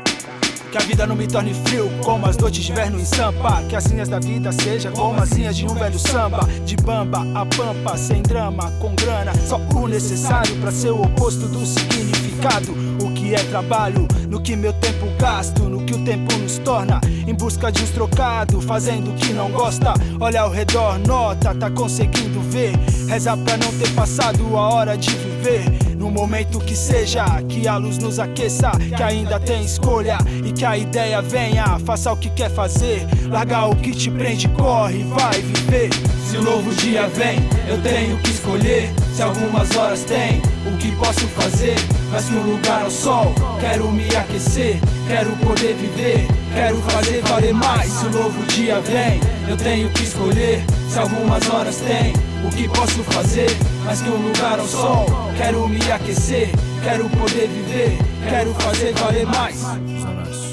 Que 0.72 0.78
a 0.78 0.82
vida 0.82 1.08
não 1.08 1.16
me 1.16 1.26
torne 1.28 1.54
frio 1.54 1.90
como 2.04 2.28
as 2.28 2.38
noites 2.38 2.64
de 2.64 2.72
inverno 2.72 3.00
em 3.00 3.06
Sampa. 3.06 3.64
Que 3.68 3.76
as 3.76 3.86
linhas 3.86 4.08
da 4.08 4.20
vida 4.20 4.52
seja 4.52 4.92
como 4.92 5.20
as 5.20 5.32
linhas 5.32 5.58
de 5.58 5.66
um 5.66 5.74
velho 5.74 5.98
samba. 5.98 6.48
De 6.64 6.76
bamba 6.78 7.26
a 7.34 7.46
pampa, 7.46 7.98
sem 7.98 8.22
drama, 8.22 8.72
com 8.80 8.94
grana. 8.94 9.34
Só 9.48 9.60
o 9.76 9.88
necessário 9.88 10.56
pra 10.58 10.72
ser 10.72 10.92
o 10.92 11.02
oposto 11.02 11.48
do 11.48 11.66
significado. 11.66 12.72
O 13.04 13.12
que 13.14 13.34
é 13.34 13.40
trabalho, 13.46 14.08
no 14.30 14.40
que 14.42 14.56
meu 14.56 14.74
tempo 14.74 15.08
gasto 15.20 15.64
No 15.64 15.84
que 15.84 15.94
o 15.94 16.04
tempo 16.04 16.34
nos 16.38 16.58
torna, 16.60 17.02
em 17.28 17.34
busca 17.34 17.72
de 17.72 17.84
uns 17.84 17.90
trocados 17.90 18.64
Fazendo 18.64 19.12
o 19.12 19.14
que 19.14 19.34
não 19.34 19.52
gosta, 19.52 19.94
olha 20.20 20.42
ao 20.42 20.50
redor, 20.50 20.98
nota 21.00 21.54
Tá 21.56 21.70
conseguindo 21.70 22.40
ver, 22.42 22.76
reza 23.08 23.36
pra 23.38 23.58
não 23.58 23.72
ter 23.78 23.90
passado 23.94 24.56
a 24.56 24.70
hora 24.70 24.98
de 24.98 25.10
viver 25.12 25.89
no 26.00 26.10
momento 26.10 26.60
que 26.60 26.76
seja, 26.76 27.26
que 27.50 27.68
a 27.68 27.76
luz 27.76 27.98
nos 27.98 28.20
aqueça, 28.20 28.72
que 28.72 29.04
ainda 29.04 29.38
tem 29.38 29.66
escolha 29.66 30.18
e 30.46 30.54
que 30.54 30.64
a 30.64 30.78
ideia 30.78 31.22
venha. 31.22 31.78
Faça 31.86 32.14
o 32.14 32.16
que 32.16 32.30
quer 32.30 32.50
fazer, 32.50 33.06
larga 33.30 33.66
o 33.66 33.76
que 33.76 33.92
te 33.92 34.10
prende, 34.10 34.48
corre, 34.48 35.04
vai 35.04 35.42
viver. 35.42 35.90
Se 36.30 36.38
o 36.38 36.42
novo 36.42 36.74
dia 36.76 37.06
vem, 37.10 37.40
eu 37.68 37.82
tenho 37.82 38.18
que 38.20 38.30
escolher. 38.30 38.90
Se 39.14 39.22
algumas 39.22 39.76
horas 39.76 40.06
tem, 40.06 40.42
o 40.66 40.78
que 40.78 40.90
posso 40.96 41.28
fazer? 41.28 41.76
Mas 42.10 42.26
que 42.26 42.34
um 42.34 42.44
lugar 42.44 42.84
ao 42.84 42.92
sol, 42.92 43.36
quero 43.60 43.92
me 43.92 44.16
aquecer, 44.16 44.80
quero 45.06 45.32
poder 45.38 45.76
viver, 45.76 46.26
quero 46.54 46.78
fazer 46.78 47.22
valer 47.24 47.54
mais. 47.54 47.92
Se 47.92 48.06
o 48.06 48.12
novo 48.12 48.42
dia 48.46 48.80
vem, 48.80 49.20
eu 49.50 49.58
tenho 49.58 49.90
que 49.90 50.04
escolher. 50.04 50.64
Se 50.90 50.98
algumas 50.98 51.50
horas 51.50 51.76
tem, 51.78 52.14
o 52.46 52.50
que 52.50 52.68
posso 52.70 53.04
fazer? 53.04 53.50
Mas 53.86 54.02
que 54.02 54.10
um 54.10 54.28
lugar 54.28 54.60
ao 54.60 54.68
sol, 54.68 55.06
quero 55.38 55.68
me 55.68 55.92
aquecer, 55.92 56.50
quero 56.84 57.10
poder 57.10 57.48
viver, 57.48 57.98
quero 58.30 58.54
fazer 58.56 58.94
valer 58.94 59.26
mais. 59.26 60.49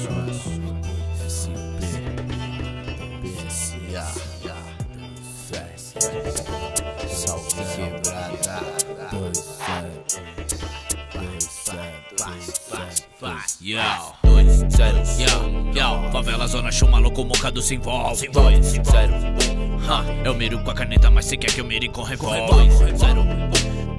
Yo, 13.19 13.81
dois, 14.23 14.63
zero, 14.69 14.99
yo, 15.17 15.71
yo. 15.73 16.11
Favela, 16.11 16.47
zona 16.47 16.71
show, 16.71 16.87
maluco, 16.87 17.25
mocado 17.25 17.63
se 17.63 17.73
envolve. 17.73 18.27
Dois, 18.27 18.63
zero, 18.67 19.11
um. 19.15 19.91
Ha, 19.91 20.05
eu 20.23 20.35
miro 20.35 20.59
com 20.59 20.69
a 20.69 20.73
caneta, 20.75 21.09
mas 21.09 21.25
cê 21.25 21.35
quer 21.35 21.51
que 21.51 21.59
eu 21.61 21.65
mire 21.65 21.89
com 21.89 22.03
revólver. 22.03 22.45
Dois, 22.45 22.99
zero, 22.99 23.21
um. 23.21 23.49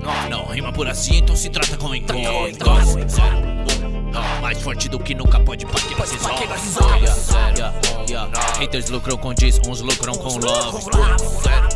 Não, 0.00 0.30
não, 0.30 0.44
rima 0.46 0.72
por 0.72 0.86
assim, 0.86 1.16
então 1.16 1.34
se 1.34 1.50
trata 1.50 1.76
com 1.76 1.92
engole. 1.92 2.52
Dois, 2.52 2.90
zero, 3.10 3.38
um. 3.38 4.16
Ha, 4.16 4.40
mais 4.40 4.62
forte 4.62 4.88
do 4.88 5.00
que 5.00 5.16
nunca 5.16 5.40
pode. 5.40 5.66
Yeah, 5.66 7.12
zero, 7.14 7.74
yeah. 8.08 8.30
Haters 8.60 8.88
lucram 8.88 9.16
com 9.16 9.34
diz, 9.34 9.60
uns 9.66 9.80
lucram 9.80 10.14
com 10.14 10.38
love. 10.38 10.90
Dois, 10.92 11.22
zero, 11.42 11.68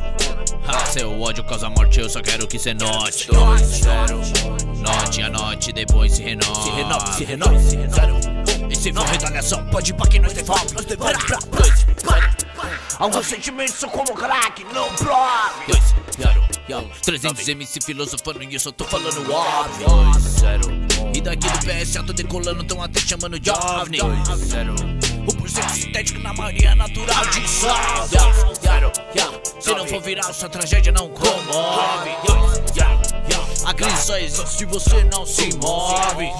ha, 0.68 0.86
seu 0.86 1.20
ódio 1.20 1.42
causa 1.42 1.68
morte, 1.68 1.98
eu 1.98 2.08
só 2.08 2.22
quero 2.22 2.46
que 2.46 2.56
cê 2.56 2.72
note. 2.72 3.26
Dois, 3.26 3.62
zero, 3.62 4.20
note, 4.82 5.22
anote, 5.22 5.72
depois 5.72 6.12
se 6.12 6.22
renove. 6.22 6.62
Se 6.62 6.70
renove, 6.70 7.12
se 7.12 7.24
renove, 7.24 7.58
se 7.60 7.76
renove. 7.76 8.32
E 8.70 8.76
se 8.76 8.92
for 8.92 9.06
retaliação, 9.06 9.64
pode 9.66 9.90
ir 9.90 9.94
pra 9.94 10.06
quem 10.06 10.20
nós 10.20 10.32
devolve. 10.32 10.74
Nós 10.74 10.84
devolve 10.84 11.26
pra 11.26 11.38
dois, 11.38 11.86
zero. 12.00 12.42
Alguns 12.98 13.26
sentimentos 13.26 13.74
são 13.74 13.88
como 13.88 14.12
crack, 14.14 14.64
não 14.72 14.88
prove. 14.94 15.66
Dois, 15.68 15.94
zero, 16.20 16.42
yo. 16.68 16.90
300 17.02 17.48
MC 17.48 17.80
filosofando 17.80 18.42
e 18.42 18.54
eu 18.54 18.60
só 18.60 18.72
tô 18.72 18.84
falando 18.84 19.32
óbvio. 19.32 19.86
Dois, 19.86 20.22
zero, 20.22 20.70
um. 20.70 21.12
E 21.14 21.20
daqui 21.20 21.48
do 21.48 21.58
PS 21.58 21.96
eu 21.96 22.06
tô 22.06 22.12
decolando, 22.12 22.64
tão 22.64 22.82
até 22.82 23.00
chamando 23.00 23.38
de 23.38 23.50
OVNI. 23.50 23.98
Dois, 23.98 24.38
zero, 24.38 24.74
O 25.26 25.36
processo 25.36 25.74
sintético 25.76 26.20
na 26.20 26.32
maioria 26.32 26.70
é 26.70 26.74
natural 26.74 27.26
de 27.26 27.48
zero, 27.48 28.92
yo. 29.14 29.42
Se 29.60 29.74
não 29.74 29.86
for 29.86 30.00
viral, 30.00 30.32
sua 30.32 30.48
tragédia 30.48 30.92
não 30.92 31.08
comove. 31.08 32.10
Dois, 32.26 32.72
zero, 32.72 33.01
A 33.64 33.74
crise 33.74 33.96
só 34.04 34.18
existe 34.18 34.58
se 34.58 34.64
você 34.64 35.04
não 35.04 35.24
se 35.24 35.50
move. 35.56 36.30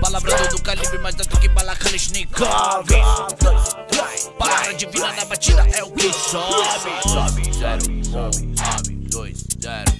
Palavra 0.00 0.48
do 0.48 0.62
calibre 0.62 0.98
mais 0.98 1.14
alto 1.18 1.40
que 1.40 1.48
bala 1.48 1.74
Kalashnikov. 1.74 2.86
Palavra 4.38 4.74
divina 4.74 5.12
na 5.12 5.24
batida 5.24 5.66
é 5.72 5.82
o 5.82 5.90
que 5.92 6.12
sobe. 6.12 7.08
Sobe, 7.08 7.52
zero, 7.52 8.04
sobe, 8.04 8.54
sobe, 8.56 8.94
dois, 9.08 9.44
zero. 9.60 9.96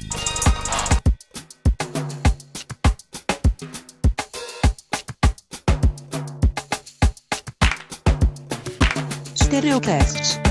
Stereocast. 9.35 10.46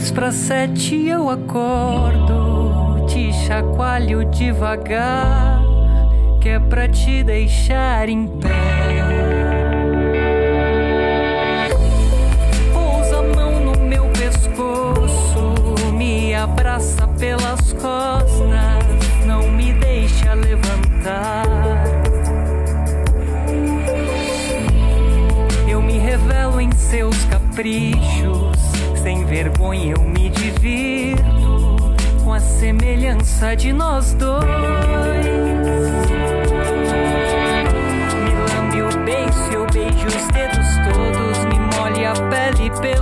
Dez 0.00 0.10
para 0.12 0.32
sete 0.32 1.08
eu 1.08 1.28
acordo, 1.28 3.04
te 3.06 3.30
chacoalho 3.44 4.24
devagar, 4.30 5.60
que 6.40 6.48
é 6.48 6.58
pra 6.58 6.88
te 6.88 7.22
deixar 7.22 8.08
em 8.08 8.26
pé. 8.26 8.48
Pousa 12.72 13.18
a 13.18 13.22
mão 13.22 13.60
no 13.60 13.78
meu 13.78 14.06
pescoço, 14.06 15.54
me 15.92 16.34
abraça 16.34 17.06
pelas 17.18 17.74
costas, 17.74 18.40
não 19.26 19.50
me 19.50 19.74
deixa 19.74 20.32
levantar. 20.32 21.44
Eu 25.68 25.82
me 25.82 25.98
revelo 25.98 26.58
em 26.58 26.72
seus 26.72 27.22
caprichos, 27.26 28.09
vergonha 29.30 29.94
eu 29.96 30.02
me 30.02 30.28
divirto 30.28 31.94
com 32.24 32.32
a 32.32 32.40
semelhança 32.40 33.54
de 33.54 33.72
nós 33.72 34.12
dois. 34.14 34.44
Me 38.24 38.34
lambe 38.52 38.82
o 38.82 39.04
beiço, 39.04 39.52
eu 39.52 39.66
beijo 39.72 40.08
os 40.08 40.26
dedos 40.34 40.66
todos, 40.92 41.44
me 41.44 41.60
molhe 41.76 42.04
a 42.04 42.12
pele 42.28 42.70
pelos 42.80 42.99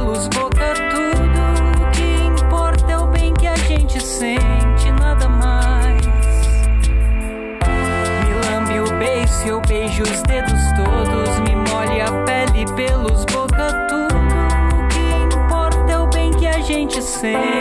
a 17.24 17.57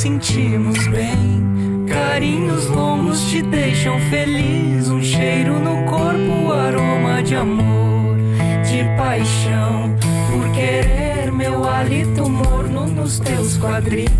sentimos 0.00 0.86
bem. 0.86 1.84
Carinhos 1.86 2.66
longos 2.68 3.20
te 3.28 3.42
deixam 3.42 4.00
feliz. 4.08 4.88
Um 4.88 5.02
cheiro 5.02 5.58
no 5.58 5.84
corpo, 5.84 6.52
aroma 6.52 7.22
de 7.22 7.36
amor, 7.36 8.16
de 8.64 8.82
paixão. 8.96 9.94
Por 10.30 10.50
querer 10.52 11.30
meu 11.30 11.68
hálito 11.68 12.28
morno 12.30 12.86
nos 12.86 13.20
teus 13.20 13.58
quadris. 13.58 14.10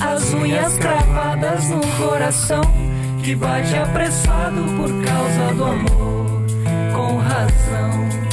As 0.00 0.34
unhas 0.34 0.76
cravadas 0.76 1.70
no 1.70 1.80
coração 1.96 2.62
que 3.22 3.34
bate 3.34 3.74
apressado 3.74 4.62
por 4.76 4.90
causa 5.02 5.54
do 5.54 5.64
amor. 5.64 6.42
Com 6.94 7.16
razão. 7.16 8.31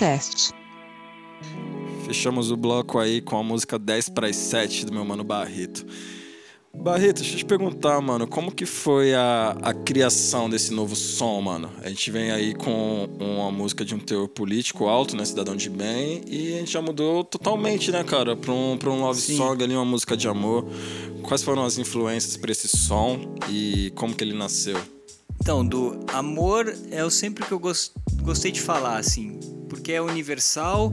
Stereocast. 0.00 0.52
Fechamos 2.06 2.50
o 2.50 2.56
bloco 2.56 2.98
aí 2.98 3.20
com 3.20 3.36
a 3.36 3.42
música 3.42 3.78
10 3.78 4.08
para 4.08 4.28
as 4.28 4.36
7 4.36 4.86
do 4.86 4.92
meu 4.92 5.04
mano 5.04 5.22
Barreto. 5.22 5.84
Barreto, 6.74 7.16
deixa 7.20 7.34
eu 7.34 7.38
te 7.38 7.44
perguntar, 7.44 8.00
mano, 8.00 8.26
como 8.26 8.50
que 8.50 8.64
foi 8.64 9.12
a, 9.12 9.56
a 9.60 9.74
criação 9.74 10.48
desse 10.48 10.72
novo 10.72 10.96
som, 10.96 11.40
mano? 11.42 11.68
A 11.82 11.88
gente 11.90 12.10
vem 12.10 12.30
aí 12.30 12.54
com 12.54 13.08
uma 13.20 13.50
música 13.50 13.84
de 13.84 13.94
um 13.94 13.98
teor 13.98 14.28
político 14.28 14.86
alto, 14.86 15.14
né, 15.16 15.24
Cidadão 15.24 15.54
de 15.54 15.68
Bem, 15.68 16.22
e 16.26 16.54
a 16.54 16.58
gente 16.60 16.72
já 16.72 16.80
mudou 16.80 17.22
totalmente, 17.22 17.90
né, 17.92 18.02
cara, 18.02 18.34
pra 18.36 18.52
um, 18.52 18.78
pra 18.78 18.88
um 18.90 19.00
love 19.02 19.20
Sim. 19.20 19.36
song 19.36 19.62
ali, 19.62 19.74
uma 19.74 19.84
música 19.84 20.16
de 20.16 20.26
amor. 20.28 20.64
Quais 21.22 21.42
foram 21.42 21.64
as 21.64 21.76
influências 21.76 22.36
pra 22.38 22.50
esse 22.52 22.68
som 22.68 23.34
e 23.50 23.92
como 23.96 24.14
que 24.14 24.24
ele 24.24 24.34
nasceu? 24.34 24.80
Então, 25.40 25.66
do 25.66 25.98
amor 26.12 26.72
é 26.90 27.04
o 27.04 27.10
sempre 27.10 27.44
que 27.44 27.52
eu 27.52 27.58
gos- 27.58 27.92
gostei 28.22 28.50
de 28.52 28.60
falar, 28.60 28.96
assim, 28.98 29.38
porque 29.70 29.92
é 29.92 30.02
universal 30.02 30.92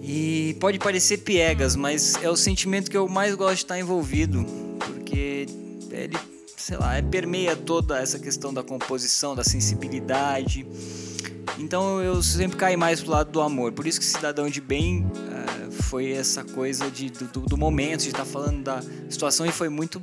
e 0.00 0.56
pode 0.60 0.78
parecer 0.78 1.18
piegas, 1.18 1.76
mas 1.76 2.16
é 2.22 2.30
o 2.30 2.36
sentimento 2.36 2.90
que 2.90 2.96
eu 2.96 3.08
mais 3.08 3.34
gosto 3.34 3.54
de 3.56 3.62
estar 3.64 3.78
envolvido, 3.78 4.44
porque 4.80 5.46
ele, 5.90 6.16
sei 6.56 6.76
lá, 6.76 6.96
é, 6.96 7.02
permeia 7.02 7.54
toda 7.56 7.98
essa 8.00 8.18
questão 8.18 8.52
da 8.52 8.62
composição, 8.62 9.34
da 9.34 9.44
sensibilidade. 9.44 10.66
Então 11.58 12.02
eu 12.02 12.22
sempre 12.22 12.56
caí 12.56 12.76
mais 12.76 13.00
pro 13.00 13.10
lado 13.12 13.30
do 13.30 13.40
amor. 13.40 13.72
Por 13.72 13.86
isso 13.86 13.98
que 13.98 14.04
Cidadão 14.04 14.48
de 14.48 14.60
Bem 14.60 15.06
eh, 15.16 15.70
foi 15.70 16.12
essa 16.12 16.44
coisa 16.44 16.90
de, 16.90 17.08
do, 17.10 17.40
do- 17.40 17.56
momento, 17.56 18.02
de 18.02 18.08
estar 18.08 18.26
falando 18.26 18.62
da 18.62 18.82
situação 19.08 19.46
e 19.46 19.50
foi 19.50 19.70
muito. 19.70 20.00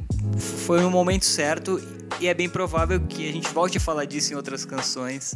Foi 0.65 0.81
no 0.81 0.89
momento 0.89 1.25
certo 1.25 1.79
e 2.19 2.27
é 2.27 2.33
bem 2.33 2.49
provável 2.49 2.99
que 3.01 3.29
a 3.29 3.31
gente 3.31 3.47
volte 3.49 3.77
a 3.77 3.81
falar 3.81 4.05
disso 4.05 4.33
em 4.33 4.35
outras 4.35 4.65
canções. 4.65 5.35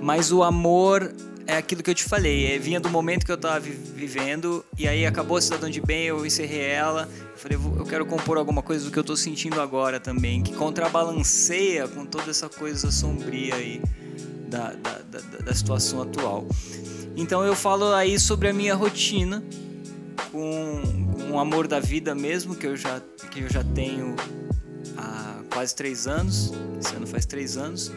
Mas 0.00 0.32
o 0.32 0.42
amor 0.42 1.12
é 1.50 1.56
aquilo 1.56 1.82
que 1.82 1.90
eu 1.90 1.94
te 1.94 2.04
falei, 2.04 2.46
é, 2.54 2.58
vinha 2.58 2.78
do 2.78 2.88
momento 2.88 3.24
que 3.26 3.32
eu 3.32 3.36
tava 3.36 3.58
vi- 3.60 3.70
vivendo 3.72 4.64
e 4.78 4.86
aí 4.86 5.04
acabou 5.04 5.40
Cidadão 5.40 5.68
de 5.68 5.80
Bem, 5.80 6.04
eu 6.06 6.24
encerrei 6.24 6.60
ela. 6.62 7.08
Falei, 7.36 7.56
"Vou- 7.58 7.76
eu 7.76 7.84
quero 7.84 8.06
compor 8.06 8.36
alguma 8.38 8.62
coisa 8.62 8.84
do 8.84 8.90
que 8.90 8.98
eu 8.98 9.04
tô 9.04 9.16
sentindo 9.16 9.60
agora 9.60 9.98
também, 9.98 10.42
que 10.42 10.52
contrabalanceia 10.54 11.88
com 11.88 12.04
toda 12.06 12.30
essa 12.30 12.48
coisa 12.48 12.90
sombria 12.92 13.54
aí 13.56 13.80
da, 14.48 14.72
da, 14.74 14.98
da, 15.10 15.20
da 15.44 15.54
situação 15.54 16.02
atual. 16.02 16.46
Então 17.16 17.44
eu 17.44 17.54
falo 17.56 17.92
aí 17.94 18.18
sobre 18.18 18.48
a 18.48 18.52
minha 18.52 18.74
rotina 18.74 19.42
com, 20.30 20.82
com 21.16 21.30
o 21.32 21.38
amor 21.38 21.66
da 21.66 21.80
vida 21.80 22.14
mesmo, 22.14 22.54
que 22.54 22.66
eu 22.66 22.76
já, 22.76 23.00
que 23.30 23.40
eu 23.40 23.48
já 23.50 23.64
tenho 23.64 24.14
há 24.96 25.40
quase 25.52 25.74
três 25.74 26.06
anos. 26.06 26.52
Esse 26.80 26.94
ano 26.94 27.06
faz 27.06 27.26
três 27.26 27.56
anos. 27.56 27.90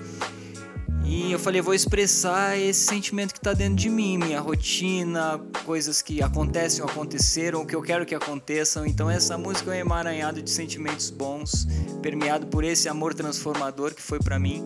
E 1.16 1.32
eu 1.32 1.38
falei, 1.38 1.62
vou 1.62 1.76
expressar 1.76 2.58
esse 2.58 2.88
sentimento 2.88 3.34
que 3.34 3.38
está 3.40 3.54
dentro 3.54 3.76
de 3.76 3.88
mim, 3.88 4.18
minha 4.18 4.40
rotina, 4.40 5.40
coisas 5.64 6.02
que 6.02 6.24
acontecem 6.24 6.84
ou 6.84 6.90
aconteceram, 6.90 7.62
o 7.62 7.68
que 7.68 7.76
eu 7.76 7.84
quero 7.84 8.04
que 8.04 8.16
aconteçam. 8.16 8.84
Então 8.84 9.08
essa 9.08 9.38
música 9.38 9.72
é 9.76 9.78
um 9.78 9.82
emaranhado 9.82 10.42
de 10.42 10.50
sentimentos 10.50 11.12
bons, 11.12 11.68
permeado 12.02 12.48
por 12.48 12.64
esse 12.64 12.90
amor 12.90 13.14
transformador 13.14 13.94
que 13.94 14.02
foi 14.02 14.18
para 14.18 14.40
mim, 14.40 14.64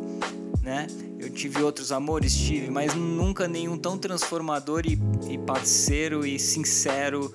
né? 0.64 0.88
Eu 1.20 1.30
tive 1.30 1.62
outros 1.62 1.92
amores, 1.92 2.34
tive, 2.34 2.70
mas 2.72 2.94
nunca 2.96 3.46
nenhum 3.46 3.78
tão 3.78 3.98
transformador 3.98 4.84
e, 4.86 4.98
e 5.30 5.38
parceiro 5.40 6.26
e 6.26 6.40
sincero 6.40 7.34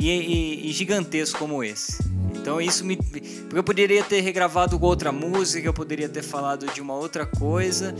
e, 0.00 0.10
e- 0.10 0.68
e 0.68 0.72
gigantesco 0.72 1.38
como 1.38 1.62
esse. 1.62 1.98
Então 2.46 2.60
isso 2.60 2.84
me. 2.84 2.96
Porque 2.96 3.58
eu 3.58 3.64
poderia 3.64 4.04
ter 4.04 4.20
regravado 4.20 4.78
outra 4.80 5.10
música, 5.10 5.66
eu 5.66 5.74
poderia 5.74 6.08
ter 6.08 6.22
falado 6.22 6.72
de 6.72 6.80
uma 6.80 6.94
outra 6.94 7.26
coisa. 7.26 7.92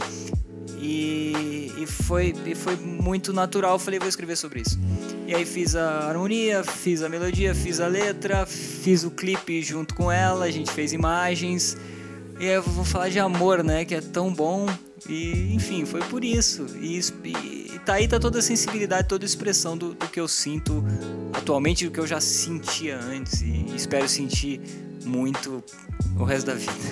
E, 0.78 1.72
e 1.76 1.84
foi, 1.84 2.32
e 2.46 2.54
foi 2.54 2.76
muito 2.76 3.32
natural. 3.32 3.72
Eu 3.72 3.78
falei, 3.80 3.98
vou 3.98 4.08
escrever 4.08 4.36
sobre 4.36 4.60
isso. 4.60 4.78
E 5.26 5.34
aí 5.34 5.44
fiz 5.44 5.74
a 5.74 6.08
harmonia, 6.08 6.62
fiz 6.62 7.02
a 7.02 7.08
melodia, 7.08 7.56
fiz 7.56 7.80
a 7.80 7.88
letra, 7.88 8.46
fiz 8.46 9.02
o 9.02 9.10
clipe 9.10 9.60
junto 9.64 9.96
com 9.96 10.12
ela, 10.12 10.44
a 10.44 10.50
gente 10.52 10.70
fez 10.70 10.92
imagens. 10.92 11.76
E 12.38 12.44
aí 12.44 12.54
eu 12.54 12.62
vou 12.62 12.84
falar 12.84 13.08
de 13.08 13.18
amor, 13.18 13.64
né? 13.64 13.84
Que 13.84 13.96
é 13.96 14.00
tão 14.00 14.32
bom. 14.32 14.66
E, 15.08 15.52
enfim, 15.54 15.84
foi 15.84 16.02
por 16.02 16.22
isso. 16.22 16.66
E, 16.80 17.00
e 17.24 17.65
tá 17.86 17.94
aí 17.94 18.08
tá 18.08 18.18
toda 18.18 18.40
a 18.40 18.42
sensibilidade, 18.42 19.06
toda 19.06 19.24
a 19.24 19.28
expressão 19.28 19.78
do, 19.78 19.94
do 19.94 20.08
que 20.08 20.18
eu 20.18 20.26
sinto 20.26 20.84
atualmente, 21.32 21.84
do 21.84 21.92
que 21.92 22.00
eu 22.00 22.06
já 22.06 22.20
sentia 22.20 22.98
antes. 22.98 23.40
E 23.42 23.64
espero 23.76 24.08
sentir 24.08 24.60
muito 25.04 25.62
o 26.18 26.24
resto 26.24 26.46
da 26.48 26.54
vida. 26.54 26.72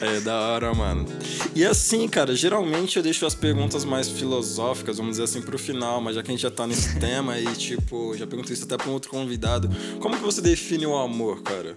É 0.00 0.20
da 0.20 0.38
hora, 0.40 0.72
mano. 0.74 1.06
E 1.54 1.64
assim, 1.64 2.08
cara, 2.08 2.34
geralmente 2.34 2.96
eu 2.96 3.02
deixo 3.02 3.26
as 3.26 3.34
perguntas 3.34 3.84
mais 3.84 4.08
filosóficas, 4.08 4.96
vamos 4.96 5.12
dizer 5.12 5.24
assim, 5.24 5.42
pro 5.42 5.58
final, 5.58 6.00
mas 6.00 6.14
já 6.14 6.22
que 6.22 6.30
a 6.30 6.32
gente 6.32 6.42
já 6.42 6.50
tá 6.50 6.66
nesse 6.66 6.98
tema 7.00 7.38
e, 7.38 7.46
tipo, 7.54 8.16
já 8.16 8.26
perguntei 8.26 8.54
isso 8.54 8.64
até 8.64 8.76
pra 8.76 8.88
um 8.88 8.92
outro 8.92 9.10
convidado. 9.10 9.68
Como 10.00 10.16
que 10.16 10.22
você 10.22 10.40
define 10.40 10.86
o 10.86 10.96
amor, 10.96 11.42
cara? 11.42 11.76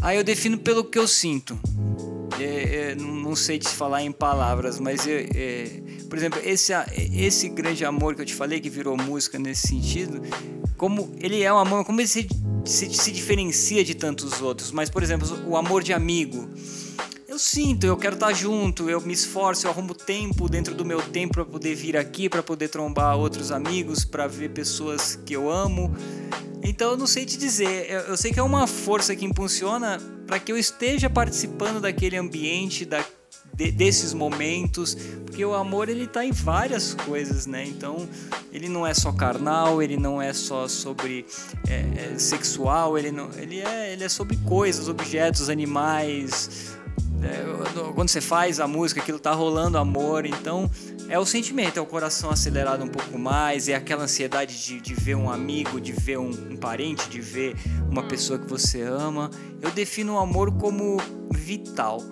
Aí 0.00 0.16
eu 0.16 0.24
defino 0.24 0.58
pelo 0.58 0.84
que 0.84 0.98
eu 0.98 1.08
sinto. 1.08 1.58
É, 2.40 2.90
é, 2.90 2.94
não 2.94 3.34
sei 3.36 3.58
te 3.58 3.68
falar 3.68 4.02
em 4.02 4.12
palavras, 4.12 4.78
mas 4.78 5.06
é, 5.06 5.82
por 6.08 6.16
exemplo, 6.16 6.40
esse, 6.42 6.72
esse 7.12 7.48
grande 7.48 7.84
amor 7.84 8.14
que 8.14 8.22
eu 8.22 8.26
te 8.26 8.34
falei, 8.34 8.60
que 8.60 8.70
virou 8.70 8.96
música 8.96 9.38
nesse 9.38 9.68
sentido, 9.68 10.22
como 10.76 11.12
ele 11.20 11.42
é 11.42 11.52
um 11.52 11.58
amor, 11.58 11.84
como 11.84 12.00
ele 12.00 12.08
se, 12.08 12.26
se, 12.64 12.92
se 12.94 13.12
diferencia 13.12 13.84
de 13.84 13.94
tantos 13.94 14.40
outros. 14.40 14.70
Mas, 14.70 14.88
por 14.88 15.02
exemplo, 15.02 15.28
o 15.46 15.56
amor 15.56 15.82
de 15.82 15.92
amigo. 15.92 16.48
Eu 17.38 17.40
sinto, 17.40 17.86
eu 17.86 17.96
quero 17.96 18.14
estar 18.14 18.32
junto, 18.32 18.90
eu 18.90 19.00
me 19.00 19.12
esforço, 19.12 19.64
eu 19.64 19.70
arrumo 19.70 19.94
tempo 19.94 20.48
dentro 20.48 20.74
do 20.74 20.84
meu 20.84 21.00
tempo 21.00 21.34
para 21.34 21.44
poder 21.44 21.72
vir 21.76 21.96
aqui, 21.96 22.28
para 22.28 22.42
poder 22.42 22.66
trombar 22.66 23.16
outros 23.16 23.52
amigos, 23.52 24.04
para 24.04 24.26
ver 24.26 24.50
pessoas 24.50 25.14
que 25.24 25.34
eu 25.34 25.48
amo. 25.48 25.94
Então 26.64 26.90
eu 26.90 26.96
não 26.96 27.06
sei 27.06 27.24
te 27.24 27.38
dizer, 27.38 27.88
eu, 27.88 28.00
eu 28.00 28.16
sei 28.16 28.32
que 28.32 28.40
é 28.40 28.42
uma 28.42 28.66
força 28.66 29.14
que 29.14 29.24
impulsiona 29.24 30.00
para 30.26 30.40
que 30.40 30.50
eu 30.50 30.58
esteja 30.58 31.08
participando 31.08 31.80
daquele 31.80 32.16
ambiente, 32.16 32.84
da, 32.84 33.04
de- 33.54 33.70
desses 33.70 34.12
momentos, 34.12 34.96
porque 35.24 35.44
o 35.44 35.54
amor 35.54 35.88
ele 35.88 36.08
tá 36.08 36.24
em 36.24 36.32
várias 36.32 36.92
coisas, 36.92 37.46
né? 37.46 37.64
Então 37.64 38.08
ele 38.52 38.68
não 38.68 38.84
é 38.84 38.92
só 38.92 39.12
carnal, 39.12 39.80
ele 39.80 39.96
não 39.96 40.20
é 40.20 40.32
só 40.32 40.66
sobre 40.66 41.24
é, 41.68 42.14
é, 42.14 42.18
sexual, 42.18 42.98
ele 42.98 43.12
não, 43.12 43.30
ele 43.38 43.60
é, 43.60 43.92
ele 43.92 44.02
é 44.02 44.08
sobre 44.08 44.36
coisas, 44.38 44.88
objetos, 44.88 45.48
animais. 45.48 46.76
É, 47.22 47.92
quando 47.94 48.08
você 48.08 48.20
faz 48.20 48.60
a 48.60 48.68
música, 48.68 49.00
aquilo 49.00 49.18
tá 49.18 49.32
rolando 49.32 49.76
amor, 49.76 50.24
então 50.24 50.70
é 51.08 51.18
o 51.18 51.26
sentimento, 51.26 51.78
é 51.78 51.82
o 51.82 51.86
coração 51.86 52.30
acelerado 52.30 52.84
um 52.84 52.88
pouco 52.88 53.18
mais, 53.18 53.68
é 53.68 53.74
aquela 53.74 54.04
ansiedade 54.04 54.62
de, 54.64 54.80
de 54.80 54.94
ver 54.94 55.16
um 55.16 55.30
amigo, 55.30 55.80
de 55.80 55.92
ver 55.92 56.18
um, 56.18 56.30
um 56.30 56.56
parente, 56.56 57.08
de 57.08 57.20
ver 57.20 57.56
uma 57.90 58.02
pessoa 58.04 58.38
que 58.38 58.48
você 58.48 58.82
ama. 58.82 59.30
Eu 59.60 59.70
defino 59.70 60.14
o 60.14 60.18
amor 60.18 60.52
como 60.52 60.98
vital, 61.32 62.02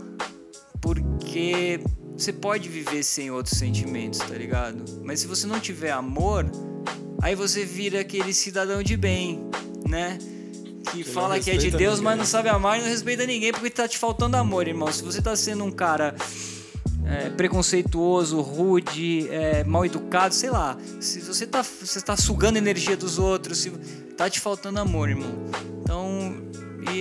porque 0.81 1.81
você 2.17 2.33
pode 2.33 2.69
viver 2.69 3.03
sem 3.03 3.31
outros 3.31 3.59
sentimentos, 3.59 4.19
tá 4.21 4.35
ligado? 4.35 4.85
Mas 5.05 5.21
se 5.21 5.27
você 5.27 5.47
não 5.47 5.61
tiver 5.61 5.91
amor, 5.91 6.51
aí 7.23 7.35
você 7.35 7.65
vira 7.65 8.01
aquele 8.01 8.33
cidadão 8.33 8.83
de 8.83 8.97
bem, 8.97 9.47
né? 9.87 10.19
Que, 10.93 11.05
fala 11.05 11.39
que 11.41 11.51
é 11.51 11.57
de 11.57 11.71
Deus, 11.71 11.99
ninguém. 11.99 12.05
mas 12.05 12.19
não 12.19 12.25
sabe 12.25 12.49
amar 12.49 12.79
e 12.79 12.83
não 12.83 12.89
respeita 12.89 13.27
ninguém 13.27 13.53
porque 13.53 13.71
tá 13.71 13.89
te 13.89 13.99
faltando 13.99 14.37
amor, 14.37 14.69
irmão. 14.69 14.91
Se 14.93 15.03
você 15.03 15.21
tá 15.21 15.35
sendo 15.35 15.65
um 15.65 15.71
cara 15.71 16.15
é, 17.05 17.31
preconceituoso, 17.31 18.41
rude, 18.41 19.29
é, 19.31 19.65
mal 19.65 19.85
educado, 19.85 20.35
sei 20.35 20.51
lá. 20.51 20.77
Se 21.01 21.21
você 21.21 21.47
tá, 21.47 21.63
você 21.63 22.01
tá 22.01 22.17
sugando 22.17 22.57
a 22.57 22.59
energia 22.59 22.97
dos 22.97 23.19
outros, 23.19 23.59
se, 23.59 23.71
tá 24.17 24.29
te 24.29 24.41
faltando 24.41 24.81
amor, 24.81 25.09
irmão. 25.09 25.76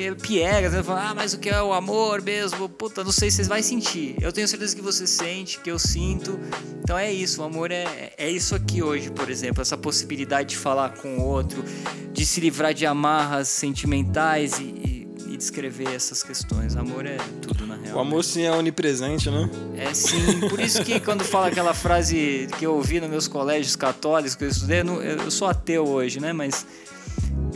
Então, 0.03 0.17
e 0.17 0.21
piegas, 0.21 0.73
né? 0.73 0.83
Fala, 0.83 1.09
ah, 1.09 1.15
mas 1.15 1.33
o 1.33 1.39
que 1.39 1.49
é 1.49 1.61
o 1.61 1.73
amor 1.73 2.21
mesmo? 2.21 2.67
Puta, 2.69 3.03
não 3.03 3.11
sei 3.11 3.29
se 3.31 3.37
você 3.43 3.49
vai 3.49 3.63
sentir. 3.63 4.15
Eu 4.21 4.31
tenho 4.31 4.47
certeza 4.47 4.75
que 4.75 4.81
você 4.81 5.05
sente, 5.07 5.59
que 5.59 5.69
eu 5.71 5.79
sinto. 5.79 6.39
Então 6.83 6.97
é 6.97 7.11
isso, 7.11 7.41
o 7.41 7.45
amor 7.45 7.71
é, 7.71 8.13
é 8.17 8.29
isso 8.29 8.53
aqui 8.55 8.81
hoje, 8.83 9.09
por 9.09 9.29
exemplo. 9.29 9.61
Essa 9.61 9.77
possibilidade 9.77 10.49
de 10.49 10.57
falar 10.57 10.89
com 10.89 11.17
o 11.17 11.23
outro, 11.25 11.63
de 12.11 12.25
se 12.25 12.39
livrar 12.39 12.73
de 12.73 12.85
amarras 12.85 13.47
sentimentais 13.47 14.59
e, 14.59 14.63
e, 14.63 15.07
e 15.33 15.37
descrever 15.37 15.93
essas 15.93 16.21
questões. 16.23 16.75
Amor 16.75 17.05
é 17.05 17.17
tudo, 17.41 17.65
na 17.65 17.75
real. 17.75 17.97
O 17.97 17.99
amor 17.99 18.23
sim 18.23 18.43
é 18.43 18.51
onipresente, 18.51 19.29
né? 19.29 19.49
É 19.77 19.93
sim, 19.93 20.39
por 20.49 20.59
isso 20.59 20.83
que 20.83 20.99
quando 20.99 21.23
fala 21.23 21.47
aquela 21.47 21.73
frase 21.73 22.47
que 22.59 22.65
eu 22.65 22.75
ouvi 22.75 22.99
nos 22.99 23.09
meus 23.09 23.27
colégios 23.27 23.75
católicos 23.75 24.35
que 24.35 24.43
eu 24.43 24.49
estudei, 24.49 24.81
eu, 24.81 24.85
não- 24.85 25.01
eu 25.01 25.29
sou 25.31 25.47
ateu 25.47 25.87
hoje, 25.87 26.19
né? 26.19 26.31
Mas 26.33 26.65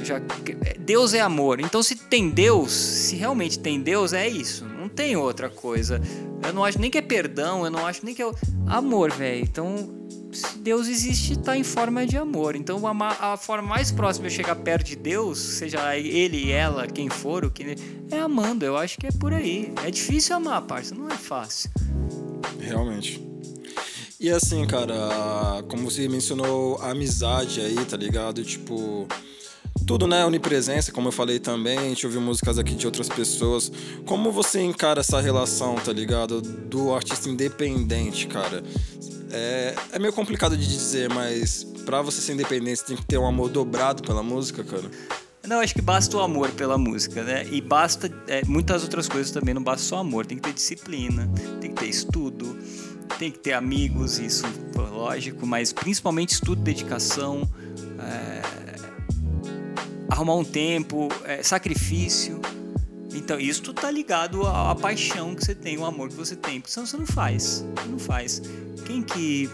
já 0.04 0.22
Deus 0.80 1.14
é 1.14 1.20
amor. 1.20 1.60
Então 1.60 1.82
se 1.84 1.96
tem 1.96 2.30
Deus, 2.30 2.72
se 2.72 3.16
realmente 3.16 3.60
tem 3.60 3.82
Deus, 3.82 4.14
é 4.14 4.28
isso. 4.28 4.66
Não 4.66 4.90
tem 4.90 5.16
outra 5.16 5.50
coisa. 5.50 6.02
Eu 6.46 6.54
não 6.54 6.64
acho 6.64 6.80
nem 6.80 6.90
que 6.90 6.98
é 6.98 7.02
perdão, 7.02 7.66
eu 7.66 7.72
não 7.72 7.86
acho 7.86 8.06
nem 8.06 8.16
que 8.16 8.22
é 8.22 8.32
amor, 8.68 9.12
velho. 9.12 9.42
Então 9.42 10.00
se 10.32 10.58
Deus 10.60 10.88
existe, 10.88 11.38
tá 11.38 11.58
em 11.58 11.64
forma 11.64 12.06
de 12.06 12.18
amor. 12.18 12.56
Então 12.56 12.86
a, 12.86 13.34
a 13.34 13.38
forma 13.38 13.68
mais 13.68 13.92
próxima 13.92 14.28
de 14.28 14.36
chegar 14.36 14.56
perto 14.56 14.88
de 14.88 14.96
Deus, 14.96 15.38
seja 15.38 15.98
ele, 15.98 16.52
ela, 16.52 16.88
quem 16.88 17.10
for, 17.10 17.46
o 17.46 17.52
que 17.52 17.76
é 18.12 18.20
amando. 18.20 18.66
Eu 18.66 18.78
acho 18.78 18.98
que 18.98 19.08
é 19.08 19.12
por 19.12 19.34
aí. 19.34 19.74
É 19.86 19.92
difícil 19.92 20.36
amar, 20.36 20.62
parça, 20.64 20.96
não 20.96 21.08
é 21.08 21.18
fácil. 21.18 21.70
Realmente. 22.60 23.30
E 24.20 24.30
assim, 24.30 24.66
cara, 24.68 25.64
como 25.70 25.90
você 25.90 26.08
mencionou, 26.10 26.78
a 26.82 26.92
amizade 26.92 27.62
aí, 27.62 27.86
tá 27.86 27.96
ligado? 27.96 28.44
Tipo, 28.44 29.08
tudo, 29.86 30.08
né? 30.08 30.26
Onipresença, 30.26 30.92
como 30.92 31.08
eu 31.08 31.12
falei 31.12 31.40
também, 31.40 31.78
a 31.78 31.84
gente 31.84 32.06
ouviu 32.06 32.22
músicas 32.22 32.58
aqui 32.58 32.76
de 32.76 32.86
outras 32.86 33.10
pessoas. 33.10 33.72
Como 34.06 34.32
você 34.32 34.62
encara 34.62 35.00
essa 35.00 35.20
relação, 35.20 35.76
tá 35.76 35.92
ligado? 35.92 36.42
Do 36.42 36.94
artista 36.94 37.30
independente, 37.30 38.28
cara? 38.28 38.64
É, 39.32 39.76
é 39.94 40.00
meio 40.00 40.14
complicado 40.14 40.58
de 40.58 40.68
dizer, 40.68 41.10
mas 41.10 41.64
pra 41.86 42.02
você 42.02 42.22
ser 42.22 42.34
independente, 42.34 42.80
você 42.80 42.86
tem 42.86 42.98
que 42.98 43.06
ter 43.06 43.18
um 43.18 43.28
amor 43.28 43.50
dobrado 43.50 44.04
pela 44.04 44.24
música, 44.24 44.64
cara. 44.64 44.90
Não, 45.48 45.60
acho 45.60 45.74
que 45.74 45.82
basta 45.82 46.16
o 46.18 46.20
amor 46.20 46.52
pela 46.52 46.78
música, 46.78 47.24
né? 47.24 47.46
E 47.50 47.62
basta 47.62 48.12
é, 48.28 48.44
muitas 48.46 48.84
outras 48.84 49.08
coisas 49.08 49.32
também, 49.32 49.54
não 49.54 49.64
basta 49.64 49.84
só 49.84 49.98
amor. 49.98 50.26
Tem 50.26 50.38
que 50.38 50.44
ter 50.44 50.54
disciplina, 50.54 51.28
tem 51.60 51.72
que 51.72 51.82
ter 51.82 51.90
estudo, 51.90 52.58
tem 53.18 53.32
que 53.32 53.40
ter 53.40 53.54
amigos, 53.54 54.20
isso, 54.20 54.46
lógico, 54.76 55.48
mas 55.48 55.74
principalmente 55.74 56.34
estudo, 56.34 56.62
dedicação, 56.62 57.50
é, 58.00 58.42
arrumar 60.10 60.36
um 60.36 60.44
tempo, 60.44 61.08
é, 61.26 61.44
sacrifício. 61.44 62.42
Então, 63.14 63.40
isso 63.40 63.74
tá 63.74 63.90
ligado 63.90 64.46
à, 64.46 64.72
à 64.72 64.76
paixão 64.76 65.36
que 65.36 65.44
você 65.44 65.56
tem, 65.56 65.78
o 65.78 65.86
amor 65.86 66.10
que 66.10 66.16
você 66.16 66.36
tem. 66.36 66.60
Porque 66.60 66.72
senão 66.72 66.86
você 66.86 66.98
não 66.98 67.08
faz. 67.08 67.66
Não 67.88 68.00
faz. 68.00 68.42
Quem 68.86 69.02
que. 69.02 69.50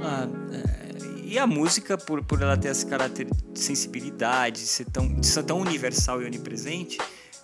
ah, 0.00 0.28
é, 0.52 0.88
e 1.24 1.38
a 1.38 1.46
música, 1.46 1.98
por, 1.98 2.24
por 2.24 2.40
ela 2.40 2.56
ter 2.56 2.68
esse 2.68 2.86
caráter 2.86 3.28
de 3.52 3.60
sensibilidade, 3.60 4.62
de 4.62 4.66
ser 4.66 4.86
tão, 4.86 5.12
de 5.12 5.26
ser 5.26 5.42
tão 5.42 5.60
universal 5.60 6.22
e 6.22 6.24
onipresente, 6.24 6.98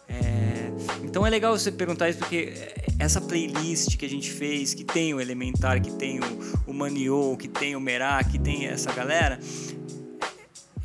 é, 0.09 0.73
então 1.03 1.27
é 1.27 1.31
legal 1.31 1.57
você 1.57 1.71
perguntar 1.71 2.09
isso, 2.09 2.19
porque 2.19 2.55
essa 2.99 3.21
playlist 3.21 3.97
que 3.97 4.07
a 4.07 4.09
gente 4.09 4.31
fez, 4.31 4.73
que 4.73 4.85
tem 4.85 5.13
o 5.13 5.21
Elementar, 5.21 5.83
que 5.83 5.93
tem 5.93 6.19
o, 6.19 7.33
o 7.33 7.37
que 7.37 7.49
tem 7.49 7.77
o 7.77 7.81
Merá, 7.81 8.23
que 8.25 8.39
tem 8.39 8.67
essa 8.67 8.91
galera, 8.93 9.39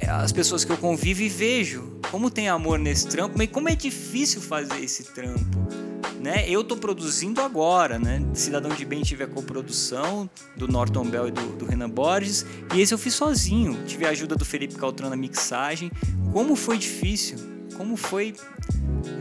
as 0.10 0.32
pessoas 0.32 0.66
que 0.66 0.72
eu 0.72 0.78
convivo 0.78 1.22
e 1.22 1.30
vejo 1.30 1.99
como 2.12 2.32
tem 2.32 2.49
amor 2.49 2.80
nesse 2.80 3.07
trampo, 3.07 3.38
mas 3.38 3.49
como 3.49 3.70
é 3.70 3.76
difícil 3.76 4.41
fazer 4.41 4.84
esse 4.84 5.03
trampo. 5.03 5.57
Né? 6.20 6.49
Eu 6.49 6.64
tô 6.64 6.76
produzindo 6.76 7.39
agora, 7.39 7.97
né? 7.97 8.22
Cidadão 8.34 8.72
de 8.72 8.84
Bem 8.84 9.01
tive 9.03 9.24
a 9.24 9.28
coprodução 9.28 10.30
do 10.57 10.68
Norton 10.68 11.05
Bell 11.05 11.30
e 11.30 11.32
do, 11.32 11.57
do 11.57 11.66
Renan 11.66 11.89
Borges, 11.89 12.45
e 12.74 12.82
esse 12.82 12.93
eu 12.93 12.97
fiz 12.97 13.14
sozinho. 13.14 13.78
Tive 13.86 14.05
a 14.05 14.10
ajuda 14.10 14.36
do 14.36 14.43
Felipe 14.43 14.76
Caltran 14.76 15.10
na 15.10 15.16
mixagem. 15.16 15.89
Como 16.34 16.57
foi 16.57 16.78
difícil, 16.78 17.38
como 17.78 17.95
foi 17.95 18.36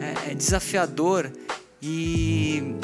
é, 0.01 0.33
é, 0.33 0.35
desafiador 0.35 1.31
e, 1.81 2.75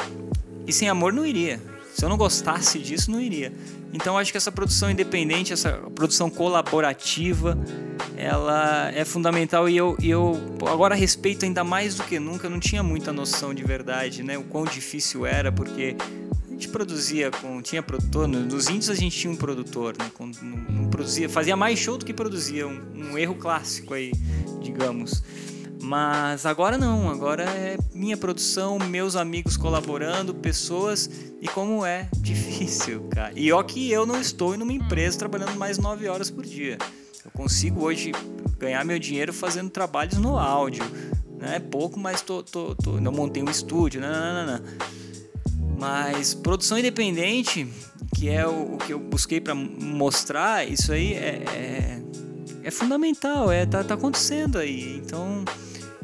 e 0.65 0.71
sem 0.71 0.87
amor 0.87 1.11
não 1.11 1.25
iria. 1.25 1.59
Se 1.93 2.05
eu 2.05 2.09
não 2.09 2.17
gostasse 2.17 2.79
disso, 2.79 3.11
não 3.11 3.19
iria. 3.19 3.53
Então 3.93 4.17
acho 4.17 4.31
que 4.31 4.37
essa 4.37 4.51
produção 4.51 4.89
independente, 4.91 5.53
essa 5.53 5.73
produção 5.93 6.29
colaborativa, 6.29 7.57
ela 8.17 8.91
é 8.93 9.03
fundamental 9.05 9.67
e 9.67 9.75
eu, 9.77 9.97
eu 10.01 10.39
agora 10.71 10.95
respeito 10.95 11.45
ainda 11.45 11.63
mais 11.63 11.95
do 11.95 12.03
que 12.03 12.19
nunca. 12.19 12.47
Eu 12.47 12.51
não 12.51 12.59
tinha 12.59 12.81
muita 12.83 13.11
noção 13.11 13.53
de 13.53 13.63
verdade, 13.63 14.23
né? 14.23 14.37
O 14.37 14.43
quão 14.43 14.63
difícil 14.65 15.25
era, 15.25 15.51
porque 15.51 15.95
a 16.47 16.51
gente 16.51 16.67
produzia 16.69 17.29
com. 17.31 17.61
Tinha 17.61 17.83
produtor, 17.83 18.27
no- 18.27 18.39
nos 18.39 18.67
índios 18.69 18.89
a 18.89 18.95
gente 18.95 19.17
tinha 19.17 19.31
um 19.31 19.35
produtor, 19.35 19.95
né? 19.97 20.09
Com- 20.13 20.31
não, 20.41 20.57
não 20.83 20.89
produzia, 20.89 21.27
fazia 21.29 21.55
mais 21.55 21.77
show 21.79 21.97
do 21.97 22.05
que 22.05 22.13
produzia. 22.13 22.67
Um, 22.67 22.81
um 23.11 23.17
erro 23.17 23.35
clássico 23.35 23.93
aí, 23.93 24.11
digamos. 24.61 25.21
Mas 25.81 26.45
agora 26.47 26.77
não, 26.79 27.09
agora 27.11 27.43
é 27.43 27.77
minha 27.93 28.17
produção, 28.17 28.79
meus 28.79 29.15
amigos 29.15 29.55
colaborando, 29.55 30.33
pessoas, 30.33 31.07
e 31.41 31.47
como 31.47 31.85
é 31.85 32.07
difícil, 32.17 33.01
cara. 33.11 33.31
E 33.35 33.51
ó 33.51 33.61
que 33.61 33.91
eu 33.91 34.03
não 34.05 34.19
estou 34.19 34.55
em 34.55 34.61
uma 34.63 34.73
empresa 34.73 35.19
trabalhando 35.19 35.55
mais 35.57 35.77
nove 35.77 36.07
horas 36.07 36.31
por 36.31 36.43
dia. 36.43 36.77
Eu 37.25 37.31
consigo 37.31 37.83
hoje 37.83 38.11
ganhar 38.59 38.85
meu 38.85 38.99
dinheiro 38.99 39.33
fazendo 39.33 39.71
trabalhos 39.71 40.17
no 40.19 40.37
áudio. 40.37 40.83
Né? 41.39 41.55
É 41.55 41.59
pouco, 41.59 41.99
mas 41.99 42.21
tô, 42.21 42.43
tô, 42.43 42.75
tô, 42.75 43.01
não 43.01 43.11
montei 43.11 43.41
um 43.41 43.49
estúdio, 43.49 43.99
não, 43.99 44.09
não, 44.09 44.45
não, 44.45 44.53
não. 44.53 44.65
Mas 45.77 46.33
produção 46.33 46.77
independente, 46.77 47.67
que 48.15 48.29
é 48.29 48.47
o, 48.47 48.75
o 48.75 48.77
que 48.77 48.93
eu 48.93 48.99
busquei 48.99 49.41
para 49.41 49.53
mostrar, 49.53 50.65
isso 50.65 50.93
aí 50.93 51.13
é, 51.13 51.43
é, 51.53 52.01
é 52.63 52.71
fundamental, 52.71 53.51
é, 53.51 53.65
tá, 53.65 53.83
tá 53.83 53.95
acontecendo 53.95 54.57
aí. 54.57 55.01
Então, 55.03 55.43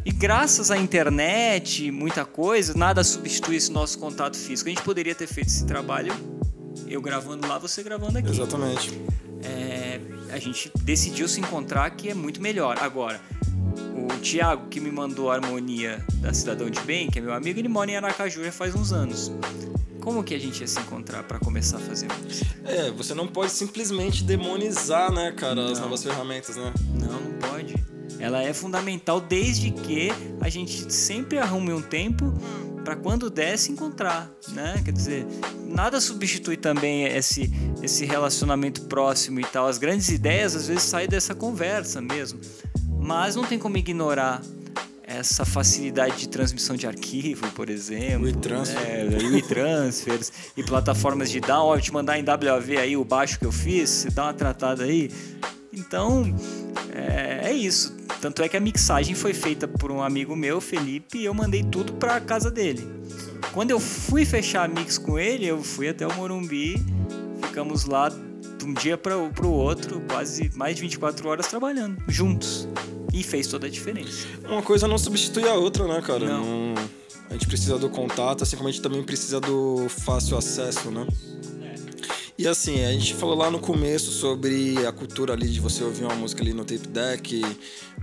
e 0.04 0.12
graças 0.12 0.72
à 0.72 0.78
internet, 0.78 1.90
muita 1.92 2.26
coisa, 2.26 2.74
nada 2.76 3.04
substitui 3.04 3.56
esse 3.56 3.72
nosso 3.72 3.98
contato 4.00 4.36
físico. 4.36 4.70
A 4.70 4.74
gente 4.74 4.84
poderia 4.84 5.16
ter 5.16 5.28
feito 5.28 5.48
esse 5.48 5.66
trabalho, 5.66 6.12
eu 6.88 7.02
gravando 7.02 7.48
lá, 7.48 7.58
você 7.58 7.82
gravando 7.82 8.18
aqui. 8.18 8.30
Exatamente. 8.30 9.00
É, 9.44 10.00
a 10.32 10.40
gente 10.40 10.72
decidiu 10.82 11.28
se 11.28 11.40
encontrar 11.40 11.90
que 11.92 12.10
é 12.10 12.14
muito 12.14 12.42
melhor. 12.42 12.78
Agora, 12.80 13.22
o 13.96 14.08
Thiago, 14.20 14.68
que 14.70 14.80
me 14.80 14.92
mandou 14.92 15.30
a 15.32 15.36
harmonia 15.36 16.04
da 16.16 16.34
Cidadão 16.34 16.70
de 16.70 16.80
Bem, 16.82 17.10
que 17.10 17.20
é 17.20 17.22
meu 17.22 17.34
amigo, 17.34 17.60
ele 17.60 17.68
mora 17.68 17.92
em 17.92 17.98
Aracaju 17.98 18.44
já 18.44 18.52
faz 18.52 18.74
uns 18.74 18.92
anos. 18.94 19.32
Como 20.00 20.24
que 20.24 20.34
a 20.34 20.40
gente 20.40 20.62
ia 20.62 20.68
se 20.68 20.80
encontrar 20.80 21.24
para 21.24 21.38
começar 21.38 21.78
a 21.78 21.80
fazer 21.80 22.08
música? 22.24 22.48
É, 22.66 22.90
você 22.90 23.14
não 23.14 23.28
pode 23.28 23.52
simplesmente 23.52 24.24
demonizar, 24.24 25.12
né, 25.12 25.32
cara, 25.32 25.64
as 25.66 25.78
Não. 25.78 25.82
novas 25.86 26.04
ferramentas, 26.04 26.56
né? 26.56 26.74
Não, 27.00 27.22
não 27.22 27.34
pode. 27.34 27.76
Ela 28.22 28.44
é 28.44 28.54
fundamental 28.54 29.20
desde 29.20 29.72
que 29.72 30.10
a 30.40 30.48
gente 30.48 30.94
sempre 30.94 31.40
arrume 31.40 31.74
um 31.74 31.82
tempo 31.82 32.32
para 32.84 32.96
quando 32.96 33.30
der 33.30 33.58
se 33.58 33.72
encontrar, 33.72 34.32
né? 34.50 34.82
Quer 34.86 34.92
dizer, 34.92 35.26
nada 35.68 36.00
substitui 36.00 36.58
também 36.58 37.06
esse 37.06 37.52
esse 37.82 38.06
relacionamento 38.06 38.84
próximo 38.84 39.40
e 39.40 39.44
tal. 39.44 39.68
As 39.68 39.78
grandes 39.78 40.10
ideias 40.10 40.56
às 40.56 40.68
vezes 40.68 40.84
saem 40.84 41.08
dessa 41.08 41.34
conversa 41.34 42.00
mesmo, 42.00 42.40
mas 43.00 43.36
não 43.36 43.44
tem 43.44 43.58
como 43.58 43.78
ignorar 43.78 44.42
essa 45.04 45.44
facilidade 45.44 46.18
de 46.18 46.30
transmissão 46.30 46.76
de 46.76 46.88
arquivo, 46.88 47.50
por 47.52 47.70
exemplo. 47.70 48.26
WeTransfer. 48.26 48.82
É, 48.88 49.04
WeTransfers 49.04 50.32
e 50.56 50.64
plataformas 50.64 51.30
de 51.30 51.40
down. 51.40 51.66
Ó, 51.66 51.76
eu 51.76 51.82
te 51.82 51.92
mandar 51.92 52.18
em 52.18 52.24
WAV 52.24 52.78
aí 52.78 52.96
o 52.96 53.04
baixo 53.04 53.38
que 53.38 53.46
eu 53.46 53.52
fiz, 53.52 53.90
você 53.90 54.10
dá 54.10 54.24
uma 54.24 54.34
tratada 54.34 54.84
aí. 54.84 55.12
Então, 55.74 56.36
é, 56.94 57.50
é 57.50 57.54
isso. 57.54 57.96
Tanto 58.22 58.44
é 58.44 58.50
que 58.50 58.56
a 58.58 58.60
mixagem 58.60 59.16
foi 59.16 59.34
feita 59.34 59.68
por 59.68 59.92
um 59.92 60.02
amigo 60.02 60.36
meu, 60.36 60.62
Felipe, 60.62 61.18
e 61.20 61.26
eu 61.26 61.34
mandei 61.34 61.64
tudo 61.64 61.94
pra 61.94 62.20
casa 62.20 62.52
dele. 62.52 62.88
Quando 63.52 63.72
eu 63.72 63.80
fui 63.80 64.26
fechar 64.26 64.66
a 64.66 64.68
mix 64.68 64.98
com 64.98 65.18
ele, 65.18 65.46
eu 65.46 65.62
fui 65.64 65.90
até 65.90 66.06
o 66.06 66.14
Morumbi, 66.14 66.76
ficamos 67.44 67.86
lá 67.86 68.10
de 68.10 68.66
um 68.66 68.74
dia 68.74 68.98
para 68.98 69.18
o 69.18 69.50
outro, 69.52 70.02
quase 70.08 70.52
mais 70.56 70.76
de 70.76 70.82
24 70.84 71.28
horas 71.28 71.48
trabalhando 71.48 71.98
juntos. 72.08 72.68
E 73.14 73.24
fez 73.24 73.48
toda 73.48 73.68
a 73.68 73.70
diferença. 73.70 74.26
Uma 74.48 74.62
coisa 74.62 74.88
não 74.88 74.98
substitui 74.98 75.46
a 75.48 75.54
outra, 75.54 75.86
né, 75.88 76.02
cara? 76.02 76.26
Não. 76.26 76.74
Não- 76.76 77.02
A 77.30 77.34
gente 77.34 77.48
precisa 77.48 77.78
do 77.78 77.90
contato, 77.90 78.44
assim 78.44 78.58
como 78.58 78.68
a 78.68 78.72
gente 78.72 78.82
também 78.82 79.02
precisa 79.04 79.40
do 79.40 79.88
fácil 79.90 80.38
acesso, 80.38 80.92
né? 80.92 81.08
E 82.42 82.48
assim, 82.48 82.84
a 82.84 82.92
gente 82.92 83.14
falou 83.14 83.36
lá 83.36 83.52
no 83.52 83.60
começo 83.60 84.10
sobre 84.10 84.76
a 84.88 84.92
cultura 84.92 85.34
ali 85.34 85.48
de 85.48 85.60
você 85.60 85.84
ouvir 85.84 86.06
uma 86.06 86.16
música 86.16 86.42
ali 86.42 86.54
no 86.54 86.66
tape 86.66 86.88
deck, 86.88 87.40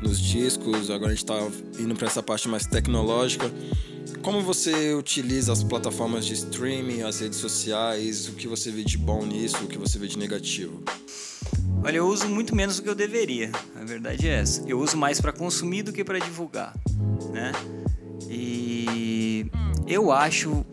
nos 0.00 0.20
discos, 0.20 0.92
agora 0.92 1.10
a 1.10 1.14
gente 1.16 1.24
tá 1.24 1.34
indo 1.76 1.92
pra 1.96 2.06
essa 2.06 2.22
parte 2.22 2.46
mais 2.46 2.64
tecnológica. 2.64 3.52
Como 4.22 4.40
você 4.40 4.94
utiliza 4.94 5.52
as 5.52 5.64
plataformas 5.64 6.24
de 6.24 6.34
streaming, 6.34 7.02
as 7.02 7.18
redes 7.18 7.40
sociais, 7.40 8.28
o 8.28 8.34
que 8.34 8.46
você 8.46 8.70
vê 8.70 8.84
de 8.84 8.96
bom 8.96 9.26
nisso, 9.26 9.56
o 9.64 9.66
que 9.66 9.76
você 9.76 9.98
vê 9.98 10.06
de 10.06 10.16
negativo? 10.16 10.84
Olha, 11.82 11.96
eu 11.96 12.06
uso 12.06 12.28
muito 12.28 12.54
menos 12.54 12.76
do 12.76 12.84
que 12.84 12.88
eu 12.88 12.94
deveria. 12.94 13.50
A 13.74 13.84
verdade 13.84 14.28
é 14.28 14.34
essa. 14.34 14.62
Eu 14.68 14.78
uso 14.78 14.96
mais 14.96 15.20
para 15.20 15.32
consumir 15.32 15.82
do 15.82 15.92
que 15.92 16.04
para 16.04 16.20
divulgar, 16.20 16.76
né? 17.32 17.50
E 18.30 19.50
eu 19.84 20.12
acho 20.12 20.64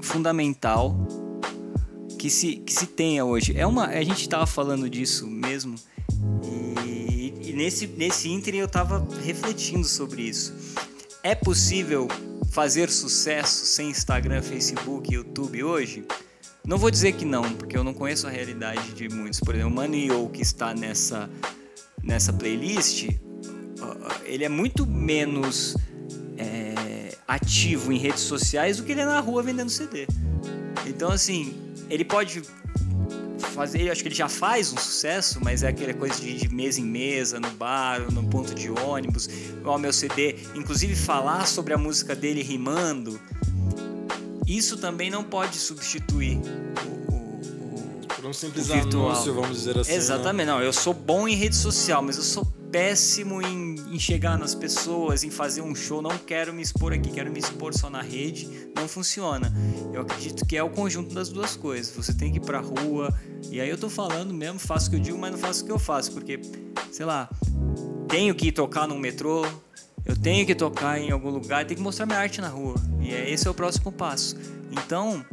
fundamental 0.00 0.96
que 2.24 2.30
se, 2.30 2.56
que 2.56 2.72
se 2.72 2.86
tenha 2.86 3.22
hoje. 3.22 3.52
É 3.54 3.66
uma, 3.66 3.84
a 3.84 4.02
gente 4.02 4.22
estava 4.22 4.46
falando 4.46 4.88
disso 4.88 5.26
mesmo 5.26 5.74
e, 6.82 7.34
e 7.42 7.52
nesse 7.52 7.86
nesse 7.86 8.30
ínterim 8.30 8.56
eu 8.56 8.64
estava 8.64 9.06
refletindo 9.22 9.86
sobre 9.86 10.22
isso. 10.22 10.54
É 11.22 11.34
possível 11.34 12.08
fazer 12.50 12.88
sucesso 12.88 13.66
sem 13.66 13.90
Instagram, 13.90 14.40
Facebook, 14.40 15.12
YouTube 15.12 15.64
hoje? 15.64 16.02
Não 16.66 16.78
vou 16.78 16.90
dizer 16.90 17.12
que 17.12 17.26
não, 17.26 17.42
porque 17.52 17.76
eu 17.76 17.84
não 17.84 17.92
conheço 17.92 18.26
a 18.26 18.30
realidade 18.30 18.92
de 18.92 19.06
muitos. 19.10 19.38
Por 19.40 19.54
exemplo, 19.54 19.72
o 19.72 19.74
Mano 19.74 20.30
que 20.30 20.40
está 20.40 20.72
nessa, 20.72 21.28
nessa 22.02 22.32
playlist, 22.32 23.06
ele 24.24 24.44
é 24.44 24.48
muito 24.48 24.86
menos 24.86 25.76
é, 26.38 27.18
ativo 27.28 27.92
em 27.92 27.98
redes 27.98 28.20
sociais 28.20 28.78
do 28.78 28.84
que 28.84 28.92
ele 28.92 29.02
é 29.02 29.04
na 29.04 29.20
rua 29.20 29.42
vendendo 29.42 29.68
CD. 29.68 30.06
Então, 30.86 31.10
assim, 31.10 31.63
ele 31.90 32.04
pode 32.04 32.42
fazer, 33.54 33.90
acho 33.90 34.02
que 34.02 34.08
ele 34.08 34.14
já 34.14 34.28
faz 34.28 34.72
um 34.72 34.76
sucesso, 34.76 35.38
mas 35.42 35.62
é 35.62 35.68
aquela 35.68 35.94
coisa 35.94 36.20
de, 36.20 36.36
de 36.36 36.48
mesa 36.48 36.80
em 36.80 36.84
mesa, 36.84 37.38
no 37.38 37.50
bar, 37.50 38.10
no 38.10 38.24
ponto 38.24 38.54
de 38.54 38.70
ônibus, 38.70 39.26
igual 39.26 39.78
meu 39.78 39.92
CD. 39.92 40.36
Inclusive, 40.54 40.96
falar 40.96 41.46
sobre 41.46 41.72
a 41.72 41.78
música 41.78 42.14
dele 42.14 42.42
rimando, 42.42 43.20
isso 44.46 44.76
também 44.76 45.10
não 45.10 45.22
pode 45.22 45.56
substituir 45.56 46.40
Por 48.24 48.30
um 48.30 48.32
simples 48.32 48.68
virtual. 48.68 49.10
anúncio, 49.10 49.34
vamos 49.34 49.58
dizer 49.58 49.78
assim. 49.78 49.90
né? 49.90 49.96
Exatamente, 49.98 50.46
não. 50.46 50.62
Eu 50.62 50.72
sou 50.72 50.94
bom 50.94 51.28
em 51.28 51.34
rede 51.34 51.54
social, 51.54 52.00
mas 52.00 52.16
eu 52.16 52.22
sou 52.22 52.42
péssimo 52.72 53.42
em, 53.42 53.74
em 53.74 53.98
chegar 53.98 54.38
nas 54.38 54.54
pessoas, 54.54 55.24
em 55.24 55.30
fazer 55.30 55.60
um 55.60 55.74
show. 55.74 56.00
Não 56.00 56.16
quero 56.16 56.50
me 56.54 56.62
expor 56.62 56.94
aqui, 56.94 57.10
quero 57.10 57.30
me 57.30 57.38
expor 57.38 57.74
só 57.74 57.90
na 57.90 58.00
rede. 58.00 58.48
Não 58.74 58.88
funciona. 58.88 59.52
Eu 59.92 60.00
acredito 60.00 60.46
que 60.46 60.56
é 60.56 60.62
o 60.62 60.70
conjunto 60.70 61.14
das 61.14 61.28
duas 61.28 61.54
coisas. 61.54 61.94
Você 61.94 62.14
tem 62.14 62.32
que 62.32 62.38
ir 62.38 62.40
pra 62.40 62.60
rua. 62.60 63.12
E 63.50 63.60
aí 63.60 63.68
eu 63.68 63.76
tô 63.76 63.90
falando 63.90 64.32
mesmo, 64.32 64.58
faço 64.58 64.86
o 64.86 64.90
que 64.92 64.96
eu 64.96 65.00
digo, 65.00 65.18
mas 65.18 65.30
não 65.30 65.38
faço 65.38 65.62
o 65.62 65.66
que 65.66 65.72
eu 65.72 65.78
faço. 65.78 66.10
Porque, 66.12 66.40
sei 66.90 67.04
lá, 67.04 67.28
tenho 68.08 68.34
que 68.34 68.46
ir 68.46 68.52
tocar 68.52 68.88
num 68.88 68.98
metrô, 68.98 69.46
eu 70.02 70.16
tenho 70.16 70.46
que 70.46 70.54
tocar 70.54 70.98
em 70.98 71.10
algum 71.10 71.28
lugar, 71.28 71.66
tenho 71.66 71.76
que 71.76 71.84
mostrar 71.84 72.06
minha 72.06 72.18
arte 72.18 72.40
na 72.40 72.48
rua. 72.48 72.76
E 73.02 73.12
é, 73.12 73.30
esse 73.30 73.46
é 73.46 73.50
o 73.50 73.54
próximo 73.54 73.92
passo. 73.92 74.34
Então, 74.70 75.24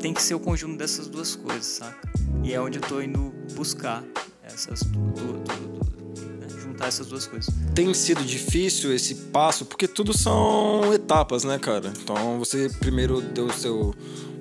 tem 0.00 0.12
que 0.14 0.22
ser 0.22 0.34
o 0.34 0.40
conjunto 0.40 0.76
dessas 0.78 1.08
duas 1.08 1.34
coisas, 1.36 1.66
saca? 1.66 2.08
E 2.42 2.52
é 2.52 2.60
onde 2.60 2.78
eu 2.78 2.82
tô 2.82 3.00
indo 3.00 3.32
buscar 3.54 4.02
essas 4.42 4.80
du- 4.82 4.98
du- 4.98 5.32
du- 5.44 5.80
du- 6.14 6.20
né? 6.40 6.46
juntar 6.60 6.86
essas 6.88 7.06
duas 7.06 7.26
coisas. 7.26 7.52
Tem 7.74 7.92
sido 7.94 8.22
difícil 8.24 8.92
esse 8.94 9.14
passo, 9.14 9.64
porque 9.64 9.86
tudo 9.86 10.16
são 10.16 10.92
etapas, 10.94 11.44
né, 11.44 11.58
cara? 11.58 11.92
Então 12.02 12.38
você 12.38 12.68
primeiro 12.80 13.20
deu 13.20 13.46
o 13.46 13.52
seu 13.52 13.94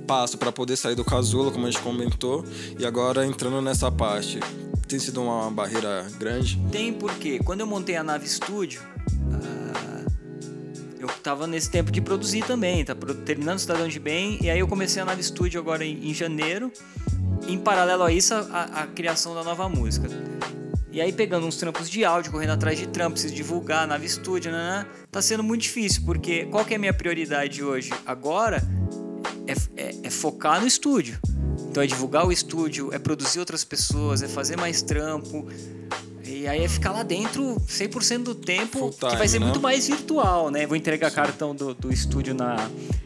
passo 0.07 0.37
para 0.37 0.51
poder 0.51 0.75
sair 0.75 0.95
do 0.95 1.05
casulo, 1.05 1.51
como 1.51 1.67
a 1.67 1.71
gente 1.71 1.81
comentou, 1.83 2.43
e 2.79 2.85
agora 2.85 3.25
entrando 3.25 3.61
nessa 3.61 3.91
parte. 3.91 4.39
Tem 4.87 4.97
sido 4.97 5.21
uma 5.21 5.51
barreira 5.51 6.07
grande? 6.17 6.59
Tem 6.71 6.91
porque 6.91 7.37
quando 7.39 7.59
eu 7.59 7.67
montei 7.67 7.95
a 7.95 8.01
nave 8.03 8.25
estúdio, 8.25 8.81
ah, 9.31 10.05
eu 10.99 11.07
tava 11.07 11.47
nesse 11.47 11.69
tempo 11.69 11.91
de 11.91 12.01
produzir 12.01 12.43
também, 12.45 12.83
tá 12.83 12.93
terminando 13.25 13.57
Cidadão 13.59 13.87
de 13.87 13.99
Bem, 13.99 14.37
e 14.41 14.49
aí 14.49 14.59
eu 14.59 14.67
comecei 14.67 15.01
a 15.01 15.05
nave 15.05 15.21
estúdio 15.21 15.59
agora 15.59 15.83
em, 15.85 16.09
em 16.09 16.13
janeiro, 16.13 16.71
em 17.47 17.57
paralelo 17.57 18.03
a 18.03 18.11
isso, 18.11 18.33
a, 18.33 18.81
a 18.81 18.87
criação 18.87 19.33
da 19.33 19.43
nova 19.43 19.69
música. 19.69 20.07
E 20.91 20.99
aí 20.99 21.13
pegando 21.13 21.45
uns 21.47 21.55
trampos 21.55 21.89
de 21.89 22.03
áudio, 22.03 22.31
correndo 22.31 22.49
atrás 22.51 22.77
de 22.77 22.87
trampos, 22.87 23.31
divulgar, 23.31 23.87
nave 23.87 24.05
estúdio, 24.05 24.51
né, 24.51 24.85
tá 25.11 25.21
sendo 25.21 25.43
muito 25.43 25.61
difícil, 25.61 26.01
porque 26.05 26.45
qual 26.45 26.65
que 26.65 26.73
é 26.73 26.77
a 26.77 26.79
minha 26.79 26.93
prioridade 26.93 27.63
hoje? 27.63 27.91
Agora 28.05 28.61
é, 29.47 29.53
é- 29.81 29.95
é 30.03 30.09
focar 30.09 30.59
no 30.59 30.67
estúdio. 30.67 31.17
Então 31.69 31.83
é 31.83 31.87
divulgar 31.87 32.25
o 32.25 32.31
estúdio, 32.31 32.91
é 32.91 32.97
produzir 32.97 33.39
outras 33.39 33.63
pessoas, 33.63 34.23
é 34.23 34.27
fazer 34.27 34.57
mais 34.57 34.81
trampo. 34.81 35.47
E 36.39 36.47
aí 36.47 36.63
é 36.63 36.69
ficar 36.69 36.93
lá 36.93 37.03
dentro 37.03 37.57
100% 37.67 38.23
do 38.23 38.33
tempo, 38.33 38.79
Full 38.79 38.91
que 38.91 39.01
vai 39.01 39.11
time, 39.11 39.27
ser 39.27 39.39
né? 39.39 39.45
muito 39.47 39.59
mais 39.59 39.87
virtual, 39.87 40.49
né? 40.49 40.65
Vou 40.65 40.77
entregar 40.77 41.11
cartão 41.11 41.53
do, 41.53 41.73
do 41.73 41.91
estúdio 41.91 42.33
na, 42.33 42.55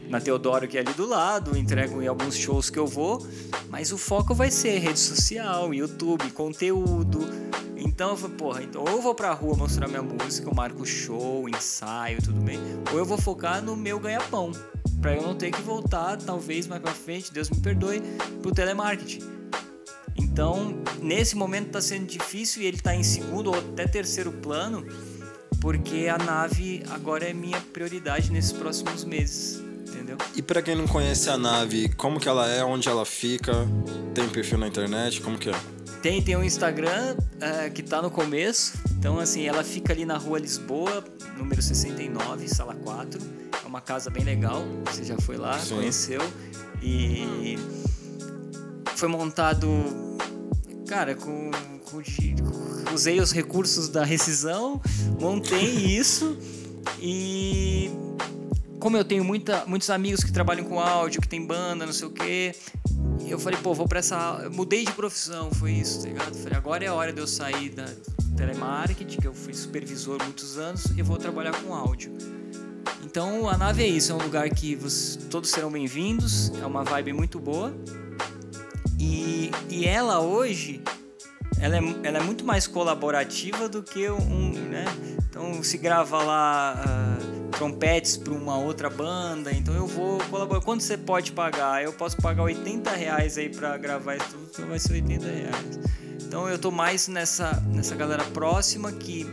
na 0.08 0.20
Teodoro, 0.20 0.68
que 0.68 0.78
é 0.78 0.82
ali 0.82 0.92
do 0.92 1.04
lado, 1.04 1.58
entrego 1.58 2.00
em 2.00 2.06
alguns 2.06 2.36
shows 2.36 2.70
que 2.70 2.78
eu 2.78 2.86
vou, 2.86 3.26
mas 3.70 3.90
o 3.90 3.98
foco 3.98 4.36
vai 4.36 4.52
ser 4.52 4.78
rede 4.78 5.00
social, 5.00 5.74
YouTube, 5.74 6.30
conteúdo. 6.30 7.26
Então 7.76 8.10
eu 8.10 8.16
falei, 8.16 8.36
porra, 8.36 8.62
então, 8.62 8.82
ou 8.82 8.88
eu 8.88 9.02
vou 9.02 9.16
pra 9.16 9.32
rua 9.32 9.56
mostrar 9.56 9.88
minha 9.88 10.00
música, 10.00 10.48
eu 10.48 10.54
marco 10.54 10.86
show, 10.86 11.48
ensaio, 11.48 12.22
tudo 12.22 12.40
bem, 12.40 12.60
ou 12.92 12.98
eu 12.98 13.04
vou 13.04 13.18
focar 13.18 13.60
no 13.60 13.74
meu 13.74 13.98
ganha-pão, 13.98 14.52
pra 15.02 15.16
eu 15.16 15.22
não 15.22 15.34
ter 15.34 15.50
que 15.50 15.60
voltar, 15.60 16.18
talvez 16.18 16.68
mais 16.68 16.80
pra 16.80 16.92
frente, 16.92 17.32
Deus 17.32 17.50
me 17.50 17.58
perdoe, 17.58 18.00
pro 18.40 18.52
telemarketing. 18.54 19.33
Então, 20.34 20.82
nesse 21.00 21.36
momento 21.36 21.70
tá 21.70 21.80
sendo 21.80 22.06
difícil 22.06 22.60
e 22.60 22.66
ele 22.66 22.80
tá 22.80 22.92
em 22.92 23.04
segundo 23.04 23.52
ou 23.52 23.54
até 23.56 23.86
terceiro 23.86 24.32
plano, 24.32 24.84
porque 25.60 26.08
a 26.12 26.18
nave 26.18 26.82
agora 26.90 27.24
é 27.24 27.32
minha 27.32 27.60
prioridade 27.72 28.32
nesses 28.32 28.50
próximos 28.50 29.04
meses, 29.04 29.62
entendeu? 29.88 30.18
E 30.34 30.42
pra 30.42 30.60
quem 30.60 30.74
não 30.74 30.88
conhece 30.88 31.30
a 31.30 31.38
nave, 31.38 31.88
como 31.90 32.18
que 32.18 32.28
ela 32.28 32.50
é, 32.50 32.64
onde 32.64 32.88
ela 32.88 33.06
fica, 33.06 33.52
tem 34.12 34.28
perfil 34.28 34.58
na 34.58 34.66
internet, 34.66 35.20
como 35.20 35.38
que 35.38 35.50
é? 35.50 35.54
Tem, 36.02 36.20
tem 36.20 36.36
um 36.36 36.42
Instagram 36.42 37.14
eh, 37.40 37.70
que 37.70 37.84
tá 37.84 38.02
no 38.02 38.10
começo. 38.10 38.76
Então, 38.98 39.20
assim, 39.20 39.46
ela 39.46 39.62
fica 39.62 39.92
ali 39.92 40.04
na 40.04 40.18
rua 40.18 40.40
Lisboa, 40.40 41.04
número 41.38 41.62
69, 41.62 42.48
sala 42.48 42.74
4. 42.74 43.20
É 43.64 43.66
uma 43.68 43.80
casa 43.80 44.10
bem 44.10 44.24
legal. 44.24 44.64
Você 44.86 45.04
já 45.04 45.16
foi 45.16 45.36
lá, 45.36 45.56
Sim. 45.60 45.76
conheceu. 45.76 46.20
E 46.82 47.56
foi 48.96 49.08
montado, 49.08 49.68
cara, 50.86 51.14
com, 51.14 51.50
com 51.84 52.02
usei 52.94 53.20
os 53.20 53.32
recursos 53.32 53.88
da 53.88 54.04
rescisão, 54.04 54.80
montei 55.20 55.64
isso 55.96 56.36
e 57.00 57.90
como 58.78 58.96
eu 58.96 59.04
tenho 59.04 59.24
muita, 59.24 59.64
muitos 59.66 59.88
amigos 59.90 60.22
que 60.22 60.30
trabalham 60.30 60.64
com 60.64 60.78
áudio, 60.78 61.20
que 61.20 61.28
tem 61.28 61.44
banda, 61.44 61.86
não 61.86 61.92
sei 61.92 62.06
o 62.06 62.10
quê, 62.10 62.54
eu 63.26 63.38
falei, 63.38 63.58
pô, 63.62 63.72
vou 63.72 63.88
pra 63.88 63.98
essa. 63.98 64.40
eu 64.44 64.50
Mudei 64.50 64.84
de 64.84 64.92
profissão, 64.92 65.50
foi 65.50 65.72
isso, 65.72 66.02
tá 66.02 66.08
ligado? 66.08 66.34
Falei, 66.36 66.58
agora 66.58 66.84
é 66.84 66.88
a 66.88 66.94
hora 66.94 67.12
de 67.12 67.20
eu 67.20 67.26
sair 67.26 67.70
da 67.70 67.86
telemarketing, 68.36 69.20
que 69.20 69.26
eu 69.26 69.32
fui 69.34 69.54
supervisor 69.54 70.22
muitos 70.22 70.58
anos, 70.58 70.84
e 70.96 71.02
vou 71.02 71.16
trabalhar 71.16 71.52
com 71.62 71.74
áudio. 71.74 72.12
Então 73.04 73.48
a 73.48 73.56
nave 73.56 73.82
é 73.82 73.86
isso, 73.86 74.12
é 74.12 74.14
um 74.14 74.22
lugar 74.22 74.48
que 74.50 74.78
todos 75.30 75.50
serão 75.50 75.70
bem-vindos, 75.70 76.52
é 76.60 76.66
uma 76.66 76.84
vibe 76.84 77.12
muito 77.12 77.38
boa. 77.38 77.72
E, 79.04 79.50
e 79.68 79.84
ela 79.84 80.20
hoje, 80.20 80.80
ela 81.60 81.76
é, 81.76 81.80
ela 82.04 82.18
é 82.18 82.22
muito 82.22 82.42
mais 82.42 82.66
colaborativa 82.66 83.68
do 83.68 83.82
que 83.82 84.08
um, 84.08 84.50
né? 84.52 84.86
Então 85.28 85.62
se 85.62 85.76
grava 85.76 86.22
lá 86.22 86.82
ah, 86.86 87.56
trompetes 87.58 88.16
para 88.16 88.32
uma 88.32 88.56
outra 88.56 88.88
banda, 88.88 89.52
então 89.52 89.74
eu 89.74 89.86
vou 89.86 90.18
colaborar. 90.30 90.62
Quanto 90.62 90.82
você 90.82 90.96
pode 90.96 91.32
pagar? 91.32 91.84
Eu 91.84 91.92
posso 91.92 92.16
pagar 92.16 92.44
80 92.44 92.90
reais 92.92 93.36
aí 93.36 93.50
para 93.50 93.76
gravar 93.76 94.16
isso 94.16 94.28
tudo, 94.30 94.48
então 94.50 94.66
vai 94.68 94.78
ser 94.78 94.94
80 94.94 95.26
reais. 95.26 95.78
Então 96.22 96.48
eu 96.48 96.58
tô 96.58 96.70
mais 96.70 97.06
nessa, 97.06 97.62
nessa 97.66 97.94
galera 97.94 98.24
próxima 98.24 98.90
que 98.90 99.26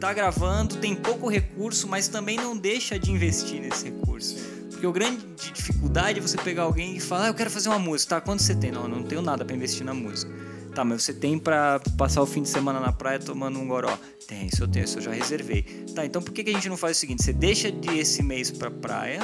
tá 0.00 0.12
gravando, 0.12 0.78
tem 0.78 0.96
pouco 0.96 1.28
recurso, 1.28 1.86
mas 1.86 2.08
também 2.08 2.36
não 2.36 2.56
deixa 2.56 2.98
de 2.98 3.12
investir 3.12 3.60
nesse 3.60 3.84
recurso. 3.84 4.51
Porque 4.82 4.88
o 4.88 4.92
grande 4.92 5.24
dificuldade 5.36 6.18
é 6.18 6.22
você 6.22 6.36
pegar 6.36 6.64
alguém 6.64 6.96
e 6.96 7.00
falar, 7.00 7.26
ah, 7.26 7.28
eu 7.28 7.34
quero 7.34 7.48
fazer 7.48 7.68
uma 7.68 7.78
música. 7.78 8.16
Tá, 8.16 8.20
quanto 8.20 8.42
você 8.42 8.52
tem? 8.52 8.72
Não, 8.72 8.82
eu 8.82 8.88
não 8.88 9.04
tenho 9.04 9.22
nada 9.22 9.44
pra 9.44 9.54
investir 9.54 9.86
na 9.86 9.94
música. 9.94 10.32
Tá, 10.74 10.84
mas 10.84 11.04
você 11.04 11.14
tem 11.14 11.38
pra 11.38 11.80
passar 11.96 12.20
o 12.20 12.26
fim 12.26 12.42
de 12.42 12.48
semana 12.48 12.80
na 12.80 12.90
praia 12.90 13.20
tomando 13.20 13.60
um 13.60 13.68
goró? 13.68 13.96
Tem, 14.26 14.48
isso 14.48 14.60
eu 14.60 14.66
tenho, 14.66 14.84
isso 14.84 14.98
eu 14.98 15.02
já 15.02 15.12
reservei. 15.12 15.62
Tá, 15.94 16.04
então 16.04 16.20
por 16.20 16.32
que, 16.32 16.42
que 16.42 16.50
a 16.50 16.52
gente 16.54 16.68
não 16.68 16.76
faz 16.76 16.96
o 16.96 17.00
seguinte? 17.00 17.22
Você 17.22 17.32
deixa 17.32 17.70
de 17.70 17.96
esse 17.96 18.24
mês 18.24 18.50
pra 18.50 18.72
praia, 18.72 19.20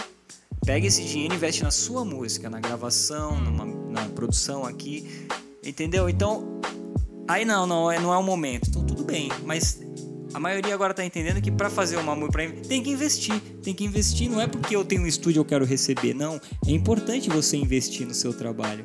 pega 0.64 0.86
esse 0.86 1.02
dinheiro 1.02 1.34
e 1.34 1.36
investe 1.36 1.64
na 1.64 1.72
sua 1.72 2.04
música, 2.04 2.48
na 2.48 2.60
gravação, 2.60 3.40
numa, 3.40 3.64
na 3.66 4.08
produção 4.10 4.64
aqui, 4.64 5.26
entendeu? 5.64 6.08
Então, 6.08 6.60
aí 7.26 7.44
não, 7.44 7.66
não, 7.66 7.90
é- 7.90 7.98
não 7.98 8.14
é 8.14 8.16
o 8.16 8.22
momento. 8.22 8.68
Então 8.70 8.86
tudo 8.86 9.02
bem, 9.02 9.28
mas 9.44 9.80
a 10.34 10.40
maioria 10.40 10.74
agora 10.74 10.92
tá 10.94 11.04
entendendo 11.04 11.40
que 11.40 11.50
pra 11.50 11.70
fazer 11.70 11.96
uma 11.96 12.14
música, 12.14 12.32
pra- 12.32 12.50
tem 12.68 12.82
que 12.82 12.90
investir. 12.90 13.40
Tem 13.62 13.74
que 13.74 13.84
investir, 13.84 14.30
não 14.30 14.40
é 14.40 14.46
porque 14.46 14.74
eu 14.76 14.84
tenho 14.84 15.02
um 15.02 15.06
estúdio 15.06 15.40
eu 15.40 15.44
quero 15.44 15.64
receber, 15.64 16.14
não. 16.14 16.40
É 16.66 16.70
importante 16.70 17.28
você 17.30 17.56
investir 17.56 18.06
no 18.06 18.14
seu 18.14 18.32
trabalho. 18.32 18.84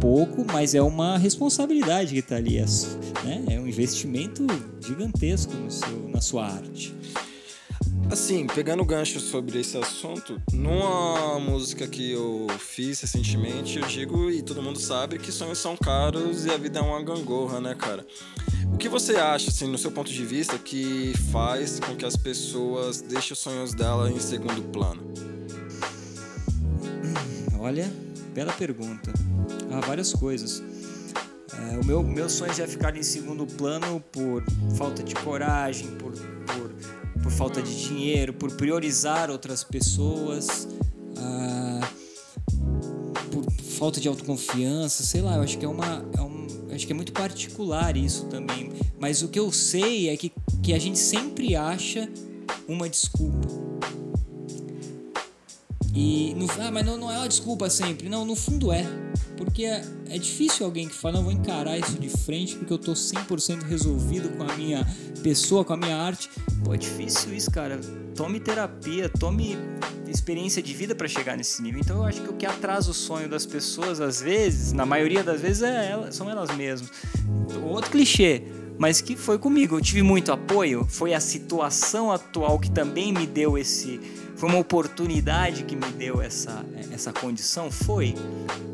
Pouco, 0.00 0.44
mas 0.52 0.74
é 0.74 0.82
uma 0.82 1.18
responsabilidade 1.18 2.14
que 2.14 2.22
tá 2.22 2.36
ali, 2.36 2.56
é, 2.58 2.64
né? 3.24 3.44
é 3.50 3.60
um 3.60 3.66
investimento 3.66 4.46
gigantesco 4.80 5.52
no 5.54 5.70
seu, 5.70 6.08
na 6.08 6.20
sua 6.20 6.46
arte. 6.46 6.94
Assim, 8.10 8.44
pegando 8.46 8.84
gancho 8.84 9.20
sobre 9.20 9.60
esse 9.60 9.78
assunto, 9.78 10.42
numa 10.52 11.38
música 11.38 11.86
que 11.86 12.10
eu 12.10 12.48
fiz 12.58 13.00
recentemente, 13.00 13.78
eu 13.78 13.86
digo, 13.86 14.28
e 14.28 14.42
todo 14.42 14.60
mundo 14.60 14.80
sabe, 14.80 15.16
que 15.16 15.30
sonhos 15.30 15.58
são 15.58 15.76
caros 15.76 16.44
e 16.44 16.50
a 16.50 16.56
vida 16.56 16.80
é 16.80 16.82
uma 16.82 17.00
gangorra, 17.02 17.60
né, 17.60 17.72
cara? 17.72 18.04
O 18.74 18.76
que 18.76 18.88
você 18.88 19.14
acha, 19.14 19.50
assim, 19.50 19.68
no 19.70 19.78
seu 19.78 19.92
ponto 19.92 20.10
de 20.10 20.24
vista, 20.24 20.58
que 20.58 21.12
faz 21.30 21.78
com 21.78 21.94
que 21.94 22.04
as 22.04 22.16
pessoas 22.16 23.00
deixem 23.00 23.32
os 23.32 23.38
sonhos 23.38 23.74
dela 23.74 24.10
em 24.10 24.18
segundo 24.18 24.60
plano? 24.72 25.02
Olha, 27.60 27.92
bela 28.34 28.52
pergunta. 28.52 29.12
Há 29.70 29.86
várias 29.86 30.12
coisas. 30.12 30.60
É, 31.52 31.78
o 31.78 31.84
meu, 31.84 32.02
meus 32.02 32.32
sonhos 32.32 32.56
já 32.56 32.66
ficaram 32.66 32.96
em 32.96 33.02
segundo 33.02 33.46
plano 33.46 34.02
por 34.10 34.42
falta 34.76 35.02
de 35.02 35.14
coragem, 35.14 35.88
por, 35.96 36.12
por, 36.12 36.69
por 37.22 37.30
falta 37.30 37.62
de 37.62 37.88
dinheiro, 37.88 38.32
por 38.32 38.52
priorizar 38.52 39.30
outras 39.30 39.62
pessoas, 39.62 40.68
ah, 41.16 41.90
por 43.30 43.50
falta 43.52 44.00
de 44.00 44.08
autoconfiança, 44.08 45.02
sei 45.02 45.22
lá, 45.22 45.36
eu 45.36 45.42
acho 45.42 45.58
que 45.58 45.64
é 45.64 45.68
uma. 45.68 46.04
É 46.16 46.20
um, 46.20 46.46
acho 46.74 46.86
que 46.86 46.92
é 46.92 46.96
muito 46.96 47.12
particular 47.12 47.96
isso 47.96 48.26
também. 48.26 48.72
Mas 48.98 49.22
o 49.22 49.28
que 49.28 49.38
eu 49.38 49.50
sei 49.52 50.08
é 50.08 50.16
que, 50.16 50.32
que 50.62 50.72
a 50.72 50.78
gente 50.78 50.98
sempre 50.98 51.56
acha 51.56 52.08
uma 52.68 52.88
desculpa. 52.88 53.48
E 55.94 56.34
no, 56.36 56.46
ah, 56.60 56.70
mas 56.70 56.86
não, 56.86 56.96
não 56.96 57.10
é 57.10 57.16
uma 57.18 57.28
desculpa 57.28 57.68
sempre. 57.68 58.08
Não, 58.08 58.24
no 58.24 58.36
fundo 58.36 58.72
é. 58.72 58.86
Porque 59.40 59.64
é, 59.64 59.82
é 60.10 60.18
difícil 60.18 60.66
alguém 60.66 60.86
que 60.86 60.94
fala, 60.94 61.14
não, 61.14 61.22
vou 61.22 61.32
encarar 61.32 61.78
isso 61.78 61.98
de 61.98 62.10
frente 62.10 62.56
porque 62.56 62.70
eu 62.70 62.76
tô 62.76 62.92
100% 62.92 63.62
resolvido 63.62 64.28
com 64.36 64.42
a 64.42 64.54
minha 64.54 64.86
pessoa, 65.22 65.64
com 65.64 65.72
a 65.72 65.78
minha 65.78 65.96
arte. 65.96 66.28
Pô, 66.62 66.74
é 66.74 66.76
difícil 66.76 67.32
isso, 67.32 67.50
cara. 67.50 67.80
Tome 68.14 68.38
terapia, 68.38 69.08
tome 69.08 69.56
experiência 70.06 70.62
de 70.62 70.74
vida 70.74 70.94
para 70.94 71.08
chegar 71.08 71.38
nesse 71.38 71.62
nível. 71.62 71.80
Então 71.80 71.96
eu 71.96 72.04
acho 72.04 72.20
que 72.20 72.28
o 72.28 72.34
que 72.34 72.44
atrasa 72.44 72.90
o 72.90 72.94
sonho 72.94 73.30
das 73.30 73.46
pessoas, 73.46 73.98
às 73.98 74.20
vezes, 74.20 74.74
na 74.74 74.84
maioria 74.84 75.24
das 75.24 75.40
vezes, 75.40 75.62
é 75.62 75.90
ela, 75.90 76.12
são 76.12 76.28
elas 76.28 76.54
mesmas. 76.54 76.90
Outro 77.64 77.90
clichê, 77.90 78.42
mas 78.78 79.00
que 79.00 79.16
foi 79.16 79.38
comigo. 79.38 79.78
Eu 79.78 79.80
tive 79.80 80.02
muito 80.02 80.32
apoio. 80.32 80.86
Foi 80.86 81.14
a 81.14 81.20
situação 81.20 82.12
atual 82.12 82.58
que 82.58 82.70
também 82.70 83.10
me 83.10 83.26
deu 83.26 83.56
esse. 83.56 83.98
Foi 84.40 84.48
uma 84.48 84.58
oportunidade 84.58 85.64
que 85.64 85.76
me 85.76 85.92
deu 85.92 86.22
essa, 86.22 86.64
essa 86.90 87.12
condição? 87.12 87.70
Foi. 87.70 88.14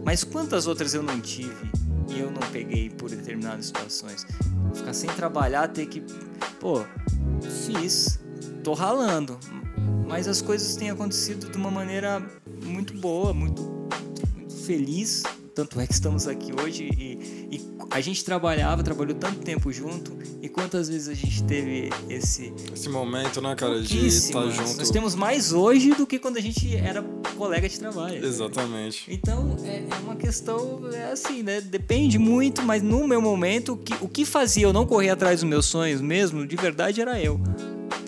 Mas 0.04 0.22
quantas 0.22 0.68
outras 0.68 0.94
eu 0.94 1.02
não 1.02 1.20
tive 1.20 1.68
e 2.08 2.20
eu 2.20 2.30
não 2.30 2.40
peguei 2.52 2.88
por 2.88 3.10
determinadas 3.10 3.66
situações? 3.66 4.24
Ficar 4.72 4.92
sem 4.92 5.10
trabalhar, 5.10 5.66
ter 5.66 5.86
que. 5.86 6.04
Pô, 6.60 6.84
fiz. 7.66 8.20
Tô 8.62 8.74
ralando. 8.74 9.40
Mas 10.06 10.28
as 10.28 10.40
coisas 10.40 10.76
têm 10.76 10.88
acontecido 10.88 11.50
de 11.50 11.58
uma 11.58 11.68
maneira 11.68 12.24
muito 12.64 12.94
boa, 12.94 13.34
muito, 13.34 13.88
muito 14.36 14.54
feliz. 14.54 15.24
Tanto 15.56 15.80
é 15.80 15.86
que 15.86 15.94
estamos 15.94 16.28
aqui 16.28 16.52
hoje 16.62 16.84
e, 16.84 17.56
e 17.56 17.60
a 17.90 17.98
gente 18.02 18.22
trabalhava, 18.22 18.82
trabalhou 18.82 19.14
tanto 19.14 19.38
tempo 19.38 19.72
junto. 19.72 20.12
E 20.42 20.50
quantas 20.50 20.86
vezes 20.86 21.08
a 21.08 21.14
gente 21.14 21.42
teve 21.44 21.88
esse. 22.10 22.52
Esse 22.74 22.90
momento, 22.90 23.40
né, 23.40 23.54
cara, 23.54 23.80
de 23.80 24.06
estar 24.06 24.32
Pouquíssimas. 24.42 24.54
junto. 24.54 24.78
Nós 24.78 24.90
temos 24.90 25.14
mais 25.14 25.54
hoje 25.54 25.94
do 25.94 26.06
que 26.06 26.18
quando 26.18 26.36
a 26.36 26.42
gente 26.42 26.76
era 26.76 27.02
colega 27.38 27.66
de 27.66 27.80
trabalho. 27.80 28.22
Exatamente. 28.22 29.06
Então 29.08 29.56
é, 29.64 29.82
é 29.90 29.98
uma 30.04 30.14
questão, 30.14 30.90
é 30.92 31.12
assim, 31.12 31.42
né? 31.42 31.62
Depende 31.62 32.18
muito, 32.18 32.60
mas 32.60 32.82
no 32.82 33.08
meu 33.08 33.22
momento, 33.22 33.72
o 33.72 33.76
que, 33.78 33.94
o 34.04 34.08
que 34.08 34.26
fazia 34.26 34.64
eu 34.64 34.74
não 34.74 34.84
correr 34.84 35.08
atrás 35.08 35.40
dos 35.40 35.48
meus 35.48 35.64
sonhos 35.64 36.02
mesmo, 36.02 36.46
de 36.46 36.56
verdade, 36.56 37.00
era 37.00 37.18
eu. 37.18 37.40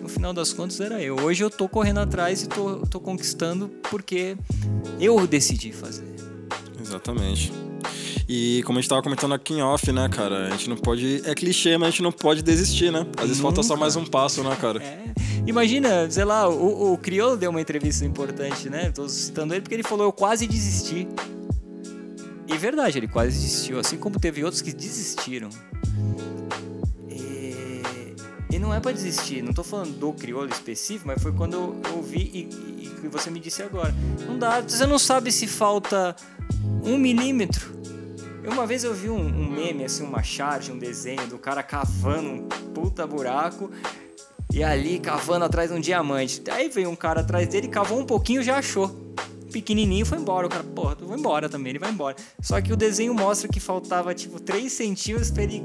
No 0.03 0.07
final 0.07 0.33
das 0.33 0.53
contas, 0.53 0.79
era 0.79 1.01
eu. 1.01 1.15
Hoje 1.15 1.43
eu 1.43 1.49
tô 1.49 1.67
correndo 1.67 1.99
atrás 1.99 2.43
e 2.43 2.47
tô, 2.47 2.85
tô 2.85 2.99
conquistando 2.99 3.69
porque 3.89 4.37
eu 4.99 5.25
decidi 5.25 5.71
fazer. 5.71 6.28
Exatamente. 6.89 7.53
E 8.27 8.63
como 8.63 8.79
a 8.79 8.81
gente 8.81 8.89
tava 8.89 9.01
comentando 9.01 9.33
aqui 9.33 9.53
em 9.53 9.61
off, 9.61 9.91
né, 9.91 10.09
cara? 10.09 10.47
A 10.47 10.49
gente 10.51 10.69
não 10.69 10.75
pode. 10.75 11.21
É 11.23 11.35
clichê, 11.35 11.77
mas 11.77 11.87
a 11.87 11.91
gente 11.91 12.01
não 12.01 12.11
pode 12.11 12.41
desistir, 12.41 12.91
né? 12.91 13.05
Às 13.17 13.27
vezes 13.27 13.39
falta 13.39 13.61
só 13.61 13.73
Nunca. 13.73 13.81
mais 13.81 13.95
um 13.95 14.05
passo, 14.05 14.43
né, 14.43 14.55
cara? 14.59 14.81
Imagina, 15.45 16.09
sei 16.09 16.25
lá, 16.25 16.49
o, 16.49 16.93
o 16.93 16.97
Criolo 16.97 17.37
deu 17.37 17.51
uma 17.51 17.61
entrevista 17.61 18.05
importante, 18.05 18.69
né? 18.69 18.91
Tô 18.91 19.07
citando 19.07 19.53
ele 19.53 19.61
porque 19.61 19.75
ele 19.75 19.83
falou: 19.83 20.05
Eu 20.07 20.11
quase 20.11 20.47
desisti. 20.47 21.07
E 22.47 22.53
é 22.53 22.57
verdade, 22.57 22.97
ele 22.97 23.07
quase 23.07 23.31
desistiu, 23.31 23.79
assim 23.79 23.97
como 23.97 24.19
teve 24.19 24.43
outros 24.43 24.61
que 24.61 24.73
desistiram. 24.73 25.49
E, 27.07 28.15
e 28.51 28.57
não 28.59 28.73
é 28.73 28.79
pra 28.79 28.91
desistir, 28.91 29.43
não 29.43 29.53
tô 29.53 29.63
falando 29.63 29.95
do 29.99 30.11
Criolo 30.13 30.49
específico, 30.49 31.07
mas 31.07 31.21
foi 31.21 31.31
quando 31.31 31.53
eu, 31.53 31.81
eu 31.91 32.01
vi 32.01 32.19
e, 32.33 32.85
e 32.85 32.89
que 32.99 33.07
você 33.07 33.29
me 33.29 33.39
disse 33.39 33.61
agora. 33.61 33.93
Não 34.25 34.37
dá, 34.37 34.61
você 34.61 34.85
não 34.87 34.99
sabe 34.99 35.31
se 35.31 35.47
falta 35.47 36.15
um 36.83 36.97
milímetro. 36.97 37.79
Uma 38.45 38.65
vez 38.65 38.83
eu 38.83 38.93
vi 38.93 39.09
um, 39.09 39.19
um 39.19 39.49
meme, 39.49 39.85
assim, 39.85 40.03
uma 40.03 40.23
charge, 40.23 40.71
um 40.71 40.79
desenho 40.79 41.27
do 41.27 41.37
cara 41.37 41.61
cavando 41.61 42.29
um 42.29 42.47
puta 42.73 43.05
buraco 43.05 43.69
e 44.51 44.63
ali 44.63 44.99
cavando 44.99 45.45
atrás 45.45 45.69
de 45.69 45.77
um 45.77 45.79
diamante. 45.79 46.41
Aí 46.49 46.69
veio 46.69 46.89
um 46.89 46.95
cara 46.95 47.21
atrás 47.21 47.47
dele, 47.47 47.67
cavou 47.67 47.99
um 47.99 48.05
pouquinho 48.05 48.41
já 48.41 48.57
achou. 48.57 48.89
Pequenininho 49.51 50.05
foi 50.05 50.17
embora. 50.17 50.47
O 50.47 50.49
cara, 50.49 50.63
porra, 50.63 50.97
eu 50.99 51.07
vou 51.07 51.17
embora 51.17 51.49
também, 51.49 51.71
ele 51.71 51.79
vai 51.79 51.91
embora. 51.91 52.15
Só 52.41 52.59
que 52.61 52.71
o 52.71 52.77
desenho 52.77 53.13
mostra 53.13 53.47
que 53.47 53.59
faltava 53.59 54.13
tipo 54.13 54.39
3 54.39 54.71
centímetros 54.71 55.31
pra 55.31 55.43
ele 55.43 55.63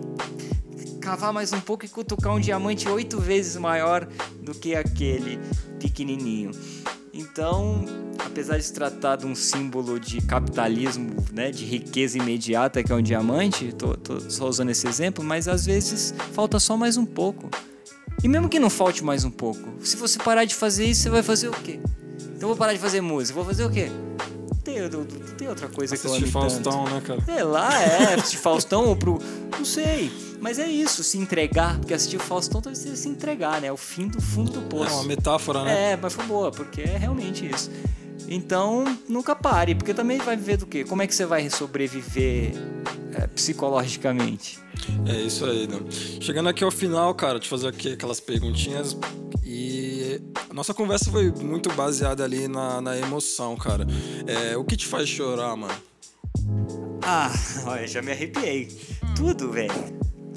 cavar 1.01 1.33
mais 1.33 1.53
um 1.53 1.61
pouco 1.61 1.85
e 1.85 1.89
cutucar 1.89 2.35
um 2.35 2.41
diamante 2.41 2.89
oito 2.89 3.21
vezes 3.21 3.57
maior 3.57 4.07
do 4.41 4.55
que 4.55 4.75
aquele 4.75 5.39
pequenininho. 5.79 6.51
Então, 7.17 7.85
apesar 8.19 8.57
de 8.57 8.65
se 8.65 8.73
tratar 8.73 9.15
de 9.15 9.25
um 9.25 9.37
símbolo 9.37 10.01
de 10.01 10.21
capitalismo, 10.21 11.15
né, 11.33 11.53
de 11.53 11.65
riqueza 11.65 12.19
imediata 12.19 12.83
que 12.83 12.91
é 12.91 12.95
um 12.95 13.01
diamante, 13.01 13.73
tô, 13.73 13.97
tô 13.97 14.19
só 14.29 14.49
usando 14.49 14.71
esse 14.71 14.89
exemplo, 14.89 15.23
mas 15.23 15.47
às 15.47 15.65
vezes 15.65 16.13
falta 16.33 16.59
só 16.59 16.77
mais 16.77 16.97
um 16.97 17.07
pouco. 17.07 17.49
E 18.21 18.27
mesmo 18.27 18.49
que 18.49 18.59
não 18.59 18.69
falte 18.69 19.05
mais 19.05 19.25
um 19.25 19.31
pouco, 19.31 19.75
se 19.79 19.97
você 19.97 20.19
parar 20.19 20.45
de 20.45 20.57
fazer 20.57 20.87
isso, 20.87 21.03
você 21.03 21.11
vai 21.11 21.23
fazer 21.23 21.49
o 21.49 21.53
quê? 21.53 21.79
Então 22.37 22.49
vou 22.49 22.57
parar 22.57 22.73
de 22.73 22.81
fazer 22.81 23.01
música, 23.01 23.37
vou 23.37 23.45
fazer 23.45 23.65
o 23.65 23.71
quê? 23.71 23.89
Tem, 24.65 24.81
não 24.81 25.05
tem 25.05 25.47
outra 25.47 25.69
coisa 25.69 25.97
que 25.97 26.07
eu 26.07 26.11
Assistir 26.11 26.31
Faustão, 26.31 26.85
tanto. 26.85 26.95
né, 26.95 27.03
cara? 27.05 27.21
Sei 27.25 27.43
lá, 27.43 27.83
é, 27.83 28.15
assistir 28.15 28.39
Faustão 28.39 28.87
ou 28.87 28.97
pro. 28.97 29.19
Não 29.59 29.65
sei. 29.65 30.11
Mas 30.41 30.59
é 30.59 30.67
isso, 30.67 31.05
se 31.05 31.19
entregar, 31.19 31.79
porque 31.79 31.93
assistir 31.95 32.19
Faustão 32.19 32.61
talvez 32.61 32.79
seja 32.79 32.97
se 32.97 33.09
entregar, 33.09 33.61
né? 33.61 33.69
É 33.69 33.73
o 33.73 33.77
fim 33.77 34.09
do 34.09 34.21
fundo 34.21 34.53
do 34.53 34.63
poço. 34.63 34.91
É 34.91 34.95
uma 34.95 35.05
metáfora, 35.05 35.65
né? 35.65 35.93
É, 35.93 35.97
mas 35.97 36.15
foi 36.15 36.25
boa, 36.25 36.51
porque 36.51 36.83
é 36.83 36.97
realmente 36.97 37.47
isso. 37.47 37.71
Então, 38.29 38.85
nunca 39.09 39.37
pare, 39.37 39.75
porque 39.75 39.93
também 39.93 40.19
vai 40.19 40.37
viver 40.37 40.57
do 40.57 40.67
quê? 40.67 40.85
Como 40.85 41.03
é 41.03 41.07
que 41.07 41.15
você 41.15 41.27
vai 41.27 41.49
sobreviver 41.51 42.53
é, 43.13 43.27
psicologicamente? 43.27 44.59
É 45.07 45.21
isso 45.21 45.45
aí, 45.45 45.67
Dan. 45.67 45.81
Chegando 46.21 46.49
aqui 46.49 46.65
ao 46.65 46.71
final, 46.71 47.15
cara, 47.15 47.39
te 47.39 47.49
fazer 47.49 47.69
aqui 47.69 47.93
aquelas 47.93 48.21
perguntinhas. 48.21 48.97
A 50.49 50.55
nossa 50.55 50.75
conversa 50.75 51.11
foi 51.11 51.31
muito 51.31 51.73
baseada 51.73 52.25
ali 52.25 52.49
na, 52.49 52.81
na 52.81 52.97
emoção, 52.97 53.57
cara. 53.57 53.87
É, 54.27 54.57
o 54.57 54.65
que 54.65 54.77
te 54.77 54.87
faz 54.87 55.09
chorar, 55.09 55.57
mano? 55.57 55.75
Ah, 57.03 57.31
olha, 57.67 57.87
já 57.87 58.03
me 58.03 58.13
arrepiei. 58.13 58.69
Tudo, 59.17 59.51
velho. 59.51 59.73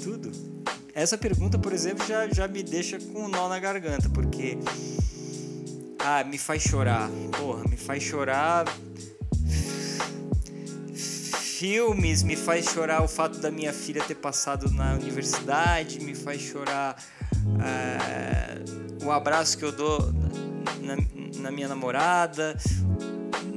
Tudo. 0.02 0.30
Essa 0.94 1.16
pergunta, 1.16 1.58
por 1.58 1.72
exemplo, 1.72 2.06
já, 2.06 2.28
já 2.28 2.48
me 2.48 2.62
deixa 2.62 2.98
com 2.98 3.24
um 3.24 3.28
nó 3.28 3.48
na 3.48 3.58
garganta, 3.58 4.08
porque. 4.08 4.58
Ah, 5.98 6.24
me 6.24 6.38
faz 6.38 6.62
chorar. 6.62 7.10
Porra, 7.38 7.64
me 7.68 7.76
faz 7.76 8.02
chorar. 8.02 8.66
filmes, 11.58 12.22
me 12.22 12.36
faz 12.36 12.66
chorar 12.66 13.02
o 13.02 13.08
fato 13.08 13.40
da 13.40 13.50
minha 13.50 13.72
filha 13.72 14.00
ter 14.04 14.14
passado 14.14 14.70
na 14.70 14.94
universidade, 14.94 15.98
me 15.98 16.14
faz 16.14 16.40
chorar 16.40 16.96
o 19.04 19.10
abraço 19.10 19.56
que 19.58 19.64
eu 19.64 19.72
dou 19.72 20.12
na, 20.82 20.96
na 21.42 21.50
minha 21.50 21.68
namorada, 21.68 22.56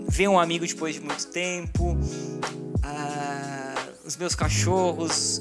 ver 0.10 0.28
um 0.28 0.40
amigo 0.40 0.66
depois 0.66 0.96
de 0.96 1.02
muito 1.02 1.28
tempo, 1.28 1.98
ah, 2.84 3.76
os 4.06 4.16
meus 4.18 4.36
cachorros. 4.36 5.40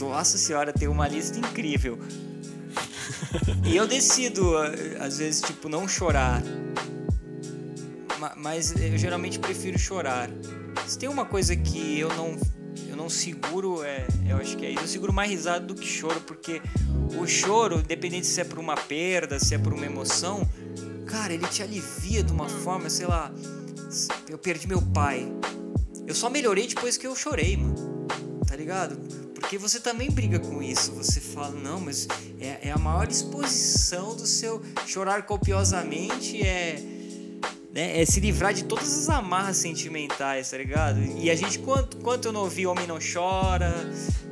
Nossa 0.00 0.36
senhora, 0.36 0.72
tem 0.72 0.86
uma 0.86 1.08
lista 1.08 1.38
incrível. 1.38 1.98
E 3.64 3.74
eu 3.76 3.86
decido, 3.86 4.54
às 5.00 5.18
vezes, 5.18 5.40
tipo, 5.40 5.68
não 5.68 5.88
chorar. 5.88 6.42
Ma- 8.18 8.34
Mas 8.36 8.72
eu 8.76 8.96
geralmente 8.98 9.38
prefiro 9.38 9.78
chorar. 9.78 10.28
Se 10.86 10.98
tem 10.98 11.08
uma 11.08 11.24
coisa 11.24 11.56
que 11.56 11.98
eu 11.98 12.08
não, 12.10 12.36
eu 12.88 12.96
não 12.96 13.08
seguro, 13.08 13.82
é, 13.82 14.06
eu 14.28 14.36
acho 14.36 14.56
que 14.56 14.66
é 14.66 14.70
isso. 14.70 14.82
Eu 14.82 14.88
seguro 14.88 15.12
mais 15.12 15.30
risada 15.30 15.64
do 15.64 15.74
que 15.74 15.86
choro, 15.86 16.20
porque 16.20 16.60
o 17.18 17.26
choro, 17.26 17.80
independente 17.80 18.26
se 18.26 18.40
é 18.40 18.44
por 18.44 18.58
uma 18.58 18.76
perda, 18.76 19.38
se 19.38 19.54
é 19.54 19.58
por 19.58 19.72
uma 19.72 19.86
emoção, 19.86 20.48
cara, 21.06 21.32
ele 21.32 21.46
te 21.46 21.62
alivia 21.62 22.22
de 22.22 22.32
uma 22.32 22.48
forma, 22.48 22.88
sei 22.90 23.06
lá. 23.06 23.32
Eu 24.28 24.38
perdi 24.38 24.68
meu 24.68 24.82
pai. 24.82 25.30
Eu 26.06 26.14
só 26.14 26.28
melhorei 26.28 26.66
depois 26.66 26.96
que 26.96 27.06
eu 27.06 27.16
chorei, 27.16 27.56
mano. 27.56 28.06
Tá 28.46 28.54
ligado? 28.56 28.96
Porque 29.34 29.56
você 29.56 29.80
também 29.80 30.10
briga 30.10 30.38
com 30.38 30.62
isso. 30.62 30.92
Você 30.92 31.20
fala, 31.20 31.50
não, 31.50 31.80
mas 31.80 32.06
é, 32.40 32.68
é 32.68 32.70
a 32.70 32.78
maior 32.78 33.08
exposição 33.08 34.14
do 34.14 34.26
seu 34.26 34.62
chorar 34.86 35.22
copiosamente, 35.22 36.42
é, 36.42 36.82
né, 37.78 38.00
é 38.00 38.04
se 38.04 38.18
livrar 38.18 38.52
de 38.52 38.64
todas 38.64 38.92
as 38.92 39.08
amarras 39.08 39.56
sentimentais, 39.56 40.50
tá 40.50 40.58
ligado? 40.58 41.00
E 41.16 41.30
a 41.30 41.36
gente, 41.36 41.60
quanto, 41.60 41.96
quanto 41.98 42.26
eu 42.26 42.32
não 42.32 42.40
ouvi 42.40 42.66
Homem 42.66 42.88
Não 42.88 42.98
Chora, 42.98 43.72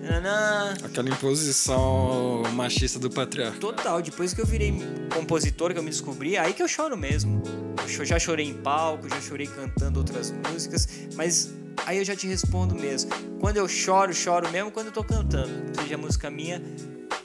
nananã, 0.03 0.74
Aquela 0.82 1.09
imposição 1.09 2.42
machista 2.55 2.99
do 2.99 3.09
patriarca. 3.09 3.59
Total, 3.59 4.03
depois 4.03 4.34
que 4.34 4.40
eu 4.40 4.47
virei 4.47 4.74
compositor, 5.14 5.72
que 5.72 5.78
eu 5.78 5.82
me 5.82 5.90
descobri, 5.90 6.36
aí 6.36 6.53
que 6.53 6.62
eu 6.62 6.66
choro 6.66 6.97
mesmo. 6.97 7.40
Eu 7.86 8.05
já 8.05 8.18
chorei 8.18 8.47
em 8.47 8.55
palco, 8.55 9.09
já 9.09 9.20
chorei 9.20 9.47
cantando 9.47 10.01
outras 10.01 10.34
músicas, 10.51 10.88
mas 11.14 11.53
aí 11.86 11.99
eu 11.99 12.05
já 12.05 12.16
te 12.16 12.26
respondo 12.26 12.74
mesmo. 12.74 13.11
Quando 13.38 13.59
eu 13.59 13.68
choro, 13.68 14.12
choro 14.12 14.51
mesmo 14.51 14.72
quando 14.72 14.86
eu 14.86 14.92
tô 14.92 15.05
cantando. 15.05 15.53
Seja 15.80 15.97
música 15.97 16.28
minha, 16.28 16.61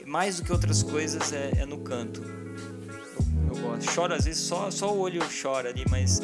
mais 0.06 0.36
do 0.36 0.44
que 0.44 0.52
outras 0.52 0.84
coisas 0.84 1.32
é, 1.32 1.50
é 1.58 1.66
no 1.66 1.78
canto. 1.78 2.41
Gosto. 3.62 3.90
Choro 3.92 4.14
às 4.14 4.24
vezes 4.24 4.40
só, 4.40 4.70
só 4.70 4.92
o 4.92 4.98
olho 4.98 5.22
chora 5.42 5.68
ali, 5.70 5.84
mas 5.88 6.20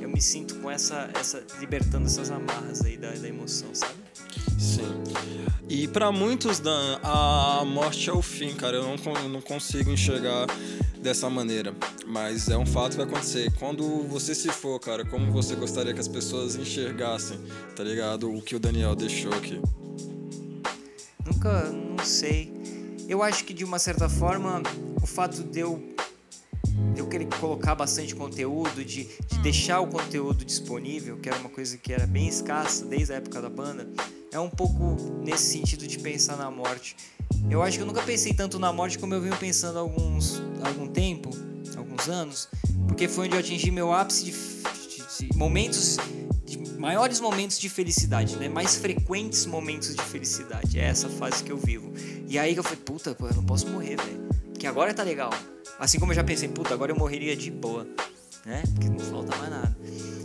eu 0.00 0.08
me 0.08 0.20
sinto 0.20 0.56
com 0.56 0.70
essa, 0.70 1.08
essa 1.14 1.42
libertando 1.58 2.06
essas 2.06 2.30
amarras 2.30 2.84
aí 2.84 2.96
da, 2.96 3.10
da 3.12 3.28
emoção, 3.28 3.68
sabe? 3.72 3.94
Sim. 4.58 5.02
E 5.68 5.86
pra 5.86 6.10
muitos, 6.10 6.58
Dan, 6.58 6.98
a 7.02 7.64
morte 7.64 8.10
é 8.10 8.12
o 8.12 8.20
fim, 8.20 8.54
cara. 8.54 8.76
Eu 8.76 8.82
não, 8.82 9.14
eu 9.14 9.28
não 9.28 9.40
consigo 9.40 9.90
enxergar 9.90 10.46
dessa 11.00 11.30
maneira. 11.30 11.74
Mas 12.06 12.48
é 12.48 12.56
um 12.56 12.66
fato 12.66 12.92
que 12.92 12.96
vai 12.98 13.06
acontecer. 13.06 13.52
Quando 13.58 14.02
você 14.08 14.34
se 14.34 14.48
for, 14.48 14.78
cara, 14.80 15.04
como 15.04 15.30
você 15.30 15.54
gostaria 15.54 15.94
que 15.94 16.00
as 16.00 16.08
pessoas 16.08 16.56
enxergassem, 16.56 17.38
tá 17.76 17.84
ligado? 17.84 18.34
O 18.34 18.42
que 18.42 18.56
o 18.56 18.58
Daniel 18.58 18.94
deixou 18.96 19.32
aqui. 19.32 19.60
Nunca, 21.24 21.70
não 21.70 22.04
sei. 22.04 22.52
Eu 23.08 23.22
acho 23.22 23.44
que 23.44 23.54
de 23.54 23.64
uma 23.64 23.78
certa 23.78 24.08
forma, 24.08 24.62
o 25.00 25.06
fato 25.06 25.42
de 25.42 25.60
eu, 25.60 25.82
eu 26.96 27.06
querer 27.06 27.26
colocar 27.40 27.74
bastante 27.74 28.14
conteúdo, 28.14 28.84
de, 28.84 29.04
de 29.26 29.38
deixar 29.38 29.80
o 29.80 29.86
conteúdo 29.86 30.44
disponível, 30.44 31.16
que 31.18 31.28
era 31.28 31.38
uma 31.38 31.48
coisa 31.48 31.76
que 31.78 31.92
era 31.92 32.06
bem 32.06 32.28
escassa 32.28 32.84
desde 32.84 33.12
a 33.12 33.16
época 33.16 33.40
da 33.40 33.48
banda, 33.48 33.88
é 34.32 34.38
um 34.38 34.50
pouco 34.50 34.96
nesse 35.24 35.52
sentido 35.52 35.86
de 35.86 35.98
pensar 35.98 36.36
na 36.36 36.50
morte. 36.50 36.94
Eu 37.48 37.62
acho 37.62 37.76
que 37.78 37.82
eu 37.82 37.86
nunca 37.86 38.02
pensei 38.02 38.34
tanto 38.34 38.58
na 38.58 38.72
morte 38.72 38.98
como 38.98 39.14
eu 39.14 39.20
venho 39.20 39.36
pensando 39.36 39.78
há 39.78 39.80
alguns, 39.80 40.40
algum 40.62 40.86
tempo, 40.86 41.30
alguns 41.76 42.08
anos, 42.08 42.48
porque 42.86 43.08
foi 43.08 43.26
onde 43.26 43.36
eu 43.36 43.40
atingi 43.40 43.70
meu 43.70 43.92
ápice 43.92 44.24
de, 44.26 44.32
de- 44.32 45.28
de 45.30 45.36
momentos 45.38 45.96
de 46.44 46.58
maiores 46.78 47.20
momentos 47.20 47.58
de 47.58 47.68
felicidade, 47.68 48.36
né? 48.36 48.48
Mais 48.48 48.76
frequentes 48.76 49.46
momentos 49.46 49.94
de 49.94 50.02
felicidade. 50.02 50.78
É 50.78 50.84
essa 50.84 51.08
fase 51.08 51.42
que 51.44 51.52
eu 51.52 51.56
vivo. 51.58 51.92
E 52.28 52.38
aí 52.38 52.54
que 52.54 52.58
eu 52.60 52.64
falei, 52.64 52.78
puta, 52.78 53.14
pô, 53.14 53.26
eu 53.28 53.34
não 53.34 53.44
posso 53.44 53.68
morrer, 53.68 53.96
velho. 53.96 54.28
Porque 54.52 54.66
agora 54.66 54.92
tá 54.94 55.02
legal. 55.02 55.30
Assim 55.80 55.98
como 55.98 56.12
eu 56.12 56.16
já 56.16 56.22
pensei, 56.22 56.46
puta, 56.46 56.74
agora 56.74 56.92
eu 56.92 56.96
morreria 56.96 57.34
de 57.34 57.50
boa, 57.50 57.86
né? 58.44 58.62
Porque 58.74 58.90
não 58.90 58.98
falta 58.98 59.34
mais 59.38 59.50
nada. 59.50 59.76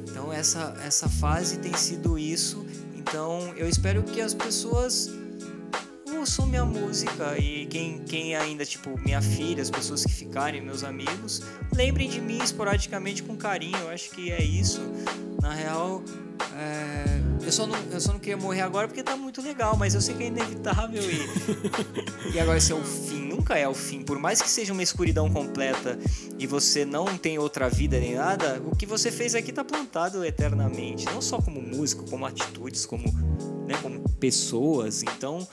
Então 0.02 0.32
essa, 0.32 0.76
essa 0.86 1.08
fase 1.08 1.60
tem 1.60 1.74
sido 1.74 2.20
isso. 2.20 2.66
Então 2.94 3.54
eu 3.56 3.68
espero 3.68 4.04
que 4.04 4.20
as 4.20 4.34
pessoas 4.34 5.10
ouçam 6.26 6.46
minha 6.46 6.66
música 6.66 7.38
e 7.38 7.68
quem, 7.68 8.00
quem 8.00 8.36
ainda, 8.36 8.66
tipo, 8.66 9.00
minha 9.00 9.22
filha, 9.22 9.62
as 9.62 9.70
pessoas 9.70 10.04
que 10.04 10.12
ficarem, 10.12 10.60
meus 10.60 10.84
amigos, 10.84 11.42
lembrem 11.74 12.10
de 12.10 12.20
mim 12.20 12.40
esporadicamente 12.44 13.24
com 13.24 13.38
carinho. 13.38 13.78
Eu 13.78 13.90
acho 13.90 14.10
que 14.10 14.32
é 14.32 14.44
isso. 14.44 14.82
Na 15.42 15.54
real, 15.54 16.04
é, 16.56 17.22
eu, 17.46 17.52
só 17.52 17.68
não, 17.68 17.78
eu 17.92 18.00
só 18.00 18.14
não 18.14 18.20
queria 18.20 18.38
morrer 18.38 18.62
agora 18.62 18.88
porque 18.88 19.04
tá 19.04 19.16
muito 19.16 19.42
legal, 19.42 19.76
mas 19.78 19.94
eu 19.94 20.02
sei 20.02 20.16
que 20.16 20.24
é 20.24 20.28
inevitável 20.28 21.02
e. 21.02 22.32
e 22.34 22.40
agora, 22.40 22.58
esse 22.58 22.72
é 22.72 22.76
o 22.76 22.84
fim, 22.84 23.28
nunca 23.28 23.58
é 23.58 23.68
o 23.68 23.74
fim. 23.74 24.02
Por 24.02 24.18
mais 24.18 24.42
que 24.42 24.50
seja 24.50 24.74
uma 24.74 24.84
escuridão 24.84 25.30
completa 25.30 26.00
e 26.40 26.48
você 26.48 26.86
não 26.86 27.18
tem 27.18 27.38
outra 27.38 27.70
vida 27.70 28.00
nem 28.00 28.16
nada, 28.16 28.62
o 28.66 28.76
que 28.76 28.86
você 28.86 29.12
fez 29.12 29.36
aqui 29.36 29.52
tá 29.52 29.64
plantado 29.64 30.24
eternamente. 30.24 31.06
Não 31.06 31.22
só 31.22 31.42
como 31.42 31.62
músico, 31.62 32.10
como 32.10 32.26
atitudes, 32.26 32.86
como, 32.86 33.04
né, 33.68 33.76
como 33.82 34.00
pessoas. 34.18 35.04
Então, 35.04 35.48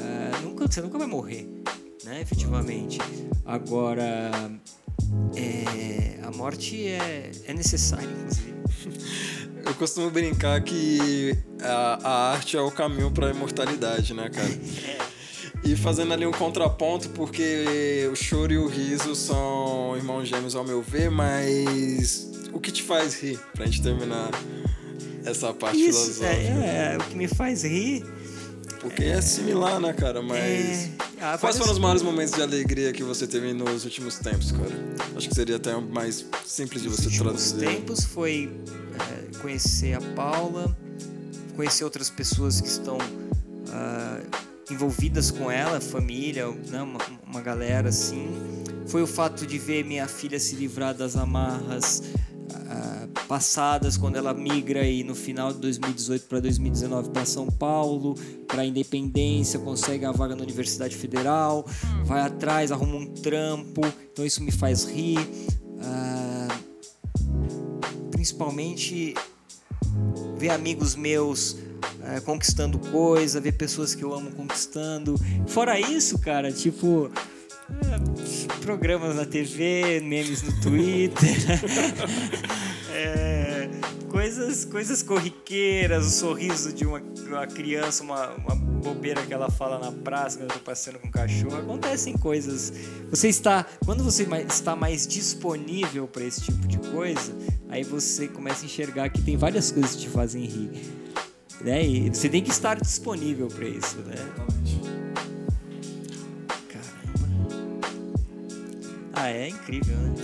é, 0.00 0.40
nunca, 0.40 0.66
você 0.66 0.80
nunca 0.80 0.98
vai 0.98 1.06
morrer, 1.06 1.46
né, 2.04 2.20
efetivamente. 2.20 2.98
Agora, 3.44 4.50
é, 5.36 6.20
a 6.22 6.30
morte 6.30 6.86
é, 6.86 7.30
é 7.46 7.54
necessária, 7.54 8.08
inclusive. 8.08 8.54
Eu 9.68 9.74
costumo 9.74 10.10
brincar 10.10 10.60
que 10.62 11.36
a, 11.62 11.98
a 12.02 12.32
arte 12.32 12.56
é 12.56 12.60
o 12.60 12.70
caminho 12.70 13.10
pra 13.10 13.30
imortalidade, 13.30 14.14
né, 14.14 14.30
cara? 14.30 14.48
E 15.62 15.76
fazendo 15.76 16.12
ali 16.14 16.26
um 16.26 16.32
contraponto, 16.32 17.10
porque 17.10 18.08
o 18.10 18.16
choro 18.16 18.52
e 18.52 18.58
o 18.58 18.66
riso 18.66 19.14
são 19.14 19.94
irmãos 19.96 20.26
gêmeos 20.26 20.56
ao 20.56 20.64
meu 20.64 20.80
ver, 20.80 21.10
mas 21.10 22.30
o 22.52 22.58
que 22.58 22.72
te 22.72 22.82
faz 22.82 23.20
rir, 23.20 23.38
pra 23.54 23.66
gente 23.66 23.82
terminar 23.82 24.30
essa 25.24 25.52
parte 25.52 25.78
Isso, 25.78 26.12
filosófica? 26.14 26.64
é, 26.64 26.94
é, 26.94 26.96
o 26.98 27.04
que 27.04 27.14
me 27.16 27.28
faz 27.28 27.62
rir. 27.64 28.06
Porque 28.80 29.04
é 29.04 29.20
similar, 29.20 29.78
né, 29.80 29.92
cara? 29.92 30.22
Mas. 30.22 30.40
É, 30.40 30.90
ah, 31.20 31.36
Quais 31.38 31.56
foram 31.56 31.72
os 31.72 31.78
maiores 31.78 32.02
momentos 32.02 32.34
de 32.34 32.42
alegria 32.42 32.92
que 32.92 33.02
você 33.02 33.26
teve 33.26 33.52
nos 33.52 33.84
últimos 33.84 34.18
tempos, 34.18 34.52
cara? 34.52 34.70
Acho 35.16 35.28
que 35.28 35.34
seria 35.34 35.56
até 35.56 35.74
mais 35.76 36.24
simples 36.46 36.82
de 36.82 36.88
você 36.88 37.04
Nos 37.04 37.18
traduzir. 37.18 37.58
tempos 37.58 38.04
foi 38.04 38.50
é, 38.98 39.38
conhecer 39.38 39.94
a 39.94 40.00
Paula, 40.14 40.76
conhecer 41.56 41.84
outras 41.84 42.10
pessoas 42.10 42.60
que 42.60 42.68
estão 42.68 42.98
ah, 43.70 44.20
envolvidas 44.70 45.30
com 45.30 45.50
ela, 45.50 45.80
família, 45.80 46.46
né, 46.68 46.82
uma, 46.82 46.98
uma 47.26 47.40
galera 47.40 47.88
assim. 47.88 48.28
Foi 48.86 49.02
o 49.02 49.06
fato 49.06 49.46
de 49.46 49.58
ver 49.58 49.84
minha 49.84 50.06
filha 50.06 50.38
se 50.38 50.54
livrar 50.56 50.94
das 50.94 51.16
amarras 51.16 52.02
ah, 52.54 53.08
passadas 53.26 53.96
quando 53.96 54.16
ela 54.16 54.32
migra 54.32 54.86
e 54.86 55.04
no 55.04 55.14
final 55.14 55.52
de 55.52 55.58
2018 55.60 56.26
para 56.26 56.40
2019 56.40 57.10
para 57.10 57.24
São 57.24 57.46
Paulo, 57.46 58.14
para 58.46 58.64
Independência, 58.64 59.58
consegue 59.58 60.04
a 60.04 60.12
vaga 60.12 60.34
na 60.34 60.42
Universidade 60.42 60.96
Federal, 60.96 61.66
vai 62.04 62.20
atrás, 62.20 62.72
arruma 62.72 62.96
um 62.96 63.06
trampo, 63.06 63.82
então 64.12 64.24
isso 64.24 64.42
me 64.42 64.50
faz 64.50 64.84
rir. 64.84 65.18
Ah, 65.80 66.48
principalmente 68.10 69.14
ver 70.36 70.50
amigos 70.50 70.94
meus 70.96 71.56
eh, 72.02 72.20
conquistando 72.20 72.78
coisa, 72.78 73.40
ver 73.40 73.52
pessoas 73.52 73.94
que 73.94 74.02
eu 74.02 74.14
amo 74.14 74.30
conquistando. 74.32 75.16
Fora 75.46 75.78
isso, 75.78 76.18
cara, 76.18 76.50
tipo 76.50 77.10
programas 78.68 79.16
na 79.16 79.24
TV, 79.24 80.00
memes 80.00 80.42
no 80.42 80.60
Twitter, 80.60 81.36
eh, 82.92 83.70
coisas, 84.10 84.64
coisas 84.64 85.02
corriqueiras, 85.02 86.06
o 86.06 86.10
sorriso 86.10 86.72
de 86.72 86.84
uma, 86.84 87.00
uma 87.26 87.46
criança, 87.46 88.02
uma, 88.02 88.28
uma 88.34 88.54
bobeira 88.54 89.24
que 89.24 89.32
ela 89.32 89.50
fala 89.50 89.78
na 89.78 89.90
praça 89.90 90.38
quando 90.38 90.50
eu 90.50 90.56
tô 90.58 90.62
passeando 90.62 90.98
com 90.98 91.08
o 91.08 91.10
cachorro. 91.10 91.56
Acontecem 91.56 92.16
coisas. 92.16 92.72
Você 93.10 93.28
está, 93.28 93.64
quando 93.84 94.04
você 94.04 94.26
está 94.46 94.76
mais 94.76 95.06
disponível 95.06 96.06
para 96.06 96.24
esse 96.24 96.42
tipo 96.42 96.66
de 96.66 96.78
coisa, 96.90 97.34
aí 97.68 97.82
você 97.84 98.28
começa 98.28 98.62
a 98.62 98.66
enxergar 98.66 99.08
que 99.08 99.22
tem 99.22 99.36
várias 99.36 99.70
coisas 99.70 99.94
que 99.94 100.02
te 100.02 100.08
fazem 100.08 100.44
rir. 100.44 100.70
Né? 101.60 101.84
E 101.84 102.08
você 102.10 102.28
tem 102.28 102.42
que 102.42 102.50
estar 102.50 102.80
disponível 102.80 103.48
para 103.48 103.66
isso, 103.66 103.96
né? 103.98 104.14
Ah, 109.20 109.30
é 109.30 109.48
incrível, 109.48 109.96
né? 109.96 110.14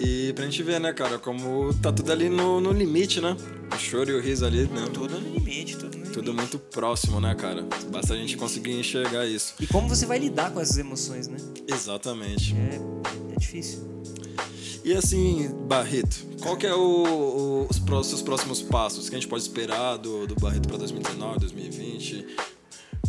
E 0.00 0.32
pra 0.32 0.44
gente 0.44 0.62
ver, 0.62 0.80
né, 0.80 0.92
cara, 0.92 1.18
como 1.18 1.74
tá 1.74 1.92
tudo 1.92 2.10
ali 2.10 2.28
no, 2.28 2.60
no 2.60 2.72
limite, 2.72 3.20
né? 3.20 3.36
O 3.74 3.78
choro 3.78 4.10
e 4.10 4.14
o 4.14 4.20
riso 4.20 4.44
ali, 4.46 4.62
né? 4.66 4.86
Tudo 4.92 5.20
no 5.20 5.34
limite, 5.34 5.76
tudo 5.76 5.98
no 5.98 6.06
Tudo 6.06 6.32
muito 6.34 6.58
próximo, 6.58 7.20
né, 7.20 7.34
cara? 7.34 7.66
Basta 7.90 8.14
a 8.14 8.16
gente 8.16 8.36
conseguir 8.36 8.72
enxergar 8.72 9.26
isso. 9.26 9.54
E 9.60 9.66
como 9.66 9.88
você 9.88 10.06
vai 10.06 10.18
lidar 10.18 10.50
com 10.52 10.60
essas 10.60 10.78
emoções, 10.78 11.28
né? 11.28 11.36
Exatamente. 11.68 12.54
É, 12.56 12.80
é 13.34 13.38
difícil. 13.38 13.80
E 14.82 14.94
assim, 14.94 15.50
Barreto, 15.68 16.24
qual 16.40 16.56
que 16.56 16.66
é 16.66 16.74
o, 16.74 17.66
o- 17.68 17.68
os 17.68 18.06
seus 18.06 18.22
próximos 18.22 18.62
passos? 18.62 19.10
que 19.10 19.14
a 19.16 19.18
gente 19.18 19.28
pode 19.28 19.42
esperar 19.42 19.98
do, 19.98 20.26
do 20.26 20.34
Barreto 20.36 20.66
pra 20.66 20.78
2019, 20.78 21.40
2020? 21.40 22.26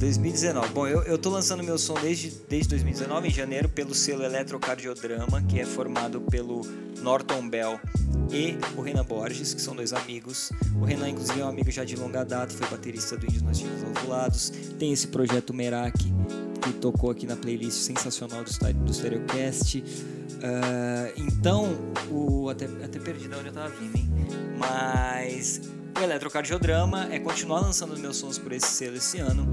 2019. 0.02 0.70
Bom, 0.70 0.88
eu, 0.88 1.04
eu 1.04 1.16
tô 1.16 1.30
lançando 1.30 1.64
meu 1.64 1.78
som 1.78 1.94
desde, 1.94 2.32
desde 2.50 2.70
2019, 2.70 3.28
em 3.28 3.32
janeiro, 3.32 3.70
pelo 3.70 3.94
selo 3.94 4.24
Eletrocardiodrama, 4.24 5.44
que 5.44 5.60
é 5.60 5.66
formado 5.66 6.20
pelo 6.22 6.62
Norton 7.04 7.48
Bell 7.48 7.80
e 8.32 8.58
o 8.76 8.82
Renan 8.82 9.06
Borges, 9.06 9.54
que 9.54 9.62
são 9.62 9.76
dois 9.76 9.94
amigos. 9.94 10.52
O 10.82 10.86
Renan, 10.86 11.10
inclusive, 11.10 11.40
é 11.40 11.46
um 11.46 11.50
amigo 11.50 11.70
já 11.70 11.84
de 11.84 11.96
longa 11.96 12.24
data, 12.24 12.52
foi 12.52 12.68
baterista 12.68 13.16
do 13.16 13.28
Índios 13.28 13.44
Nativos 13.44 13.84
Alvulados. 13.84 14.52
Tem 14.80 14.92
esse 14.92 15.08
projeto 15.08 15.54
Merak, 15.54 16.00
que 16.64 16.74
tocou 16.74 17.12
aqui 17.12 17.28
na 17.28 17.36
playlist 17.36 17.78
sensacional 17.78 18.44
do, 18.44 18.74
do 18.84 18.94
Stereocast. 18.96 19.84
Ah, 20.42 21.12
então, 21.16 21.78
o, 22.10 22.50
até, 22.50 22.66
até 22.66 22.98
perdi 22.98 23.28
de 23.28 23.36
onde 23.36 23.50
eu 23.50 23.54
tava 23.54 23.70
vindo, 23.70 23.96
hein? 23.96 24.10
Mas 24.58 25.62
o 26.02 26.04
Eletrocardiodrama 26.04 27.08
é 27.12 27.20
continuar 27.20 27.60
lançando 27.62 27.98
meus 27.98 28.18
sons 28.18 28.38
por 28.40 28.52
esse 28.52 28.68
selo 28.68 28.98
esse 28.98 29.20
ano. 29.20 29.48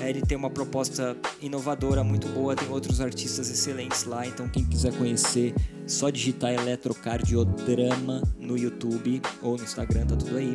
É, 0.00 0.10
ele 0.10 0.20
tem 0.20 0.36
uma 0.36 0.50
proposta 0.50 1.16
inovadora 1.40 2.04
muito 2.04 2.28
boa, 2.28 2.54
tem 2.54 2.68
outros 2.68 3.00
artistas 3.00 3.48
excelentes 3.50 4.04
lá, 4.04 4.26
então 4.26 4.46
quem 4.48 4.64
quiser 4.64 4.92
conhecer, 4.96 5.54
só 5.86 6.10
digitar 6.10 6.52
Eletrocardiodrama 6.52 8.22
no 8.38 8.58
YouTube 8.58 9.22
ou 9.42 9.56
no 9.56 9.64
Instagram, 9.64 10.06
tá 10.06 10.16
tudo 10.16 10.36
aí. 10.36 10.54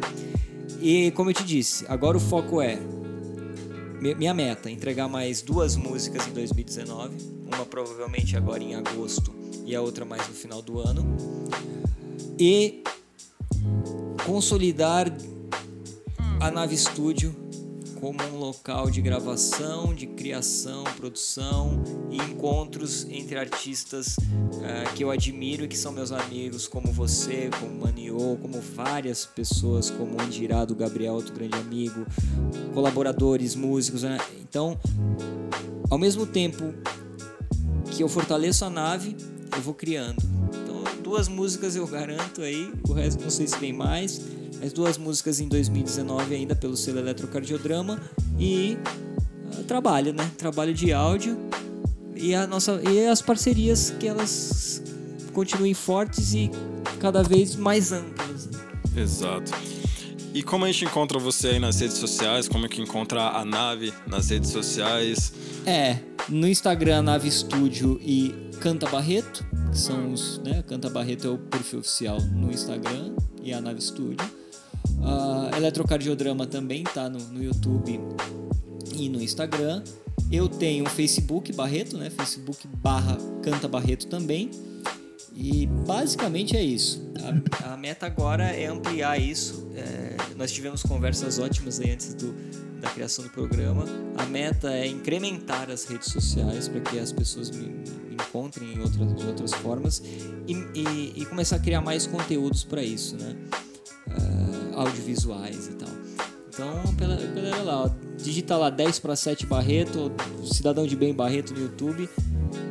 E 0.80 1.12
como 1.12 1.32
eu 1.32 1.34
te 1.34 1.44
disse, 1.44 1.86
agora 1.90 2.18
o 2.18 2.20
foco 2.20 2.62
é 2.62 2.78
mi- 4.00 4.14
minha 4.16 4.34
meta, 4.34 4.70
entregar 4.70 5.08
mais 5.08 5.42
duas 5.42 5.76
músicas 5.76 6.28
em 6.28 6.32
2019, 6.34 7.18
uma 7.48 7.66
provavelmente 7.66 8.38
agora 8.38 8.62
em 8.62 8.76
agosto 8.76 9.34
e 9.66 9.76
a 9.76 9.82
outra 9.82 10.06
mais 10.06 10.28
no 10.28 10.36
final 10.36 10.62
do 10.62 10.80
ano. 10.80 11.18
E 12.40 12.84
consolidar 14.26 15.12
a 16.42 16.50
Nave 16.50 16.76
Studio 16.76 17.36
como 18.00 18.18
um 18.24 18.40
local 18.40 18.90
de 18.90 19.00
gravação, 19.00 19.94
de 19.94 20.08
criação, 20.08 20.84
produção 20.98 21.84
e 22.10 22.18
encontros 22.18 23.06
entre 23.08 23.38
artistas 23.38 24.16
eh, 24.64 24.86
que 24.96 25.04
eu 25.04 25.12
admiro 25.12 25.66
e 25.66 25.68
que 25.68 25.78
são 25.78 25.92
meus 25.92 26.12
amigos, 26.12 26.68
como 26.68 26.92
você, 26.92 27.52
como 27.60 27.82
Maniô, 27.82 28.40
como 28.42 28.60
várias 28.60 29.24
pessoas, 29.24 29.92
como 29.92 30.18
o 30.18 30.22
Andirado 30.22 30.74
Gabriel, 30.74 31.14
outro 31.14 31.32
grande 31.32 31.56
amigo, 31.58 32.08
colaboradores, 32.74 33.54
músicos. 33.54 34.02
né? 34.02 34.18
Então, 34.42 34.80
ao 35.92 36.00
mesmo 36.00 36.26
tempo 36.26 36.74
que 37.92 38.02
eu 38.02 38.10
fortaleço 38.10 38.66
a 38.66 38.70
nave, 38.72 39.16
eu 39.56 39.62
vou 39.62 39.76
criando. 39.76 40.24
Duas 41.12 41.28
músicas 41.28 41.76
eu 41.76 41.86
garanto 41.86 42.42
aí, 42.42 42.72
o 42.88 42.94
resto 42.94 43.22
não 43.22 43.30
sei 43.30 43.46
se 43.46 43.60
vem 43.60 43.74
mais. 43.74 44.22
As 44.64 44.72
duas 44.72 44.98
músicas 44.98 45.42
em 45.42 45.48
2019 45.50 46.34
ainda 46.34 46.56
pelo 46.56 46.78
selo 46.78 47.00
Eletrocardiodrama 47.00 48.02
e 48.40 48.78
ah, 49.52 49.64
trabalho, 49.68 50.14
né? 50.14 50.32
Trabalho 50.38 50.74
de 50.74 50.94
áudio 50.94 51.38
e 52.16 52.34
a 52.34 52.48
nossa 52.48 52.82
e 52.90 53.06
as 53.08 53.22
parcerias 53.22 53.94
que 54.00 54.08
elas 54.08 54.82
continuem 55.34 55.74
fortes 55.74 56.34
e 56.34 56.50
cada 56.98 57.22
vez 57.22 57.58
mais 57.58 57.92
amplas. 57.92 58.48
Exato. 58.96 59.52
E 60.34 60.42
como 60.42 60.64
a 60.64 60.72
gente 60.72 60.86
encontra 60.86 61.20
você 61.20 61.50
aí 61.50 61.60
nas 61.60 61.82
redes 61.82 61.98
sociais? 61.98 62.48
Como 62.48 62.66
é 62.66 62.70
que 62.70 62.82
encontra 62.82 63.32
a 63.32 63.44
nave 63.44 63.94
nas 64.08 64.30
redes 64.30 64.50
sociais? 64.50 65.34
É, 65.66 65.98
no 66.30 66.48
Instagram 66.48 67.02
Nave 67.02 67.30
Studio 67.30 68.00
e 68.02 68.51
Canta 68.62 68.88
Barreto, 68.88 69.44
que 69.72 69.78
são 69.78 70.14
os, 70.14 70.38
né, 70.38 70.62
Canta 70.62 70.88
Barreto 70.88 71.28
é 71.28 71.32
o 71.32 71.38
perfil 71.40 71.80
oficial 71.80 72.22
no 72.22 72.52
Instagram 72.52 73.16
e 73.42 73.52
a 73.52 73.60
Nave 73.60 73.82
Studio. 73.82 74.24
Ah, 75.04 75.50
Eletrocardiodrama 75.58 76.46
também 76.46 76.84
tá 76.84 77.10
no, 77.10 77.18
no 77.18 77.44
YouTube 77.44 78.00
e 78.96 79.10
no 79.10 79.20
Instagram. 79.20 79.84
Eu 80.32 80.48
tenho 80.48 80.86
o 80.86 80.90
Facebook 80.90 81.52
Barreto, 81.52 81.98
né? 81.98 82.12
Facebook 82.12 82.68
barra 82.68 83.18
Canta 83.42 83.68
Barreto 83.68 84.06
também. 84.06 84.52
E 85.34 85.66
basicamente 85.66 86.56
é 86.58 86.64
isso. 86.64 87.10
A, 87.64 87.74
a 87.74 87.78
meta 87.78 88.06
agora 88.06 88.44
é 88.46 88.66
ampliar 88.68 89.20
isso. 89.20 89.68
É, 89.76 90.16
nós 90.36 90.52
tivemos 90.52 90.84
conversas 90.84 91.40
ótimas 91.40 91.80
aí 91.80 91.92
antes 91.92 92.14
do, 92.14 92.34
da 92.82 92.90
criação 92.90 93.24
do 93.26 93.30
programa. 93.32 93.86
A 94.18 94.26
meta 94.26 94.72
é 94.72 94.88
incrementar 94.88 95.70
as 95.70 95.86
redes 95.86 96.12
sociais 96.12 96.68
para 96.68 96.82
que 96.82 97.00
as 97.00 97.12
pessoas 97.12 97.50
me, 97.52 97.68
me 97.70 98.14
encontrem 98.16 98.74
em 98.74 98.80
outras, 98.82 99.16
de 99.16 99.26
outras 99.28 99.54
formas 99.54 100.02
e, 100.48 100.54
e- 100.76 101.14
e 101.16 101.26
começar 101.26 101.56
a 101.56 101.60
criar 101.60 101.82
mais 101.82 102.06
conteúdos 102.06 102.64
para 102.64 102.84
isso, 102.84 103.16
né? 103.18 103.36
Ah, 104.10 104.82
audiovisuais 104.82 105.68
e 105.68 105.72
tal. 105.74 105.90
Então, 106.50 106.96
pela, 106.96 107.16
galera 107.16 107.64
lá, 107.64 107.84
ó, 107.86 107.90
digita 108.18 108.58
lá 108.58 108.70
10 108.70 109.00
para 109.00 109.16
7 109.16 109.46
Barreto, 109.46 110.12
Cidadão 110.52 110.86
de 110.86 110.96
Bem 110.98 111.14
Barreto 111.14 111.54
no 111.54 111.62
YouTube, 111.62 112.10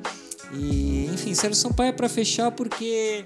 E, 0.54 1.10
enfim, 1.14 1.34
Sérgio 1.34 1.56
Sampaio 1.56 1.90
é 1.90 1.92
pra 1.94 2.10
fechar 2.10 2.52
porque 2.52 3.24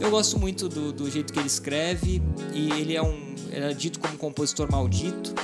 eu 0.00 0.10
gosto 0.10 0.38
muito 0.38 0.68
do, 0.68 0.92
do 0.92 1.10
jeito 1.10 1.32
que 1.32 1.38
ele 1.38 1.48
escreve 1.48 2.22
e 2.52 2.70
ele 2.72 2.94
é 2.96 3.02
um 3.02 3.26
ele 3.50 3.64
é 3.64 3.72
dito 3.72 3.98
como 3.98 4.16
compositor 4.18 4.70
maldito 4.70 5.34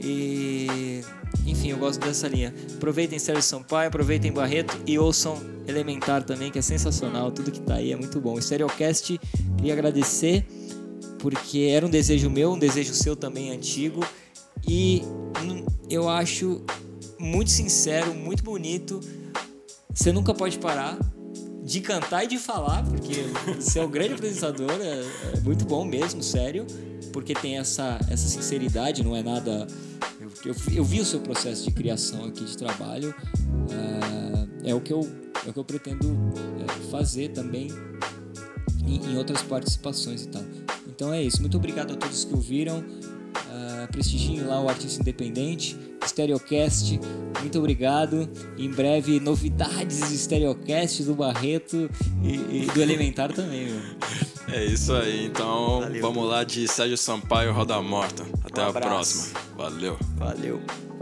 e 0.00 1.02
enfim 1.46 1.70
eu 1.70 1.78
gosto 1.78 2.00
dessa 2.00 2.28
linha. 2.28 2.54
Aproveitem 2.76 3.18
Sérgio 3.18 3.42
Sampaio 3.42 3.88
aproveitem 3.88 4.32
Barreto 4.32 4.76
e 4.86 4.98
ouçam 4.98 5.40
Elementar 5.66 6.22
também 6.22 6.50
que 6.50 6.58
é 6.58 6.62
sensacional. 6.62 7.30
Tudo 7.32 7.50
que 7.50 7.60
tá 7.60 7.74
aí 7.74 7.92
é 7.92 7.96
muito 7.96 8.20
bom. 8.20 8.40
Stereocast 8.40 9.18
queria 9.56 9.72
agradecer 9.72 10.46
porque 11.18 11.70
era 11.72 11.86
um 11.86 11.90
desejo 11.90 12.28
meu 12.28 12.52
um 12.52 12.58
desejo 12.58 12.92
seu 12.94 13.16
também 13.16 13.50
antigo. 13.50 14.04
E 14.66 15.02
eu 15.88 16.08
acho 16.08 16.62
muito 17.18 17.50
sincero 17.50 18.14
muito 18.14 18.42
bonito. 18.42 19.00
Você 19.92 20.12
nunca 20.12 20.34
pode 20.34 20.58
parar 20.58 20.98
de 21.64 21.80
cantar 21.80 22.24
e 22.24 22.26
de 22.26 22.38
falar, 22.38 22.84
porque 22.84 23.24
você 23.58 23.78
é 23.78 23.84
um 23.84 23.90
grande 23.90 24.12
apresentador, 24.12 24.70
é, 24.70 25.38
é 25.38 25.40
muito 25.40 25.64
bom 25.64 25.82
mesmo, 25.82 26.22
sério, 26.22 26.66
porque 27.10 27.32
tem 27.34 27.56
essa, 27.56 27.98
essa 28.10 28.28
sinceridade, 28.28 29.02
não 29.02 29.16
é 29.16 29.22
nada. 29.22 29.66
Eu, 30.44 30.54
eu, 30.74 30.84
vi 30.84 31.00
o 31.00 31.04
seu 31.04 31.20
processo 31.20 31.64
de 31.64 31.70
criação 31.70 32.24
aqui 32.24 32.44
de 32.44 32.56
trabalho, 32.56 33.14
ah, 33.70 34.46
é, 34.64 34.74
o 34.74 34.80
que 34.80 34.92
eu, 34.92 35.00
é 35.46 35.50
o 35.50 35.52
que 35.52 35.58
eu 35.58 35.64
pretendo 35.64 36.16
é, 36.60 36.90
fazer 36.90 37.28
também 37.28 37.68
em, 38.86 39.12
em 39.12 39.16
outras 39.16 39.42
participações 39.42 40.22
e 40.22 40.28
tal. 40.28 40.42
Então 40.88 41.12
é 41.12 41.22
isso, 41.22 41.40
muito 41.40 41.56
obrigado 41.56 41.92
a 41.92 41.96
todos 41.96 42.24
que 42.24 42.34
ouviram. 42.34 42.84
Uh, 43.34 43.90
prestigiem 43.92 44.42
lá 44.42 44.60
o 44.60 44.68
artista 44.68 45.00
independente, 45.00 45.76
Stereocast. 46.06 46.98
Muito 47.40 47.58
obrigado. 47.58 48.28
Em 48.56 48.70
breve, 48.70 49.20
novidades 49.20 50.08
de 50.08 50.16
Stereocast 50.18 51.02
do 51.02 51.14
Barreto 51.14 51.90
e, 52.22 52.62
e 52.62 52.66
do 52.66 52.80
Elementar 52.80 53.32
também, 53.32 53.66
meu. 53.66 53.80
É 54.48 54.64
isso 54.64 54.92
aí, 54.92 55.26
então 55.26 55.80
Valeu. 55.80 56.02
vamos 56.02 56.28
lá 56.28 56.44
de 56.44 56.68
Sérgio 56.68 56.96
Sampaio 56.98 57.52
Roda 57.52 57.80
Morta. 57.80 58.24
Até 58.44 58.62
Um 58.62 58.68
a 58.68 58.72
próxima. 58.72 59.40
Valeu. 59.56 59.96
Valeu. 60.16 60.93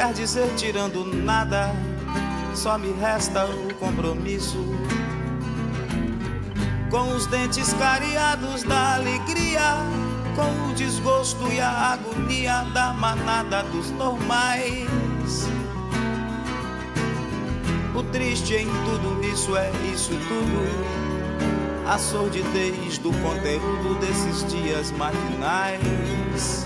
Quer 0.00 0.14
dizer, 0.14 0.48
tirando 0.56 1.04
nada, 1.04 1.76
só 2.54 2.78
me 2.78 2.90
resta 2.90 3.44
o 3.44 3.74
compromisso. 3.74 4.56
Com 6.90 7.14
os 7.14 7.26
dentes 7.26 7.74
cariados 7.74 8.62
da 8.62 8.94
alegria, 8.94 9.60
com 10.34 10.70
o 10.70 10.74
desgosto 10.74 11.46
e 11.52 11.60
a 11.60 11.92
agonia 11.92 12.64
da 12.72 12.94
manada 12.94 13.62
dos 13.64 13.90
normais. 13.90 14.88
O 17.94 18.02
triste 18.04 18.54
em 18.54 18.68
tudo 18.86 19.22
isso 19.22 19.54
é 19.54 19.70
isso 19.92 20.12
tudo 20.12 21.10
a 21.86 21.98
sordidez 21.98 22.96
do 22.96 23.12
conteúdo 23.20 24.00
desses 24.00 24.50
dias 24.50 24.92
maquinais. 24.92 26.64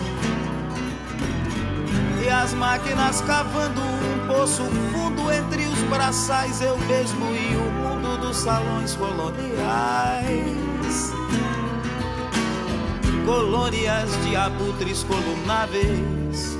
E 2.25 2.31
as 2.31 2.55
máquinas 2.55 3.21
cavando 3.21 3.83
um 3.83 4.27
poço 4.27 4.63
fundo 4.91 5.31
entre 5.31 5.67
os 5.67 5.79
braçais, 5.91 6.63
eu 6.63 6.79
mesmo 6.79 7.27
e 7.27 7.55
o 7.55 7.71
mundo 7.71 8.17
dos 8.19 8.39
salões 8.39 8.97
coloniais. 8.97 9.45
Colônias 13.27 14.11
de 14.25 14.35
abutres 14.37 15.05
colunáveis, 15.05 16.57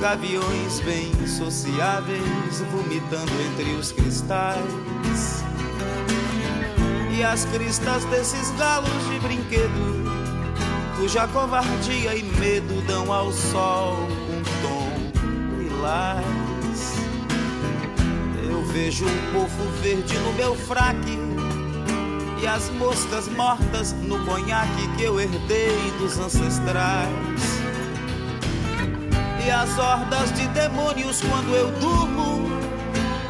gaviões 0.00 0.80
bem 0.80 1.12
sociáveis, 1.24 2.60
vomitando 2.72 3.32
entre 3.52 3.76
os 3.76 3.92
cristais 3.92 5.44
e 7.16 7.22
as 7.22 7.44
cristas 7.44 8.04
desses 8.06 8.50
galos 8.58 9.08
de 9.08 9.20
brinquedo, 9.20 10.04
cuja 10.96 11.28
covardia 11.28 12.16
e 12.16 12.24
medo 12.24 12.84
dão 12.88 13.12
ao 13.12 13.32
sol 13.32 14.23
lilás. 15.84 16.94
Eu 18.42 18.64
vejo 18.64 19.04
um 19.04 19.32
pofo 19.32 19.62
verde 19.82 20.18
no 20.18 20.32
meu 20.32 20.54
fraque 20.54 21.18
e 22.42 22.46
as 22.46 22.70
moscas 22.70 23.28
mortas 23.28 23.92
no 23.92 24.24
conhaque 24.24 24.88
que 24.96 25.04
eu 25.04 25.20
herdei 25.20 25.92
dos 25.98 26.18
ancestrais. 26.18 27.42
E 29.44 29.50
as 29.50 29.78
hordas 29.78 30.32
de 30.32 30.46
demônios 30.48 31.20
quando 31.20 31.54
eu 31.54 31.70
durmo, 31.72 32.48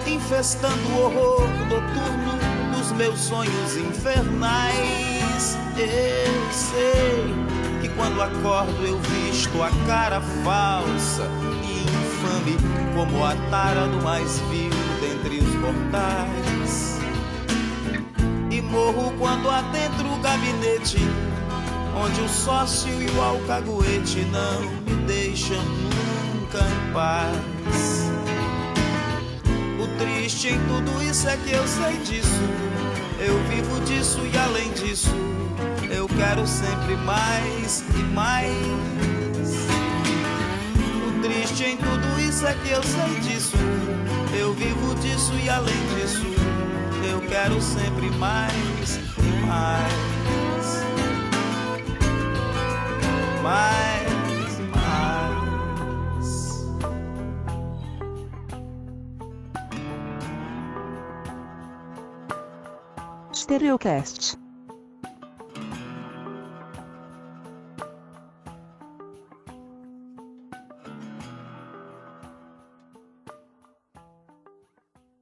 infestando 0.07 0.89
o 0.91 1.01
horror 1.01 1.49
noturno 1.69 2.77
dos 2.77 2.93
meus 2.93 3.19
sonhos 3.19 3.77
infernais. 3.77 5.59
Eu 5.77 6.53
sei 6.53 7.35
que 7.81 7.89
quando 7.97 8.23
acordo 8.23 8.87
eu 8.87 8.97
visto 9.01 9.61
a 9.61 9.71
cara 9.89 10.21
falsa 10.45 11.29
e 11.65 11.84
infame 12.25 12.57
como 12.95 13.25
a 13.25 13.35
tara 13.51 13.87
do 13.87 14.03
mais 14.03 14.39
vil 14.51 14.71
dentre 15.01 15.39
os 15.39 15.55
mortais. 15.57 16.99
E 18.51 18.61
morro 18.63 19.13
quando 19.19 19.51
adentro 19.51 20.13
o 20.13 20.19
gabinete 20.21 20.99
onde 21.97 22.21
o 22.21 22.29
sócio 22.29 22.91
e 23.01 23.11
o 23.11 23.23
alcaguete 23.23 24.21
não 24.31 24.63
me 24.63 24.95
deixam 25.07 25.63
nunca 25.63 26.59
em 26.59 26.93
paz. 26.93 28.11
O 29.81 29.99
triste 29.99 30.49
em 30.49 30.59
tudo 30.67 31.03
isso 31.03 31.29
é 31.29 31.37
que 31.37 31.53
eu 31.53 31.67
sei 31.67 31.97
disso. 31.99 32.43
Eu 33.19 33.39
vivo 33.45 33.81
disso 33.85 34.21
e 34.21 34.37
além 34.37 34.71
disso, 34.73 35.15
eu 35.91 36.07
quero 36.09 36.47
sempre 36.47 36.97
mais 36.97 37.85
e 37.97 38.03
mais. 38.13 39.14
Triste 41.25 41.65
em 41.65 41.77
tudo 41.79 42.21
isso 42.21 42.47
é 42.47 42.53
que 42.53 42.71
eu 42.71 42.83
sei 42.83 43.21
disso. 43.21 43.57
Eu 44.39 44.53
vivo 44.53 44.95
disso 44.97 45.33
e 45.43 45.49
além 45.49 45.75
disso, 45.95 46.27
eu 47.11 47.19
quero 47.27 47.59
sempre 47.63 48.11
mais 48.19 48.99
e 49.19 49.47
mais. 49.47 50.85
Mais 53.43 54.59
mais. 54.75 56.27
Stereocast. 63.33 64.44